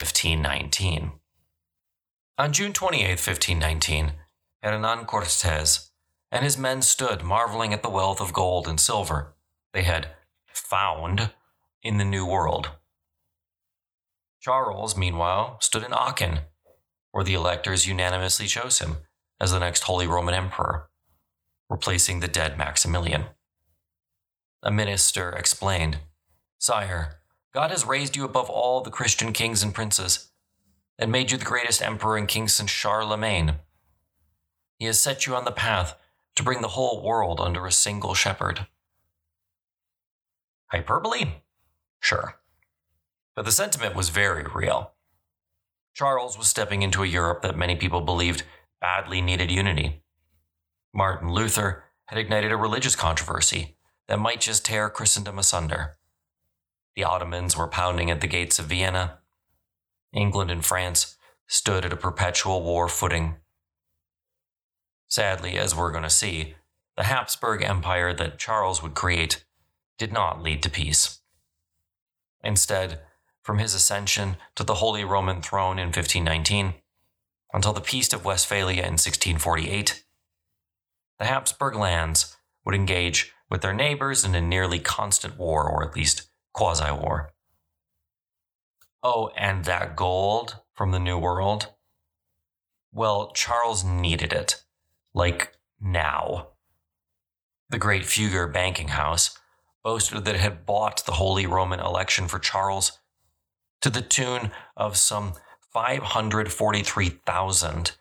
1519. 0.00 1.12
On 2.38 2.52
June 2.52 2.72
28, 2.72 3.08
1519, 3.08 4.12
Hernan 4.62 5.04
Cortes 5.06 5.90
and 6.30 6.44
his 6.44 6.58
men 6.58 6.82
stood 6.82 7.22
marveling 7.22 7.72
at 7.72 7.82
the 7.82 7.90
wealth 7.90 8.20
of 8.20 8.32
gold 8.32 8.68
and 8.68 8.78
silver 8.78 9.34
they 9.72 9.82
had 9.82 10.08
found 10.46 11.32
in 11.82 11.98
the 11.98 12.04
New 12.04 12.26
World. 12.26 12.70
Charles, 14.40 14.96
meanwhile, 14.96 15.58
stood 15.60 15.82
in 15.82 15.92
Aachen, 15.92 16.40
where 17.10 17.24
the 17.24 17.34
electors 17.34 17.86
unanimously 17.86 18.46
chose 18.46 18.78
him 18.78 18.98
as 19.40 19.52
the 19.52 19.58
next 19.58 19.82
Holy 19.82 20.06
Roman 20.06 20.34
Emperor, 20.34 20.90
replacing 21.68 22.20
the 22.20 22.28
dead 22.28 22.56
Maximilian. 22.56 23.26
A 24.62 24.70
minister 24.70 25.30
explained, 25.30 25.98
Sire, 26.58 27.17
God 27.54 27.70
has 27.70 27.84
raised 27.84 28.16
you 28.16 28.24
above 28.24 28.50
all 28.50 28.80
the 28.80 28.90
Christian 28.90 29.32
kings 29.32 29.62
and 29.62 29.74
princes, 29.74 30.30
and 30.98 31.10
made 31.10 31.30
you 31.30 31.38
the 31.38 31.44
greatest 31.44 31.82
emperor 31.82 32.16
and 32.16 32.28
king 32.28 32.48
since 32.48 32.70
Charlemagne. 32.70 33.56
He 34.78 34.86
has 34.86 35.00
set 35.00 35.26
you 35.26 35.34
on 35.34 35.44
the 35.44 35.52
path 35.52 35.96
to 36.36 36.42
bring 36.42 36.60
the 36.60 36.68
whole 36.68 37.02
world 37.02 37.40
under 37.40 37.66
a 37.66 37.72
single 37.72 38.14
shepherd. 38.14 38.66
Hyperbole? 40.68 41.42
Sure. 42.00 42.38
But 43.34 43.44
the 43.44 43.52
sentiment 43.52 43.96
was 43.96 44.10
very 44.10 44.44
real. 44.54 44.92
Charles 45.94 46.38
was 46.38 46.46
stepping 46.46 46.82
into 46.82 47.02
a 47.02 47.06
Europe 47.06 47.42
that 47.42 47.56
many 47.56 47.74
people 47.74 48.00
believed 48.00 48.44
badly 48.80 49.20
needed 49.20 49.50
unity. 49.50 50.02
Martin 50.94 51.32
Luther 51.32 51.84
had 52.06 52.18
ignited 52.18 52.52
a 52.52 52.56
religious 52.56 52.94
controversy 52.94 53.76
that 54.06 54.18
might 54.18 54.40
just 54.40 54.64
tear 54.64 54.88
Christendom 54.88 55.38
asunder. 55.38 55.97
The 56.98 57.04
Ottomans 57.04 57.56
were 57.56 57.68
pounding 57.68 58.10
at 58.10 58.20
the 58.20 58.26
gates 58.26 58.58
of 58.58 58.66
Vienna. 58.66 59.18
England 60.12 60.50
and 60.50 60.64
France 60.64 61.16
stood 61.46 61.84
at 61.84 61.92
a 61.92 61.96
perpetual 61.96 62.64
war 62.64 62.88
footing. 62.88 63.36
Sadly, 65.06 65.56
as 65.56 65.76
we're 65.76 65.92
going 65.92 66.02
to 66.02 66.10
see, 66.10 66.56
the 66.96 67.04
Habsburg 67.04 67.62
Empire 67.62 68.12
that 68.14 68.40
Charles 68.40 68.82
would 68.82 68.94
create 68.94 69.44
did 69.96 70.12
not 70.12 70.42
lead 70.42 70.60
to 70.64 70.70
peace. 70.70 71.20
Instead, 72.42 73.02
from 73.42 73.58
his 73.58 73.74
ascension 73.74 74.36
to 74.56 74.64
the 74.64 74.74
Holy 74.82 75.04
Roman 75.04 75.40
throne 75.40 75.78
in 75.78 75.90
1519 75.90 76.74
until 77.52 77.72
the 77.72 77.80
Peace 77.80 78.12
of 78.12 78.24
Westphalia 78.24 78.82
in 78.82 78.98
1648, 78.98 80.04
the 81.20 81.26
Habsburg 81.26 81.76
lands 81.76 82.36
would 82.64 82.74
engage 82.74 83.32
with 83.48 83.60
their 83.60 83.72
neighbors 83.72 84.24
in 84.24 84.34
a 84.34 84.40
nearly 84.40 84.80
constant 84.80 85.38
war, 85.38 85.62
or 85.62 85.84
at 85.84 85.94
least 85.94 86.27
quasi 86.58 86.90
war. 86.90 87.30
Oh, 89.00 89.30
and 89.36 89.64
that 89.64 89.94
gold 89.94 90.58
from 90.74 90.90
the 90.90 90.98
New 90.98 91.16
World? 91.16 91.68
Well, 92.92 93.30
Charles 93.32 93.84
needed 93.84 94.32
it. 94.32 94.64
Like 95.14 95.52
now. 95.80 96.48
The 97.70 97.78
great 97.78 98.02
Fugger 98.02 98.52
banking 98.52 98.88
house 98.88 99.38
boasted 99.84 100.24
that 100.24 100.34
it 100.34 100.40
had 100.40 100.66
bought 100.66 101.06
the 101.06 101.12
Holy 101.12 101.46
Roman 101.46 101.78
election 101.78 102.26
for 102.26 102.40
Charles 102.40 102.98
to 103.80 103.88
the 103.88 104.02
tune 104.02 104.50
of 104.76 104.96
some 104.96 105.34
543,000 105.72 107.92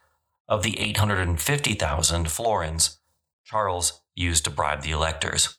of 0.50 0.64
the 0.64 0.80
850,000 0.80 2.32
florins 2.32 2.98
Charles 3.46 4.02
used 4.16 4.46
to 4.46 4.50
bribe 4.50 4.82
the 4.82 4.90
electors. 4.90 5.57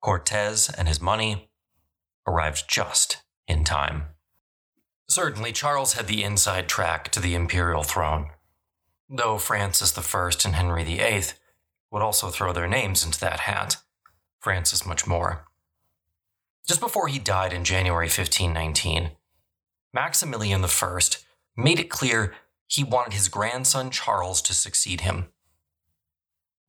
Cortez 0.00 0.70
and 0.76 0.88
his 0.88 1.00
money 1.00 1.50
arrived 2.26 2.64
just 2.68 3.22
in 3.46 3.64
time. 3.64 4.04
Certainly, 5.08 5.52
Charles 5.52 5.94
had 5.94 6.06
the 6.06 6.22
inside 6.22 6.68
track 6.68 7.10
to 7.12 7.20
the 7.20 7.34
imperial 7.34 7.82
throne, 7.82 8.30
though 9.08 9.38
Francis 9.38 9.96
I 9.96 10.30
and 10.44 10.54
Henry 10.54 10.84
VIII 10.84 11.24
would 11.90 12.02
also 12.02 12.28
throw 12.28 12.52
their 12.52 12.68
names 12.68 13.04
into 13.04 13.18
that 13.20 13.40
hat. 13.40 13.78
Francis 14.40 14.86
much 14.86 15.06
more. 15.06 15.46
Just 16.66 16.80
before 16.80 17.08
he 17.08 17.18
died 17.18 17.52
in 17.52 17.64
January 17.64 18.06
1519, 18.06 19.12
Maximilian 19.94 20.62
I 20.62 20.98
made 21.56 21.80
it 21.80 21.88
clear 21.88 22.34
he 22.66 22.84
wanted 22.84 23.14
his 23.14 23.28
grandson 23.28 23.90
Charles 23.90 24.42
to 24.42 24.54
succeed 24.54 25.00
him. 25.00 25.28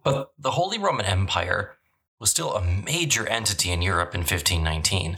But 0.04 0.32
the 0.40 0.52
Holy 0.52 0.80
Roman 0.80 1.06
Empire 1.06 1.79
was 2.20 2.30
still 2.30 2.54
a 2.54 2.62
major 2.64 3.28
entity 3.28 3.72
in 3.72 3.82
Europe 3.82 4.14
in 4.14 4.22
1519, 4.22 5.16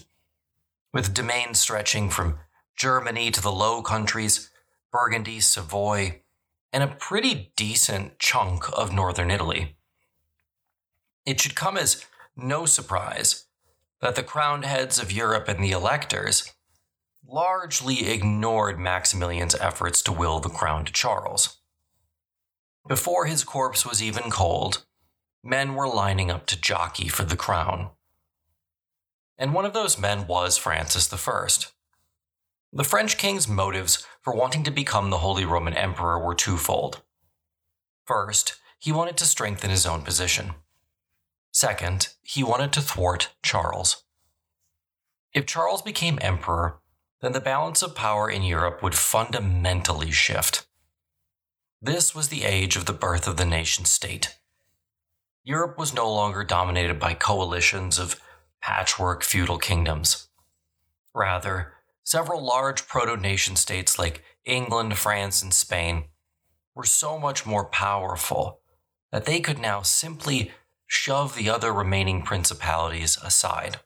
with 0.93 1.13
domains 1.13 1.59
stretching 1.59 2.09
from 2.09 2.37
Germany 2.77 3.31
to 3.31 3.41
the 3.41 3.51
Low 3.51 3.81
Countries, 3.81 4.49
Burgundy, 4.91 5.39
Savoy, 5.39 6.21
and 6.71 6.83
a 6.83 6.87
pretty 6.87 7.53
decent 7.55 8.19
chunk 8.19 8.65
of 8.77 8.93
northern 8.93 9.31
Italy. 9.31 9.75
It 11.25 11.39
should 11.39 11.55
come 11.55 11.77
as 11.77 12.05
no 12.35 12.65
surprise 12.65 13.45
that 14.01 14.15
the 14.15 14.23
crowned 14.23 14.65
heads 14.65 14.99
of 14.99 15.11
Europe 15.11 15.47
and 15.47 15.63
the 15.63 15.71
electors 15.71 16.51
largely 17.27 18.09
ignored 18.09 18.79
Maximilian's 18.79 19.55
efforts 19.55 20.01
to 20.03 20.11
will 20.11 20.39
the 20.39 20.49
crown 20.49 20.85
to 20.85 20.91
Charles. 20.91 21.59
Before 22.87 23.25
his 23.25 23.43
corpse 23.43 23.85
was 23.85 24.01
even 24.01 24.31
cold, 24.31 24.85
men 25.43 25.75
were 25.75 25.87
lining 25.87 26.29
up 26.29 26.45
to 26.47 26.59
jockey 26.59 27.07
for 27.07 27.23
the 27.23 27.35
crown. 27.35 27.89
And 29.37 29.53
one 29.53 29.65
of 29.65 29.73
those 29.73 29.99
men 29.99 30.27
was 30.27 30.57
Francis 30.57 31.11
I. 31.11 31.47
The 32.73 32.83
French 32.83 33.17
king's 33.17 33.47
motives 33.47 34.05
for 34.21 34.35
wanting 34.35 34.63
to 34.63 34.71
become 34.71 35.09
the 35.09 35.17
Holy 35.17 35.45
Roman 35.45 35.73
Emperor 35.73 36.19
were 36.19 36.35
twofold. 36.35 37.01
First, 38.05 38.55
he 38.79 38.91
wanted 38.91 39.17
to 39.17 39.25
strengthen 39.25 39.69
his 39.69 39.85
own 39.85 40.03
position. 40.03 40.51
Second, 41.51 42.09
he 42.21 42.43
wanted 42.43 42.71
to 42.73 42.81
thwart 42.81 43.29
Charles. 43.43 44.03
If 45.33 45.45
Charles 45.45 45.81
became 45.81 46.19
emperor, 46.21 46.79
then 47.21 47.33
the 47.33 47.39
balance 47.39 47.81
of 47.81 47.95
power 47.95 48.29
in 48.29 48.43
Europe 48.43 48.81
would 48.81 48.95
fundamentally 48.95 50.11
shift. 50.11 50.65
This 51.81 52.15
was 52.15 52.29
the 52.29 52.43
age 52.43 52.75
of 52.75 52.85
the 52.85 52.93
birth 52.93 53.27
of 53.27 53.37
the 53.37 53.45
nation 53.45 53.85
state. 53.85 54.35
Europe 55.43 55.77
was 55.77 55.93
no 55.93 56.11
longer 56.11 56.43
dominated 56.43 56.99
by 56.99 57.13
coalitions 57.13 57.97
of 57.97 58.21
patchwork 58.61 59.23
feudal 59.23 59.57
kingdoms. 59.57 60.27
Rather, 61.13 61.73
several 62.03 62.45
large 62.45 62.87
proto 62.87 63.17
nation 63.17 63.55
states 63.55 63.97
like 63.97 64.23
England, 64.45 64.97
France, 64.97 65.41
and 65.41 65.53
Spain 65.53 66.05
were 66.75 66.85
so 66.85 67.17
much 67.17 67.45
more 67.45 67.65
powerful 67.65 68.59
that 69.11 69.25
they 69.25 69.39
could 69.39 69.59
now 69.59 69.81
simply 69.81 70.51
shove 70.85 71.35
the 71.35 71.49
other 71.49 71.73
remaining 71.73 72.21
principalities 72.21 73.17
aside. 73.23 73.79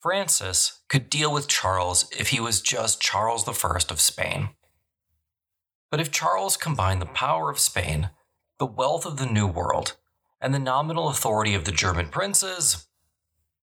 Francis 0.00 0.80
could 0.88 1.08
deal 1.08 1.32
with 1.32 1.46
Charles 1.46 2.10
if 2.18 2.28
he 2.28 2.40
was 2.40 2.60
just 2.60 3.00
Charles 3.00 3.46
I 3.46 3.78
of 3.88 4.00
Spain. 4.00 4.50
But 5.90 6.00
if 6.00 6.10
Charles 6.10 6.56
combined 6.56 7.00
the 7.00 7.06
power 7.06 7.50
of 7.50 7.60
Spain, 7.60 8.10
the 8.58 8.66
wealth 8.66 9.06
of 9.06 9.16
the 9.16 9.26
New 9.26 9.46
World, 9.46 9.96
and 10.40 10.52
the 10.52 10.58
nominal 10.58 11.08
authority 11.08 11.54
of 11.54 11.64
the 11.64 11.72
German 11.72 12.08
princes, 12.08 12.86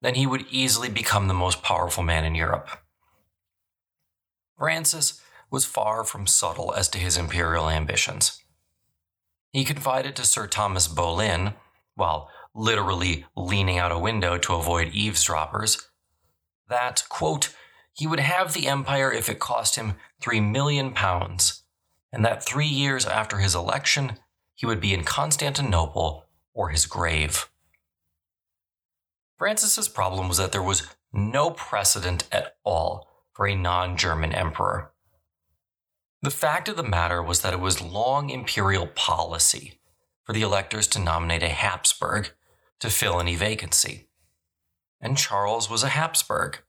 then 0.02 0.16
he 0.16 0.26
would 0.26 0.46
easily 0.50 0.90
become 0.90 1.28
the 1.28 1.34
most 1.34 1.62
powerful 1.62 2.04
man 2.04 2.24
in 2.24 2.36
Europe. 2.36 2.70
Francis 4.58 5.22
was 5.52 5.66
far 5.66 6.04
from 6.04 6.28
subtle 6.28 6.74
as 6.74 6.88
to 6.90 7.00
his 7.00 7.18
imperial 7.18 7.70
ambitions. 7.70 8.44
He 9.52 9.64
confided 9.64 10.16
to 10.16 10.26
Sir 10.26 10.48
Thomas 10.48 10.88
Boleyn, 10.88 11.54
while 11.96 12.30
literally 12.54 13.26
leaning 13.36 13.78
out 13.78 13.92
a 13.92 13.98
window 13.98 14.38
to 14.38 14.54
avoid 14.54 14.90
eavesdroppers, 14.90 15.90
that, 16.68 17.04
quote, 17.10 17.54
he 17.94 18.08
would 18.08 18.20
have 18.20 18.54
the 18.54 18.68
empire 18.68 19.12
if 19.12 19.28
it 19.28 19.40
cost 19.40 19.76
him 19.76 19.96
three 20.22 20.40
million 20.40 20.92
pounds, 20.92 21.64
and 22.14 22.24
that 22.24 22.46
three 22.46 22.68
years 22.68 23.06
after 23.06 23.38
his 23.38 23.56
election, 23.56 24.18
he 24.60 24.66
would 24.66 24.82
be 24.82 24.94
in 24.94 25.06
Constantinople 25.06 26.26
or 26.54 26.68
his 26.68 26.86
grave. 26.86 27.50
Francis's 29.38 29.88
problem 29.88 30.28
was 30.28 30.38
that 30.38 30.52
there 30.52 30.62
was 30.62 30.86
no 31.14 31.50
precedent 31.50 32.28
at 32.30 32.58
all 32.66 33.08
for 33.32 33.48
a 33.48 33.56
non 33.56 33.96
German 33.96 34.34
emperor. 34.34 34.92
The 36.22 36.30
fact 36.30 36.68
of 36.68 36.76
the 36.76 36.84
matter 36.84 37.24
was 37.24 37.40
that 37.40 37.54
it 37.54 37.62
was 37.62 37.82
long 37.82 38.30
imperial 38.30 38.88
policy 38.88 39.80
for 40.26 40.34
the 40.34 40.42
electors 40.42 40.88
to 40.88 41.00
nominate 41.00 41.42
a 41.42 41.48
Habsburg 41.48 42.32
to 42.82 42.90
fill 42.90 43.22
any 43.22 43.38
vacancy. 43.38 44.10
And 45.00 45.18
Charles 45.18 45.70
was 45.70 45.84
a 45.84 45.90
Habsburg. 45.90 46.60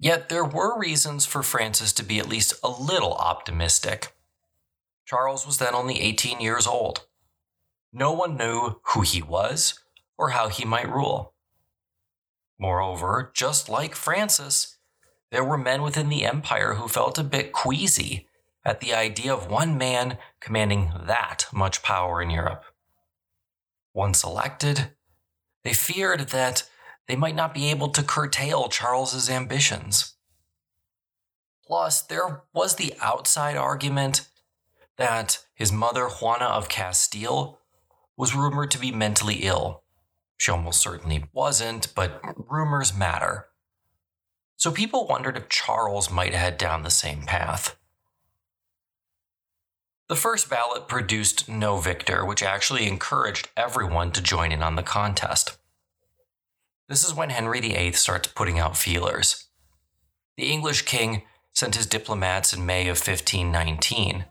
Yet 0.00 0.28
there 0.28 0.44
were 0.44 0.76
reasons 0.76 1.26
for 1.26 1.44
Francis 1.44 1.92
to 1.92 2.02
be 2.02 2.18
at 2.18 2.28
least 2.28 2.54
a 2.64 2.68
little 2.68 3.14
optimistic. 3.14 4.15
Charles 5.06 5.46
was 5.46 5.58
then 5.58 5.74
only 5.74 6.00
18 6.00 6.40
years 6.40 6.66
old. 6.66 7.06
No 7.92 8.12
one 8.12 8.36
knew 8.36 8.80
who 8.82 9.02
he 9.02 9.22
was 9.22 9.80
or 10.18 10.30
how 10.30 10.48
he 10.48 10.64
might 10.64 10.92
rule. 10.92 11.32
Moreover, 12.58 13.30
just 13.34 13.68
like 13.68 13.94
Francis, 13.94 14.78
there 15.30 15.44
were 15.44 15.58
men 15.58 15.82
within 15.82 16.08
the 16.08 16.24
empire 16.24 16.74
who 16.74 16.88
felt 16.88 17.18
a 17.18 17.24
bit 17.24 17.52
queasy 17.52 18.26
at 18.64 18.80
the 18.80 18.92
idea 18.92 19.32
of 19.32 19.48
one 19.48 19.78
man 19.78 20.18
commanding 20.40 20.92
that 21.06 21.46
much 21.52 21.82
power 21.82 22.20
in 22.20 22.30
Europe. 22.30 22.64
Once 23.94 24.24
elected, 24.24 24.90
they 25.62 25.72
feared 25.72 26.28
that 26.30 26.68
they 27.06 27.16
might 27.16 27.36
not 27.36 27.54
be 27.54 27.70
able 27.70 27.88
to 27.90 28.02
curtail 28.02 28.68
Charles's 28.68 29.30
ambitions. 29.30 30.14
Plus, 31.64 32.02
there 32.02 32.42
was 32.52 32.74
the 32.76 32.94
outside 33.00 33.56
argument 33.56 34.28
that 34.96 35.44
his 35.54 35.72
mother, 35.72 36.08
Juana 36.08 36.46
of 36.46 36.68
Castile, 36.68 37.60
was 38.16 38.34
rumored 38.34 38.70
to 38.70 38.78
be 38.78 38.92
mentally 38.92 39.40
ill. 39.42 39.82
She 40.38 40.50
almost 40.50 40.80
certainly 40.80 41.24
wasn't, 41.32 41.94
but 41.94 42.20
rumors 42.50 42.96
matter. 42.96 43.46
So 44.56 44.70
people 44.70 45.06
wondered 45.06 45.36
if 45.36 45.48
Charles 45.48 46.10
might 46.10 46.34
head 46.34 46.58
down 46.58 46.82
the 46.82 46.90
same 46.90 47.22
path. 47.22 47.76
The 50.08 50.16
first 50.16 50.48
ballot 50.48 50.88
produced 50.88 51.48
no 51.48 51.78
victor, 51.78 52.24
which 52.24 52.42
actually 52.42 52.86
encouraged 52.86 53.50
everyone 53.56 54.12
to 54.12 54.22
join 54.22 54.52
in 54.52 54.62
on 54.62 54.76
the 54.76 54.82
contest. 54.82 55.58
This 56.88 57.04
is 57.04 57.12
when 57.12 57.30
Henry 57.30 57.60
VIII 57.60 57.92
starts 57.92 58.28
putting 58.28 58.58
out 58.58 58.76
feelers. 58.76 59.48
The 60.36 60.52
English 60.52 60.82
king 60.82 61.22
sent 61.52 61.74
his 61.74 61.86
diplomats 61.86 62.52
in 62.52 62.64
May 62.64 62.82
of 62.82 62.98
1519. 62.98 64.26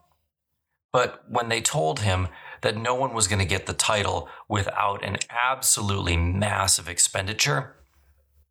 But 0.96 1.26
when 1.28 1.50
they 1.50 1.60
told 1.60 2.00
him 2.00 2.30
that 2.62 2.78
no 2.78 2.96
one 2.96 3.14
was 3.14 3.28
going 3.28 3.40
to 3.40 3.46
get 3.46 3.66
the 3.66 3.74
title 3.74 4.30
without 4.48 5.04
an 5.04 5.18
absolutely 5.30 6.16
massive 6.16 6.88
expenditure, 6.88 7.76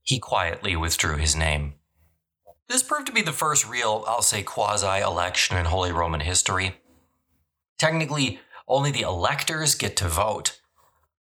he 0.03 0.18
quietly 0.18 0.76
withdrew 0.76 1.16
his 1.16 1.34
name. 1.34 1.76
This 2.68 2.82
proved 2.82 3.07
to 3.07 3.14
be 3.14 3.22
the 3.22 3.32
first 3.32 3.66
real, 3.66 4.05
I'll 4.07 4.20
say, 4.20 4.42
quasi 4.42 5.01
election 5.01 5.57
in 5.57 5.64
Holy 5.64 5.90
Roman 5.90 6.20
history. 6.20 6.82
Technically, 7.78 8.40
only 8.68 8.90
the 8.90 9.01
electors 9.01 9.74
get 9.74 9.97
to 9.97 10.09
vote, 10.09 10.61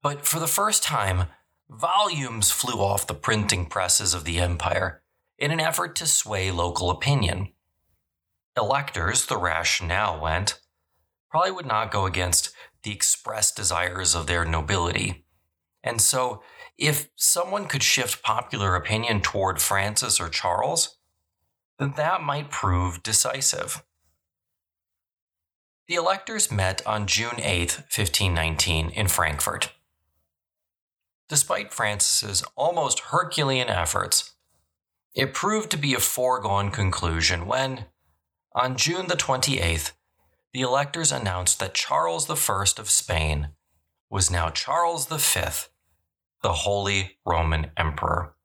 but 0.02 0.26
for 0.26 0.38
the 0.38 0.46
first 0.46 0.82
time, 0.82 1.28
volumes 1.70 2.50
flew 2.50 2.82
off 2.82 3.06
the 3.06 3.14
printing 3.14 3.64
presses 3.64 4.12
of 4.12 4.24
the 4.24 4.40
empire 4.40 5.00
in 5.38 5.50
an 5.50 5.58
effort 5.60 5.96
to 5.96 6.06
sway 6.06 6.50
local 6.50 6.90
opinion. 6.90 7.54
Electors, 8.58 9.24
the 9.24 9.38
rationale 9.38 10.20
went, 10.20 10.60
probably 11.34 11.50
would 11.50 11.66
not 11.66 11.90
go 11.90 12.06
against 12.06 12.54
the 12.84 12.92
expressed 12.92 13.56
desires 13.56 14.14
of 14.14 14.28
their 14.28 14.44
nobility. 14.44 15.26
And 15.82 16.00
so, 16.00 16.44
if 16.78 17.08
someone 17.16 17.66
could 17.66 17.82
shift 17.82 18.22
popular 18.22 18.76
opinion 18.76 19.20
toward 19.20 19.60
Francis 19.60 20.20
or 20.20 20.28
Charles, 20.28 20.96
then 21.80 21.94
that 21.96 22.22
might 22.22 22.52
prove 22.52 23.02
decisive. 23.02 23.82
The 25.88 25.96
electors 25.96 26.52
met 26.52 26.86
on 26.86 27.08
June 27.08 27.40
8, 27.40 27.78
1519, 27.78 28.90
in 28.90 29.08
Frankfurt. 29.08 29.72
Despite 31.28 31.74
Francis's 31.74 32.44
almost 32.54 33.06
Herculean 33.10 33.68
efforts, 33.68 34.34
it 35.16 35.34
proved 35.34 35.72
to 35.72 35.76
be 35.76 35.94
a 35.94 35.98
foregone 35.98 36.70
conclusion 36.70 37.44
when, 37.44 37.86
on 38.54 38.76
June 38.76 39.08
the 39.08 39.16
28th, 39.16 39.90
the 40.54 40.60
electors 40.60 41.10
announced 41.10 41.58
that 41.58 41.74
Charles 41.74 42.30
I 42.30 42.80
of 42.80 42.88
Spain 42.88 43.48
was 44.08 44.30
now 44.30 44.50
Charles 44.50 45.06
V, 45.06 45.40
the 46.42 46.52
Holy 46.52 47.18
Roman 47.26 47.72
Emperor. 47.76 48.36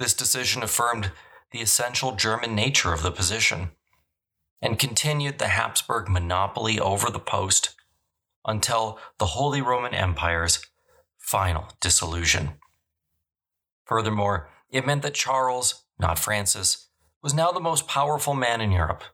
This 0.00 0.14
decision 0.14 0.64
affirmed 0.64 1.12
the 1.52 1.60
essential 1.60 2.16
German 2.16 2.56
nature 2.56 2.92
of 2.92 3.04
the 3.04 3.12
position 3.12 3.70
and 4.60 4.76
continued 4.76 5.38
the 5.38 5.46
Habsburg 5.46 6.08
monopoly 6.08 6.80
over 6.80 7.08
the 7.08 7.20
post 7.20 7.76
until 8.44 8.98
the 9.18 9.26
Holy 9.26 9.62
Roman 9.62 9.94
Empire's 9.94 10.66
final 11.18 11.68
dissolution. 11.80 12.54
Furthermore, 13.84 14.48
it 14.70 14.84
meant 14.84 15.02
that 15.02 15.14
Charles, 15.14 15.84
not 16.00 16.18
Francis, 16.18 16.88
was 17.22 17.32
now 17.32 17.52
the 17.52 17.60
most 17.60 17.86
powerful 17.86 18.34
man 18.34 18.60
in 18.60 18.72
Europe. 18.72 19.04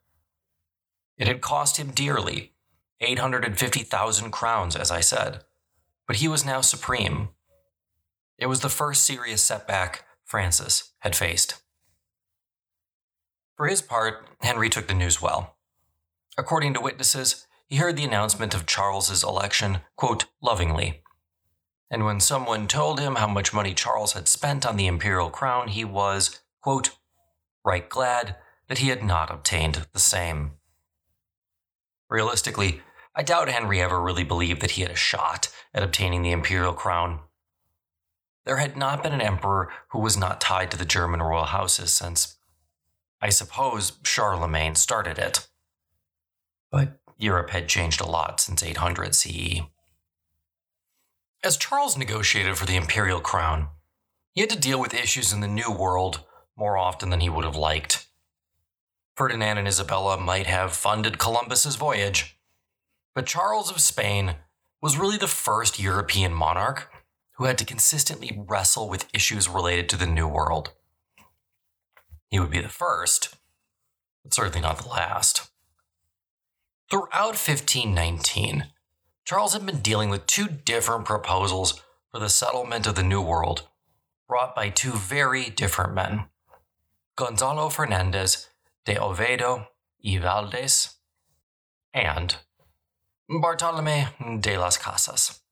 It 1.21 1.29
had 1.29 1.43
cost 1.43 1.77
him 1.77 1.91
dearly 1.91 2.55
850,000 3.03 4.31
crowns, 4.31 4.75
as 4.75 4.91
I 4.91 5.01
said, 5.01 5.45
but 6.07 6.17
he 6.17 6.29
was 6.29 6.47
now 6.47 6.63
supreme. 6.63 7.29
It 8.39 8.47
was 8.47 8.61
the 8.61 8.71
first 8.71 9.05
serious 9.05 9.43
setback 9.43 10.07
Francis 10.25 10.93
had 11.01 11.15
faced. 11.15 11.61
For 13.55 13.67
his 13.67 13.83
part, 13.83 14.27
Henry 14.41 14.71
took 14.71 14.89
the 14.89 14.95
news 14.95 15.21
well. 15.21 15.57
According 16.39 16.73
to 16.75 16.81
witnesses, 16.81 17.47
he 17.69 17.77
heard 17.77 17.99
the 17.99 18.05
announcement 18.05 18.55
of 18.55 18.65
Charles's 18.65 19.23
election, 19.23 19.81
quote, 19.97 20.25
lovingly. 20.41 21.03
And 21.91 22.07
when 22.07 22.21
someone 22.21 22.67
told 22.67 22.99
him 22.99 23.17
how 23.17 23.27
much 23.27 23.53
money 23.53 23.75
Charles 23.75 24.15
had 24.15 24.27
spent 24.27 24.65
on 24.65 24.79
the 24.79 24.87
imperial 24.87 25.29
crown, 25.29 25.69
he 25.69 25.85
was, 25.85 26.41
quote, 26.63 26.93
right 27.63 27.87
glad 27.87 28.37
that 28.69 28.79
he 28.79 28.89
had 28.89 29.03
not 29.03 29.31
obtained 29.31 29.87
the 29.93 29.99
same. 29.99 30.53
Realistically, 32.11 32.83
I 33.15 33.23
doubt 33.23 33.49
Henry 33.49 33.81
ever 33.81 34.01
really 34.01 34.25
believed 34.25 34.61
that 34.61 34.73
he 34.73 34.83
had 34.83 34.91
a 34.91 34.97
shot 34.97 35.49
at 35.73 35.83
obtaining 35.83 36.23
the 36.23 36.33
imperial 36.33 36.73
crown. 36.73 37.21
There 38.45 38.57
had 38.57 38.77
not 38.77 39.03
been 39.03 39.13
an 39.13 39.21
emperor 39.21 39.71
who 39.91 40.01
was 40.01 40.17
not 40.17 40.41
tied 40.41 40.71
to 40.73 40.77
the 40.77 40.85
German 40.85 41.23
royal 41.23 41.45
houses 41.45 41.95
since, 41.95 42.37
I 43.21 43.31
suppose, 43.31 43.93
Charlemagne 44.03 44.75
started 44.75 45.19
it. 45.19 45.47
But 46.73 46.99
Europe 47.17 47.51
had 47.51 47.69
changed 47.69 48.01
a 48.01 48.07
lot 48.07 48.41
since 48.41 48.63
800 48.63 49.15
CE. 49.15 49.61
As 51.45 51.57
Charles 51.57 51.97
negotiated 51.97 52.59
for 52.59 52.67
the 52.67 52.77
imperial 52.77 53.21
crown, 53.21 53.69
he 54.33 54.41
had 54.41 54.51
to 54.51 54.59
deal 54.59 54.81
with 54.81 54.95
issues 54.95 55.33
in 55.33 55.41
the 55.41 55.49
New 55.49 55.71
World 55.71 56.25
more 56.57 56.77
often 56.77 57.11
than 57.11 57.21
he 57.21 57.29
would 57.29 57.45
have 57.45 57.57
liked. 57.57 58.07
Ferdinand 59.21 59.59
and 59.59 59.69
Isabella 59.69 60.19
might 60.19 60.47
have 60.47 60.73
funded 60.73 61.19
Columbus's 61.19 61.77
voyage, 61.77 62.39
but 63.15 63.27
Charles 63.27 63.71
of 63.71 63.79
Spain 63.79 64.37
was 64.81 64.97
really 64.97 65.19
the 65.19 65.27
first 65.27 65.79
European 65.79 66.33
monarch 66.33 66.91
who 67.33 67.45
had 67.45 67.59
to 67.59 67.67
consistently 67.67 68.43
wrestle 68.49 68.89
with 68.89 69.11
issues 69.13 69.47
related 69.47 69.91
to 69.91 69.99
the 69.99 70.07
New 70.07 70.27
World. 70.27 70.73
He 72.31 72.41
would 72.41 72.49
be 72.49 72.63
the 72.63 72.71
first, 72.71 73.37
but 74.23 74.33
certainly 74.33 74.63
not 74.63 74.79
the 74.79 74.89
last. 74.89 75.51
Throughout 76.91 77.37
1519, 77.37 78.69
Charles 79.27 79.53
had 79.53 79.67
been 79.67 79.81
dealing 79.81 80.09
with 80.09 80.25
two 80.25 80.49
different 80.49 81.05
proposals 81.05 81.83
for 82.11 82.21
the 82.21 82.31
settlement 82.31 82.87
of 82.87 82.95
the 82.95 83.03
New 83.03 83.21
World, 83.21 83.69
brought 84.27 84.57
by 84.57 84.71
two 84.71 84.93
very 84.93 85.51
different 85.51 85.93
men 85.93 86.31
Gonzalo 87.17 87.69
Fernandez 87.69 88.49
de 88.91 89.01
Oviedo 89.01 89.69
y 90.05 90.19
Valdez, 90.19 90.97
and 91.95 92.35
Bartolome 93.29 94.09
de 94.41 94.59
las 94.59 94.77
Casas. 94.77 95.43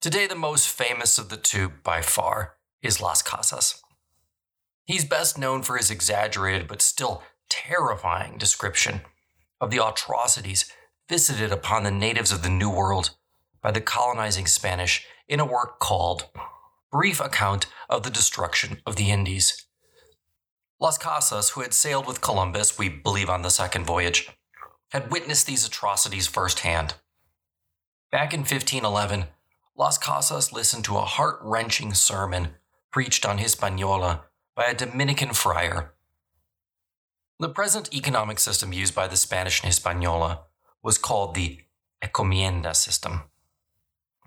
Today, 0.00 0.26
the 0.26 0.34
most 0.34 0.66
famous 0.66 1.18
of 1.18 1.28
the 1.28 1.36
two 1.36 1.70
by 1.84 2.00
far 2.00 2.54
is 2.80 3.02
Las 3.02 3.20
Casas. 3.20 3.82
He's 4.86 5.04
best 5.04 5.36
known 5.36 5.60
for 5.60 5.76
his 5.76 5.90
exaggerated 5.90 6.68
but 6.68 6.80
still 6.80 7.22
terrifying 7.50 8.38
description 8.38 9.02
of 9.60 9.70
the 9.70 9.86
atrocities 9.86 10.72
visited 11.10 11.52
upon 11.52 11.82
the 11.82 11.90
natives 11.90 12.32
of 12.32 12.42
the 12.42 12.48
New 12.48 12.70
World 12.70 13.10
by 13.60 13.72
the 13.72 13.82
colonizing 13.82 14.46
Spanish 14.46 15.04
in 15.28 15.38
a 15.38 15.44
work 15.44 15.80
called 15.80 16.30
Brief 16.90 17.20
Account 17.20 17.66
of 17.90 18.04
the 18.04 18.10
Destruction 18.10 18.80
of 18.86 18.96
the 18.96 19.10
Indies 19.10 19.65
Las 20.78 20.98
Casas, 20.98 21.50
who 21.50 21.62
had 21.62 21.72
sailed 21.72 22.06
with 22.06 22.20
Columbus, 22.20 22.78
we 22.78 22.90
believe 22.90 23.30
on 23.30 23.40
the 23.40 23.48
second 23.48 23.86
voyage, 23.86 24.28
had 24.90 25.10
witnessed 25.10 25.46
these 25.46 25.66
atrocities 25.66 26.26
firsthand. 26.26 26.94
Back 28.12 28.34
in 28.34 28.40
1511, 28.40 29.26
Las 29.74 29.96
Casas 29.96 30.52
listened 30.52 30.84
to 30.84 30.98
a 30.98 31.02
heart 31.02 31.38
wrenching 31.42 31.94
sermon 31.94 32.56
preached 32.92 33.24
on 33.24 33.38
Hispaniola 33.38 34.24
by 34.54 34.64
a 34.64 34.74
Dominican 34.74 35.32
friar. 35.32 35.94
The 37.38 37.48
present 37.48 37.94
economic 37.94 38.38
system 38.38 38.72
used 38.72 38.94
by 38.94 39.08
the 39.08 39.16
Spanish 39.16 39.62
in 39.62 39.66
Hispaniola 39.66 40.42
was 40.82 40.98
called 40.98 41.34
the 41.34 41.60
encomienda 42.02 42.74
system. 42.74 43.22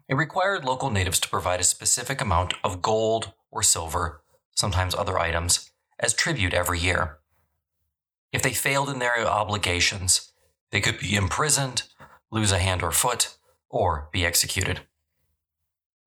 It 0.07 0.15
required 0.15 0.65
local 0.65 0.89
natives 0.89 1.19
to 1.19 1.29
provide 1.29 1.59
a 1.59 1.63
specific 1.63 2.21
amount 2.21 2.55
of 2.63 2.81
gold 2.81 3.33
or 3.51 3.61
silver, 3.61 4.21
sometimes 4.55 4.95
other 4.95 5.19
items, 5.19 5.68
as 5.99 6.13
tribute 6.13 6.53
every 6.53 6.79
year. 6.79 7.17
If 8.31 8.41
they 8.41 8.53
failed 8.53 8.89
in 8.89 8.99
their 8.99 9.25
obligations, 9.25 10.31
they 10.71 10.81
could 10.81 10.99
be 10.99 11.15
imprisoned, 11.15 11.83
lose 12.31 12.51
a 12.51 12.59
hand 12.59 12.83
or 12.83 12.91
foot, 12.91 13.35
or 13.69 14.09
be 14.11 14.25
executed. 14.25 14.81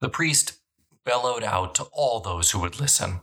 The 0.00 0.08
priest 0.08 0.58
bellowed 1.04 1.42
out 1.42 1.74
to 1.76 1.84
all 1.92 2.20
those 2.20 2.50
who 2.50 2.60
would 2.60 2.80
listen 2.80 3.20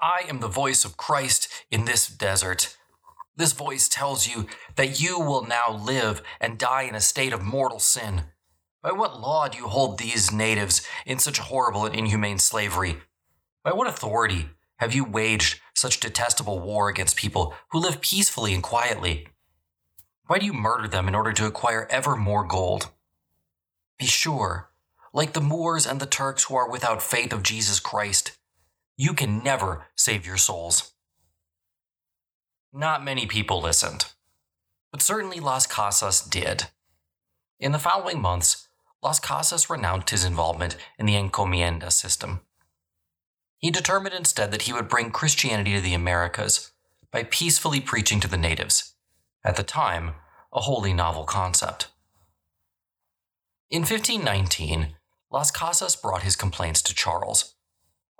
I 0.00 0.24
am 0.28 0.40
the 0.40 0.48
voice 0.48 0.84
of 0.84 0.98
Christ 0.98 1.48
in 1.70 1.86
this 1.86 2.06
desert. 2.06 2.76
This 3.34 3.52
voice 3.52 3.88
tells 3.88 4.26
you 4.26 4.46
that 4.76 5.00
you 5.00 5.18
will 5.18 5.46
now 5.46 5.72
live 5.72 6.22
and 6.38 6.58
die 6.58 6.82
in 6.82 6.94
a 6.94 7.00
state 7.00 7.32
of 7.32 7.42
mortal 7.42 7.78
sin. 7.78 8.24
By 8.82 8.92
what 8.92 9.20
law 9.20 9.48
do 9.48 9.56
you 9.56 9.68
hold 9.68 9.98
these 9.98 10.30
natives 10.30 10.86
in 11.06 11.18
such 11.18 11.38
horrible 11.38 11.86
and 11.86 11.94
inhumane 11.94 12.38
slavery? 12.38 12.98
By 13.64 13.72
what 13.72 13.88
authority 13.88 14.50
have 14.78 14.94
you 14.94 15.04
waged 15.04 15.60
such 15.74 16.00
detestable 16.00 16.60
war 16.60 16.88
against 16.88 17.16
people 17.16 17.54
who 17.70 17.78
live 17.78 18.00
peacefully 18.00 18.52
and 18.54 18.62
quietly? 18.62 19.28
Why 20.26 20.38
do 20.38 20.46
you 20.46 20.52
murder 20.52 20.88
them 20.88 21.08
in 21.08 21.14
order 21.14 21.32
to 21.32 21.46
acquire 21.46 21.86
ever 21.90 22.16
more 22.16 22.44
gold? 22.44 22.90
Be 23.98 24.06
sure, 24.06 24.70
like 25.12 25.32
the 25.32 25.40
Moors 25.40 25.86
and 25.86 26.00
the 26.00 26.06
Turks 26.06 26.44
who 26.44 26.56
are 26.56 26.68
without 26.68 27.02
faith 27.02 27.32
of 27.32 27.42
Jesus 27.42 27.80
Christ, 27.80 28.36
you 28.96 29.14
can 29.14 29.42
never 29.42 29.86
save 29.94 30.26
your 30.26 30.36
souls. 30.36 30.92
Not 32.72 33.04
many 33.04 33.26
people 33.26 33.62
listened, 33.62 34.12
but 34.90 35.00
certainly 35.00 35.40
Las 35.40 35.66
Casas 35.66 36.20
did. 36.20 36.64
In 37.58 37.72
the 37.72 37.78
following 37.78 38.20
months, 38.20 38.68
Las 39.02 39.18
Casas 39.18 39.70
renounced 39.70 40.10
his 40.10 40.24
involvement 40.24 40.76
in 40.98 41.06
the 41.06 41.14
encomienda 41.14 41.90
system. 41.90 42.40
He 43.66 43.72
determined 43.72 44.14
instead 44.14 44.52
that 44.52 44.62
he 44.62 44.72
would 44.72 44.88
bring 44.88 45.10
Christianity 45.10 45.74
to 45.74 45.80
the 45.80 45.92
Americas 45.92 46.70
by 47.10 47.24
peacefully 47.24 47.80
preaching 47.80 48.20
to 48.20 48.28
the 48.28 48.36
natives, 48.36 48.94
at 49.42 49.56
the 49.56 49.64
time, 49.64 50.14
a 50.52 50.60
wholly 50.60 50.92
novel 50.92 51.24
concept. 51.24 51.88
In 53.68 53.80
1519, 53.80 54.94
Las 55.32 55.50
Casas 55.50 55.96
brought 55.96 56.22
his 56.22 56.36
complaints 56.36 56.80
to 56.82 56.94
Charles, 56.94 57.56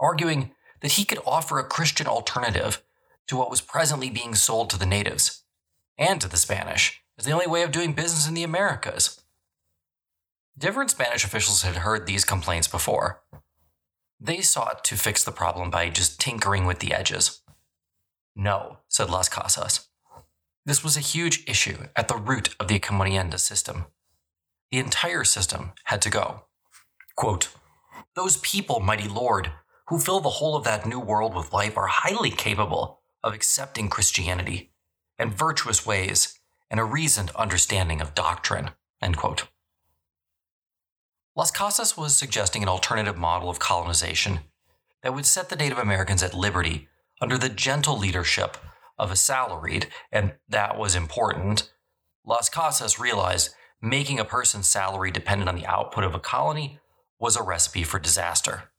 arguing 0.01 0.51
that 0.81 0.95
he 0.95 1.05
could 1.05 1.21
offer 1.25 1.61
a 1.61 1.65
Christian 1.65 2.09
alternative 2.09 2.83
to 3.29 3.37
what 3.37 3.49
was 3.49 3.61
presently 3.61 4.11
being 4.11 4.35
sold 4.35 4.69
to 4.71 4.79
the 4.81 4.85
natives 4.85 5.45
and 5.97 6.21
to 6.21 6.29
the 6.29 6.37
Spanish 6.37 7.03
as 7.17 7.25
the 7.25 7.31
only 7.31 7.47
way 7.47 7.63
of 7.63 7.71
doing 7.71 7.93
business 7.93 8.27
in 8.27 8.35
the 8.35 8.43
Americas. 8.43 9.21
Different 10.59 10.91
Spanish 10.91 11.23
officials 11.23 11.63
had 11.63 11.77
heard 11.77 12.09
these 12.09 12.25
complaints 12.25 12.67
before. 12.67 13.23
They 14.21 14.41
sought 14.41 14.85
to 14.85 14.97
fix 14.97 15.25
the 15.25 15.33
problem 15.33 15.71
by 15.71 15.91
just 15.91 16.21
tinkering 16.21 16.67
with 16.67 16.79
the 16.79 16.95
edges. 16.95 17.43
No, 18.35 18.79
said 18.89 19.11
Las 19.11 19.29
Casas. 19.29 19.89
This 20.65 20.83
was 20.83 20.97
a 20.97 21.01
huge 21.01 21.45
issue 21.47 21.89
at 21.95 22.09
the 22.09 22.17
root 22.17 22.55
of 22.59 22.69
the 22.69 22.79
encomienda 22.79 23.39
system. 23.39 23.87
The 24.71 24.79
entire 24.79 25.25
system 25.25 25.73
had 25.85 26.03
to 26.03 26.11
go. 26.11 26.47
Quote, 27.15 27.51
Those 28.15 28.39
people, 28.39 28.81
mighty 28.81 29.09
Lord, 29.09 29.53
who 29.89 29.99
fill 29.99 30.21
the 30.21 30.29
whole 30.29 30.57
of 30.57 30.65
that 30.65 30.87
new 30.87 30.99
world 30.99 31.35
with 31.35 31.53
life 31.53 31.77
are 31.77 31.87
highly 31.87 32.31
capable 32.31 33.03
of 33.23 33.35
accepting 33.35 33.89
Christianity 33.89 34.73
and 35.19 35.33
virtuous 35.33 35.87
ways 35.87 36.39
and 36.71 36.81
a 36.81 36.85
reasoned 36.85 37.31
understanding 37.37 38.01
of 38.01 38.15
doctrine. 38.15 38.71
End 39.01 39.17
quote. 39.17 39.45
Las 41.37 41.51
Casas 41.51 41.99
was 41.99 42.17
suggesting 42.17 42.63
an 42.63 42.69
alternative 42.69 43.19
model 43.19 43.51
of 43.51 43.59
colonization 43.59 44.41
that 45.03 45.13
would 45.13 45.27
set 45.27 45.51
the 45.51 45.57
Native 45.57 45.77
Americans 45.77 46.23
at 46.23 46.33
liberty 46.33 46.89
under 47.21 47.37
the 47.37 47.51
gentle 47.51 47.99
leadership 47.99 48.57
of 48.99 49.11
a 49.11 49.17
salaried, 49.17 49.89
and 50.11 50.33
that 50.49 50.79
was 50.79 50.95
important. 50.95 51.71
Las 52.25 52.49
Casas 52.49 52.99
realized 52.99 53.51
making 53.83 54.19
a 54.19 54.25
person's 54.25 54.67
salary 54.67 55.11
dependent 55.11 55.51
on 55.51 55.57
the 55.57 55.67
output 55.67 56.05
of 56.05 56.15
a 56.15 56.19
colony 56.19 56.79
was 57.19 57.37
a 57.37 57.43
recipe 57.43 57.83
for 57.83 57.99
disaster. 57.99 58.71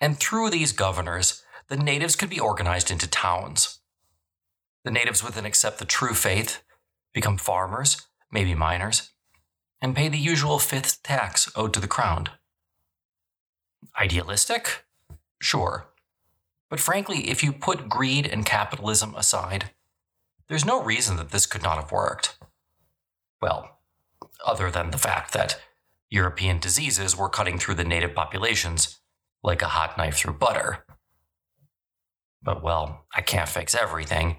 And 0.00 0.16
through 0.16 0.50
these 0.50 0.70
governors, 0.70 1.42
the 1.66 1.76
natives 1.76 2.14
could 2.14 2.30
be 2.30 2.38
organized 2.38 2.88
into 2.88 3.10
towns. 3.10 3.80
The 4.84 4.92
natives 4.92 5.24
would 5.24 5.32
then 5.32 5.44
accept 5.44 5.80
the 5.80 5.84
true 5.84 6.14
faith, 6.14 6.62
become 7.12 7.36
farmers, 7.36 8.06
maybe 8.30 8.54
miners, 8.54 9.10
and 9.80 9.96
pay 9.96 10.08
the 10.08 10.18
usual 10.18 10.58
fifth 10.58 11.02
tax 11.02 11.50
owed 11.56 11.72
to 11.74 11.80
the 11.80 11.88
crown. 11.88 12.28
Idealistic? 13.98 14.84
Sure. 15.40 15.88
But 16.68 16.80
frankly, 16.80 17.30
if 17.30 17.42
you 17.42 17.52
put 17.52 17.88
greed 17.88 18.26
and 18.26 18.46
capitalism 18.46 19.14
aside, 19.14 19.70
there's 20.48 20.64
no 20.64 20.82
reason 20.82 21.16
that 21.16 21.30
this 21.30 21.46
could 21.46 21.62
not 21.62 21.76
have 21.76 21.92
worked. 21.92 22.38
Well, 23.40 23.78
other 24.44 24.70
than 24.70 24.90
the 24.90 24.98
fact 24.98 25.32
that 25.32 25.60
European 26.10 26.58
diseases 26.58 27.16
were 27.16 27.28
cutting 27.28 27.58
through 27.58 27.76
the 27.76 27.84
native 27.84 28.14
populations 28.14 29.00
like 29.42 29.62
a 29.62 29.66
hot 29.68 29.96
knife 29.96 30.16
through 30.16 30.34
butter. 30.34 30.84
But 32.42 32.62
well, 32.62 33.06
I 33.14 33.20
can't 33.20 33.48
fix 33.48 33.74
everything, 33.74 34.38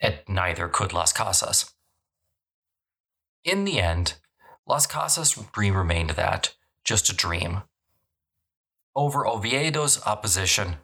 and 0.00 0.18
neither 0.28 0.68
could 0.68 0.92
Las 0.92 1.12
Casas. 1.12 1.72
In 3.44 3.64
the 3.64 3.80
end, 3.80 4.14
Las 4.66 4.86
Casas' 4.86 5.34
dream 5.52 5.76
remained 5.76 6.10
that, 6.10 6.54
just 6.84 7.10
a 7.10 7.16
dream. 7.16 7.62
Over 8.96 9.26
Oviedo's 9.26 10.02
opposition, 10.06 10.76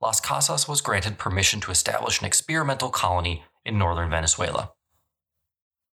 Las 0.00 0.20
Casas 0.20 0.68
was 0.68 0.80
granted 0.80 1.18
permission 1.18 1.60
to 1.60 1.70
establish 1.70 2.20
an 2.20 2.26
experimental 2.26 2.90
colony 2.90 3.44
in 3.64 3.78
northern 3.78 4.08
Venezuela. 4.08 4.72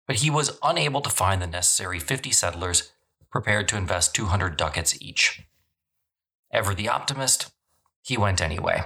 But 0.08 0.18
he 0.18 0.30
was 0.30 0.60
unable 0.62 1.02
to 1.02 1.10
find 1.10 1.42
the 1.42 1.48
necessary 1.48 2.00
50 2.00 2.32
settlers 2.32 2.92
prepared 3.32 3.68
to 3.70 3.78
invest 3.78 4.14
200 4.14 4.58
ducats 4.58 5.02
each. 5.02 5.44
Ever 6.52 6.76
the 6.76 6.90
optimist, 6.90 7.52
he 8.02 8.18
went 8.18 8.42
anyway. 8.42 8.84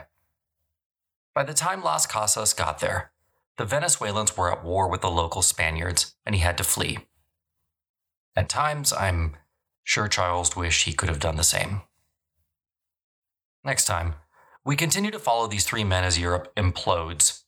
By 1.34 1.44
the 1.44 1.54
time 1.54 1.84
Las 1.84 2.06
Casas 2.06 2.54
got 2.54 2.80
there, 2.80 3.12
the 3.58 3.66
Venezuelans 3.66 4.38
were 4.38 4.52
at 4.52 4.64
war 4.64 4.90
with 4.90 5.02
the 5.02 5.10
local 5.10 5.42
Spaniards, 5.42 6.16
and 6.26 6.36
he 6.36 6.42
had 6.42 6.58
to 6.58 6.64
flee. 6.64 7.00
At 8.36 8.50
times, 8.50 8.92
I'm 8.92 9.38
sure 9.84 10.08
Charles 10.08 10.56
wished 10.56 10.86
he 10.86 10.94
could 10.94 11.10
have 11.10 11.20
done 11.20 11.38
the 11.38 11.44
same. 11.44 11.82
Next 13.64 13.86
time, 13.86 14.16
we 14.66 14.76
continue 14.76 15.12
to 15.12 15.20
follow 15.20 15.48
these 15.48 15.64
three 15.64 15.84
men 15.84 16.04
as 16.04 16.20
Europe 16.20 16.52
implodes. 16.56 17.44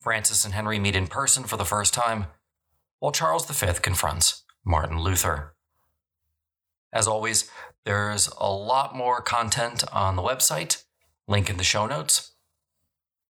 Francis 0.00 0.44
and 0.44 0.54
Henry 0.54 0.78
meet 0.78 0.96
in 0.96 1.06
person 1.06 1.44
for 1.44 1.56
the 1.56 1.64
first 1.64 1.94
time, 1.94 2.26
while 2.98 3.12
Charles 3.12 3.46
V 3.46 3.80
confronts 3.80 4.42
Martin 4.64 5.00
Luther. 5.00 5.54
As 6.92 7.06
always, 7.08 7.50
there's 7.84 8.28
a 8.38 8.50
lot 8.50 8.94
more 8.94 9.20
content 9.20 9.84
on 9.92 10.16
the 10.16 10.22
website, 10.22 10.82
link 11.28 11.48
in 11.48 11.56
the 11.56 11.64
show 11.64 11.86
notes. 11.86 12.32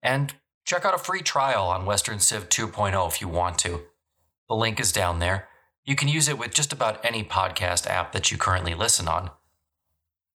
And 0.02 0.34
check 0.64 0.84
out 0.84 0.94
a 0.94 0.98
free 0.98 1.22
trial 1.22 1.68
on 1.68 1.86
Western 1.86 2.18
Civ 2.18 2.48
2.0 2.48 3.08
if 3.08 3.20
you 3.20 3.28
want 3.28 3.58
to. 3.60 3.82
The 4.48 4.54
link 4.54 4.80
is 4.80 4.92
down 4.92 5.18
there. 5.18 5.48
You 5.88 5.96
can 5.96 6.08
use 6.08 6.28
it 6.28 6.38
with 6.38 6.52
just 6.52 6.70
about 6.70 7.02
any 7.02 7.24
podcast 7.24 7.86
app 7.86 8.12
that 8.12 8.30
you 8.30 8.36
currently 8.36 8.74
listen 8.74 9.08
on. 9.08 9.30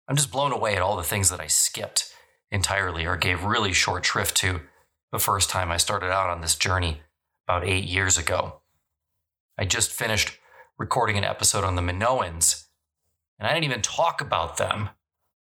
I'm 0.08 0.16
just 0.16 0.32
blown 0.32 0.50
away 0.50 0.76
at 0.76 0.80
all 0.80 0.96
the 0.96 1.02
things 1.02 1.28
that 1.28 1.42
I 1.42 1.46
skipped 1.46 2.10
entirely 2.50 3.04
or 3.04 3.18
gave 3.18 3.44
really 3.44 3.74
short 3.74 4.06
shrift 4.06 4.34
to 4.38 4.62
the 5.12 5.18
first 5.18 5.50
time 5.50 5.70
I 5.70 5.76
started 5.76 6.10
out 6.10 6.30
on 6.30 6.40
this 6.40 6.54
journey 6.54 7.02
about 7.46 7.66
eight 7.66 7.84
years 7.84 8.16
ago. 8.16 8.62
I 9.58 9.66
just 9.66 9.92
finished 9.92 10.38
recording 10.78 11.18
an 11.18 11.24
episode 11.24 11.64
on 11.64 11.76
the 11.76 11.82
Minoans, 11.82 12.68
and 13.38 13.46
I 13.46 13.52
didn't 13.52 13.66
even 13.66 13.82
talk 13.82 14.22
about 14.22 14.56
them 14.56 14.88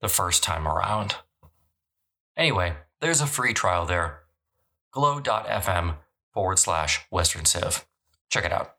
the 0.02 0.08
first 0.08 0.42
time 0.42 0.68
around. 0.68 1.18
Anyway, 2.36 2.78
there's 3.00 3.22
a 3.22 3.28
free 3.28 3.54
trial 3.54 3.86
there 3.86 4.22
glow.fm 4.92 5.98
forward 6.34 6.58
slash 6.58 7.06
Western 7.12 7.46
Civ. 7.46 7.86
Check 8.32 8.44
it 8.44 8.52
out. 8.52 8.79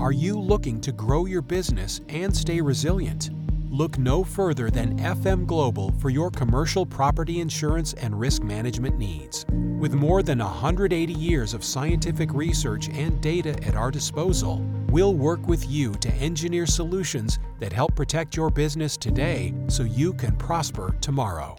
Are 0.00 0.12
you 0.12 0.38
looking 0.38 0.80
to 0.82 0.92
grow 0.92 1.26
your 1.26 1.42
business 1.42 2.00
and 2.08 2.34
stay 2.36 2.60
resilient? 2.60 3.30
look 3.72 3.96
no 3.96 4.22
further 4.22 4.70
than 4.70 4.98
FM 4.98 5.46
Global 5.46 5.92
for 5.98 6.10
your 6.10 6.30
commercial 6.30 6.84
property 6.84 7.40
insurance 7.40 7.94
and 7.94 8.18
risk 8.20 8.42
management 8.42 8.98
needs. 8.98 9.46
With 9.48 9.94
more 9.94 10.22
than 10.22 10.40
180 10.40 11.12
years 11.14 11.54
of 11.54 11.64
scientific 11.64 12.34
research 12.34 12.90
and 12.90 13.18
data 13.22 13.56
at 13.64 13.74
our 13.74 13.90
disposal, 13.90 14.58
we'll 14.90 15.14
work 15.14 15.48
with 15.48 15.66
you 15.70 15.92
to 15.94 16.12
engineer 16.16 16.66
solutions 16.66 17.38
that 17.60 17.72
help 17.72 17.94
protect 17.94 18.36
your 18.36 18.50
business 18.50 18.98
today 18.98 19.54
so 19.68 19.84
you 19.84 20.12
can 20.12 20.36
prosper 20.36 20.94
tomorrow. 21.00 21.50